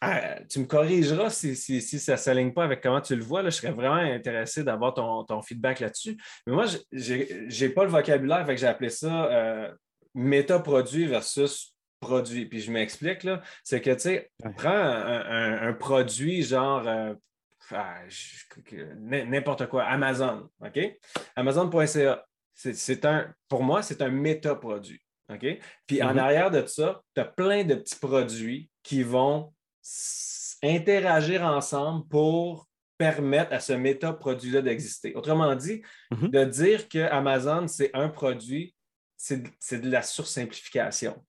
[0.04, 3.42] ah, tu me corrigeras si, ça ne s'aligne pas avec comment tu le vois.
[3.42, 6.16] Là, je serais vraiment intéressé d'avoir ton, feedback là-dessus.
[6.46, 9.72] Mais moi, je n'ai pas le vocabulaire, fait que j'ai appelé ça euh,
[10.14, 12.46] méta-produit versus produit.
[12.46, 17.14] Puis je m'explique, là, c'est que, tu sais, prends un, produit genre euh,
[17.74, 18.00] ah,
[19.00, 20.78] n'importe quoi, Amazon, OK?
[21.36, 22.24] Amazon.ca.
[22.54, 25.02] C'est un, pour moi, c'est un méta-produit.
[25.30, 25.46] OK?
[25.86, 26.18] Puis en mm-hmm.
[26.18, 29.52] arrière de ça, tu as plein de petits produits qui vont
[30.62, 32.68] interagir ensemble pour
[32.98, 35.14] permettre à ce méta-produit-là d'exister.
[35.16, 35.82] Autrement dit,
[36.12, 36.28] mhm.
[36.28, 38.76] de dire que Amazon, c'est un produit,
[39.16, 41.20] c'est de la sursimplification.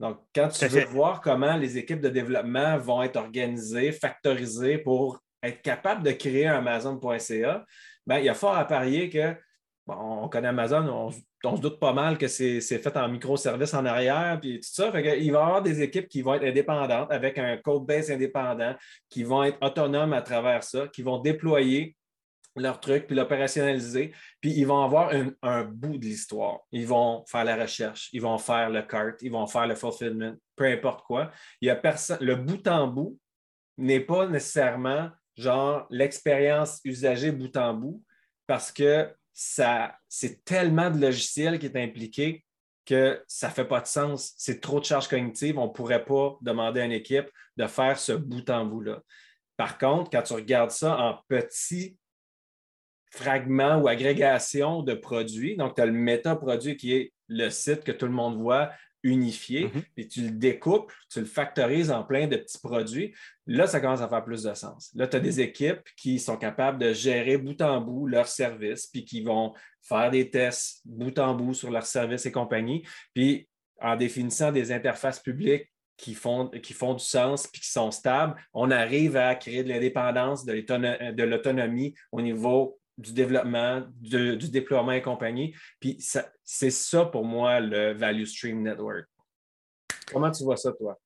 [0.00, 5.20] Donc, quand tu veux voir comment les équipes de développement vont être organisées, factorisées pour
[5.42, 7.64] être capables de créer un Amazon.ca,
[8.06, 9.34] ben, il y a fort à parier que,
[9.86, 10.86] on connaît Amazon,
[11.44, 14.90] on, se doute pas mal que c'est fait en microservice en arrière, puis tout ça.
[14.94, 18.74] il va y avoir des équipes qui vont être indépendantes avec un code base indépendant,
[19.08, 21.96] qui vont être autonomes à travers ça, qui vont déployer
[22.56, 25.12] leur truc, puis l'opérationnaliser, puis ils vont avoir
[25.42, 26.60] un, bout de l'histoire.
[26.72, 30.36] Ils vont faire la recherche, ils vont faire le cart, ils vont faire le fulfillment,
[30.56, 31.30] peu importe quoi.
[31.60, 33.18] Il y a personne, le bout en bout
[33.76, 38.04] n'est pas nécessairement genre l'expérience usagée bout en bout,
[38.46, 42.44] parce que c'est tellement de logiciels qui est impliqué
[42.84, 44.32] que ça ne fait pas de sens.
[44.36, 45.58] C'est trop de charges cognitives.
[45.58, 49.02] On ne pourrait pas demander à une équipe de faire ce bout en bout-là.
[49.56, 51.98] Par contre, quand tu regardes ça en petits
[53.10, 57.92] fragments ou agrégations de produits, donc tu as le méta-produit qui est le site que
[57.92, 58.70] tout le monde voit,
[59.02, 59.82] unifié, mhm.
[59.94, 63.14] puis tu le découpes, tu le factorises en plein de petits produits,
[63.46, 64.90] là, ça commence à faire plus de sens.
[64.94, 68.86] Là, tu as des équipes qui sont capables de gérer bout en bout leurs services,
[68.86, 72.84] puis qui vont faire des tests bout en bout sur leurs services et compagnie,
[73.14, 73.48] puis
[73.80, 78.36] en définissant des interfaces publiques qui font, qui font du sens puis qui sont stables,
[78.52, 85.02] on arrive à créer de l'indépendance, de l'autonomie au niveau du développement, du déploiement et
[85.02, 85.54] compagnie.
[85.80, 85.96] Puis
[86.44, 89.06] c'est ça pour moi le Value Stream Network.
[90.12, 90.98] Comment tu vois ça, toi?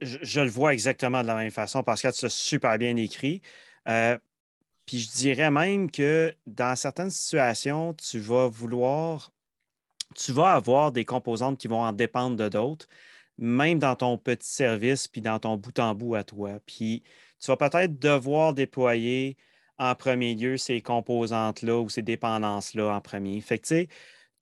[0.00, 3.42] Je, le vois exactement de la même façon parce que tu as super bien écrit.
[3.88, 4.18] Euh,
[4.86, 9.32] puis je dirais même que dans certaines situations, tu vas vouloir,
[10.14, 12.86] tu vas avoir des composantes qui vont en dépendre de d'autres,
[13.36, 16.58] même dans ton petit service, puis dans ton bout en bout à toi.
[16.64, 17.02] Puis
[17.38, 19.36] tu vas peut-être devoir déployer
[19.78, 23.40] en premier lieu ces composantes-là ou ces dépendances-là en premier.
[23.40, 23.60] Fait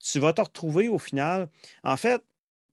[0.00, 1.48] tu vas te retrouver au final.
[1.82, 2.22] En fait,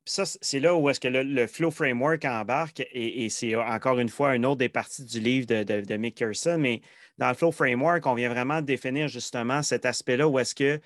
[0.05, 4.35] ça, c'est là où est-ce que le, Flow Framework embarque, et, c'est encore une fois
[4.35, 6.81] une autre des parties du livre de, de, Mick Kirsten, mais
[7.17, 10.81] dans le Flow Framework, on vient vraiment définir justement cet aspect-là où est-ce que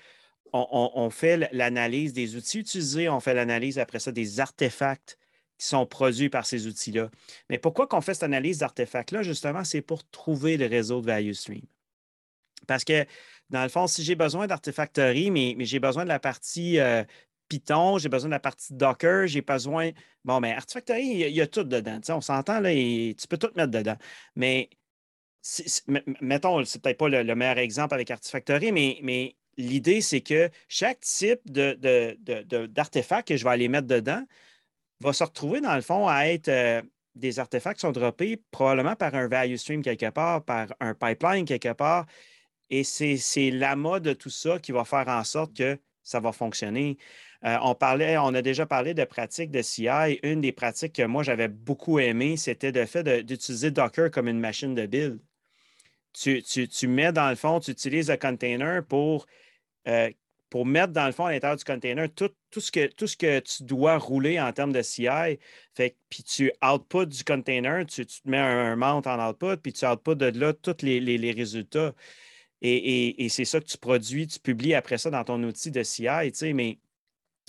[0.52, 5.18] on, fait l'analyse des outils utilisés, on fait l'analyse après ça des artefacts
[5.58, 7.10] qui sont produits par ces outils-là.
[7.48, 11.32] Mais pourquoi qu'on fait cette analyse d'artefacts-là, justement, c'est pour trouver le réseau de value
[11.32, 11.62] stream.
[12.66, 13.06] Parce que,
[13.50, 17.04] dans le fond, si j'ai besoin d'artefactory, mais, j'ai besoin de la partie euh,
[17.48, 19.90] Python, j'ai besoin de la partie Docker, j'ai besoin.
[20.24, 22.00] Bon, mais Artifactory, il y, a, tout dedans.
[22.08, 23.96] on s'entend, là, tu peux tout mettre dedans.
[24.34, 24.70] Mais,
[26.20, 31.40] mettons, c'est peut-être pas le, meilleur exemple avec Artifactory, mais, l'idée, c'est que chaque type
[31.50, 34.24] d'artefact que je vais aller mettre dedans,
[35.00, 36.82] va se retrouver, dans le fond, à être euh,
[37.14, 41.44] des artefacts qui sont droppés probablement par un value stream quelque part, par un pipeline
[41.44, 42.06] quelque part.
[42.70, 46.98] Et c'est l'amas de tout ça qui va faire en sorte que ça va fonctionner.
[47.44, 50.18] Euh, on, parlait, on a déjà parlé de pratiques de CI.
[50.22, 54.40] Une des pratiques que moi, j'avais beaucoup aimé, c'était le fait d'utiliser Docker comme une
[54.40, 55.20] machine de build.
[56.12, 56.42] Tu,
[56.88, 59.26] mets dans le fond, tu utilises le container pour
[59.86, 60.10] euh,
[60.50, 63.98] pour mettre dans le fond à l'intérieur du container tout, ce que, tout tu dois
[63.98, 65.38] rouler en termes de CI.
[65.74, 69.86] Fait, puis tu output du container, tu, te mets un, mount en output, puis tu
[69.86, 71.94] output de là tous les, résultats.
[72.62, 76.32] Et, c'est ça que tu produis, tu publies après ça dans ton outil de CI,
[76.54, 76.78] mais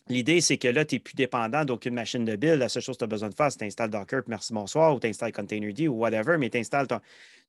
[0.09, 2.59] l'idée, c'est que là, tu n'es plus dépendant d'aucune machine de build.
[2.59, 4.99] La seule chose que tu as besoin de faire, c'est t'installes Docker, merci, bonsoir, ou
[4.99, 6.99] tu installes Containerd ou whatever, mais tu installes ton,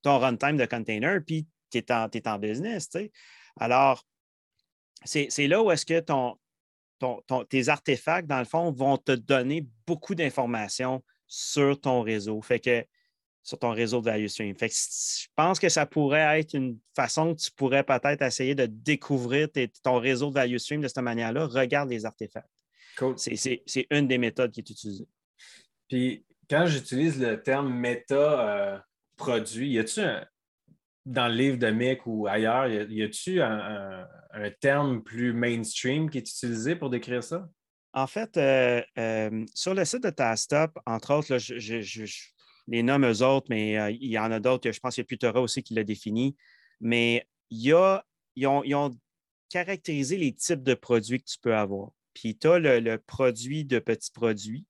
[0.02, 2.90] ton runtime de container, puis tu es, en business.
[3.58, 4.06] Alors,
[5.04, 6.36] c'est là où est-ce que ton,
[7.48, 12.40] tes artefacts, dans le fond, vont te donner beaucoup d'informations sur ton réseau.
[12.42, 12.84] Fait que
[13.48, 14.54] sur ton réseau de value stream.
[14.54, 18.54] Fait que je pense que ça pourrait être une façon que tu pourrais peut-être essayer
[18.54, 19.48] de découvrir
[19.82, 21.46] ton réseau de value stream de cette manière-là.
[21.46, 22.46] Regarde les artefacts.
[22.98, 23.14] Cool.
[23.16, 25.08] C'est une des méthodes qui est utilisée.
[25.88, 30.02] Puis quand j'utilise le terme méta-produit, euh, y a-tu
[31.08, 34.06] dans le livre de Mick ou ailleurs, y a-tu un,
[34.60, 37.48] terme plus mainstream qui est utilisé pour décrire ça?
[37.94, 42.04] En fait, euh, euh, sur le site de Tastop, entre autres, je,
[42.68, 45.06] les nomme eux autres, mais euh, il y en a d'autres, je pense qu'il y
[45.06, 46.36] a Putera aussi qui l'a défini.
[46.80, 48.04] Mais y a,
[48.36, 48.90] ils, ont,
[49.50, 51.90] caractérisé les types de produits que tu peux avoir.
[52.12, 54.66] Puis tu as le, produit de petits produits.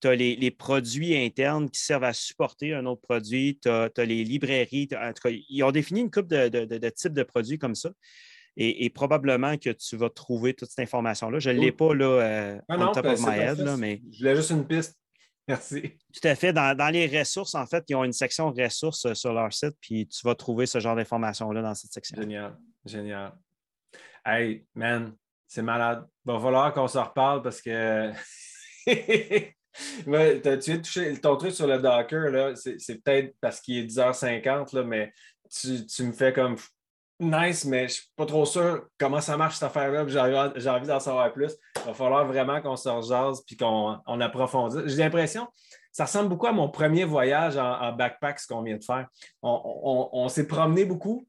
[0.00, 3.58] Tu as les, produits internes qui servent à supporter un autre produit.
[3.60, 4.88] Tu as, les librairies.
[4.94, 7.90] En tout cas, ils ont défini une coupe de, types de produits comme ça.
[8.56, 11.38] Et, probablement que tu vas trouver toute cette information-là.
[11.38, 14.02] Je ne l'ai pas là, euh, non, top of my head, mais.
[14.10, 14.98] Je voulais juste une piste.
[15.48, 15.96] Merci.
[16.12, 16.52] Tout à fait.
[16.52, 20.06] Dans, les ressources, en fait, ils ont une section ressources euh, sur leur site, puis
[20.06, 22.20] tu vas trouver ce genre d'informations-là dans cette section.
[22.20, 22.56] Génial.
[22.84, 23.32] Génial.
[24.24, 25.14] Hey, man,
[25.46, 26.06] c'est malade.
[26.26, 28.12] Il va falloir qu'on se reparle parce que.
[30.06, 33.86] ouais, tu as touché ton truc sur le Docker, là, c'est peut-être parce qu'il est
[33.86, 35.12] 10h50, là, mais
[35.50, 36.56] tu, tu me fais comme
[37.20, 40.06] nice, mais je ne suis pas trop sûr comment ça marche cette affaire-là.
[40.56, 41.52] J'ai envie d'en savoir plus.
[41.76, 44.82] Il va falloir vraiment qu'on se rejase puis qu'on on approfondisse.
[44.86, 45.48] J'ai l'impression,
[45.92, 49.08] ça ressemble beaucoup à mon premier voyage en, backpack, ce qu'on vient de faire.
[49.42, 51.26] On, s'est promené beaucoup.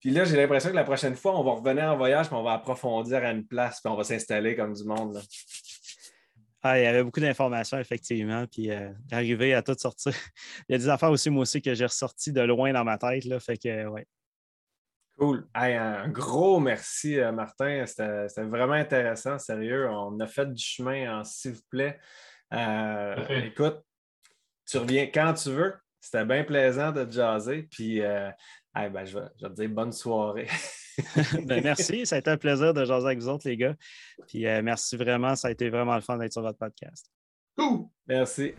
[0.00, 2.42] Puis là, j'ai l'impression que la prochaine fois, on va revenir en voyage, puis on
[2.42, 5.20] va approfondir à une place, puis on va s'installer comme du monde.
[6.62, 8.46] Ah, il y avait beaucoup d'informations, effectivement.
[8.46, 10.12] Puis euh, d'arriver à tout sortir.
[10.68, 12.98] il y a des affaires aussi, moi aussi, que j'ai ressorties de loin dans ma
[12.98, 13.24] tête.
[13.24, 14.06] Là, fait que, ouais.
[15.18, 15.46] Cool.
[15.54, 17.84] un gros merci, euh, Martin.
[17.86, 19.88] C'était vraiment intéressant, sérieux.
[19.88, 21.98] On a fait du chemin, s'il vous plaît.
[22.52, 23.14] Euh,
[23.44, 23.80] écoute,
[24.66, 25.74] tu reviens quand tu veux.
[26.00, 27.62] C'était bien plaisant de te jaser.
[27.70, 28.30] Puis, euh,
[28.74, 30.48] ben, je, vais, te dire bonne soirée.
[31.46, 32.06] Ben, merci.
[32.06, 33.74] Ça a été un plaisir de jaser avec vous autres, les gars.
[34.28, 35.34] Puis, merci vraiment.
[35.36, 37.10] Ça a été vraiment le fun d'être sur votre podcast.
[38.06, 38.54] Merci.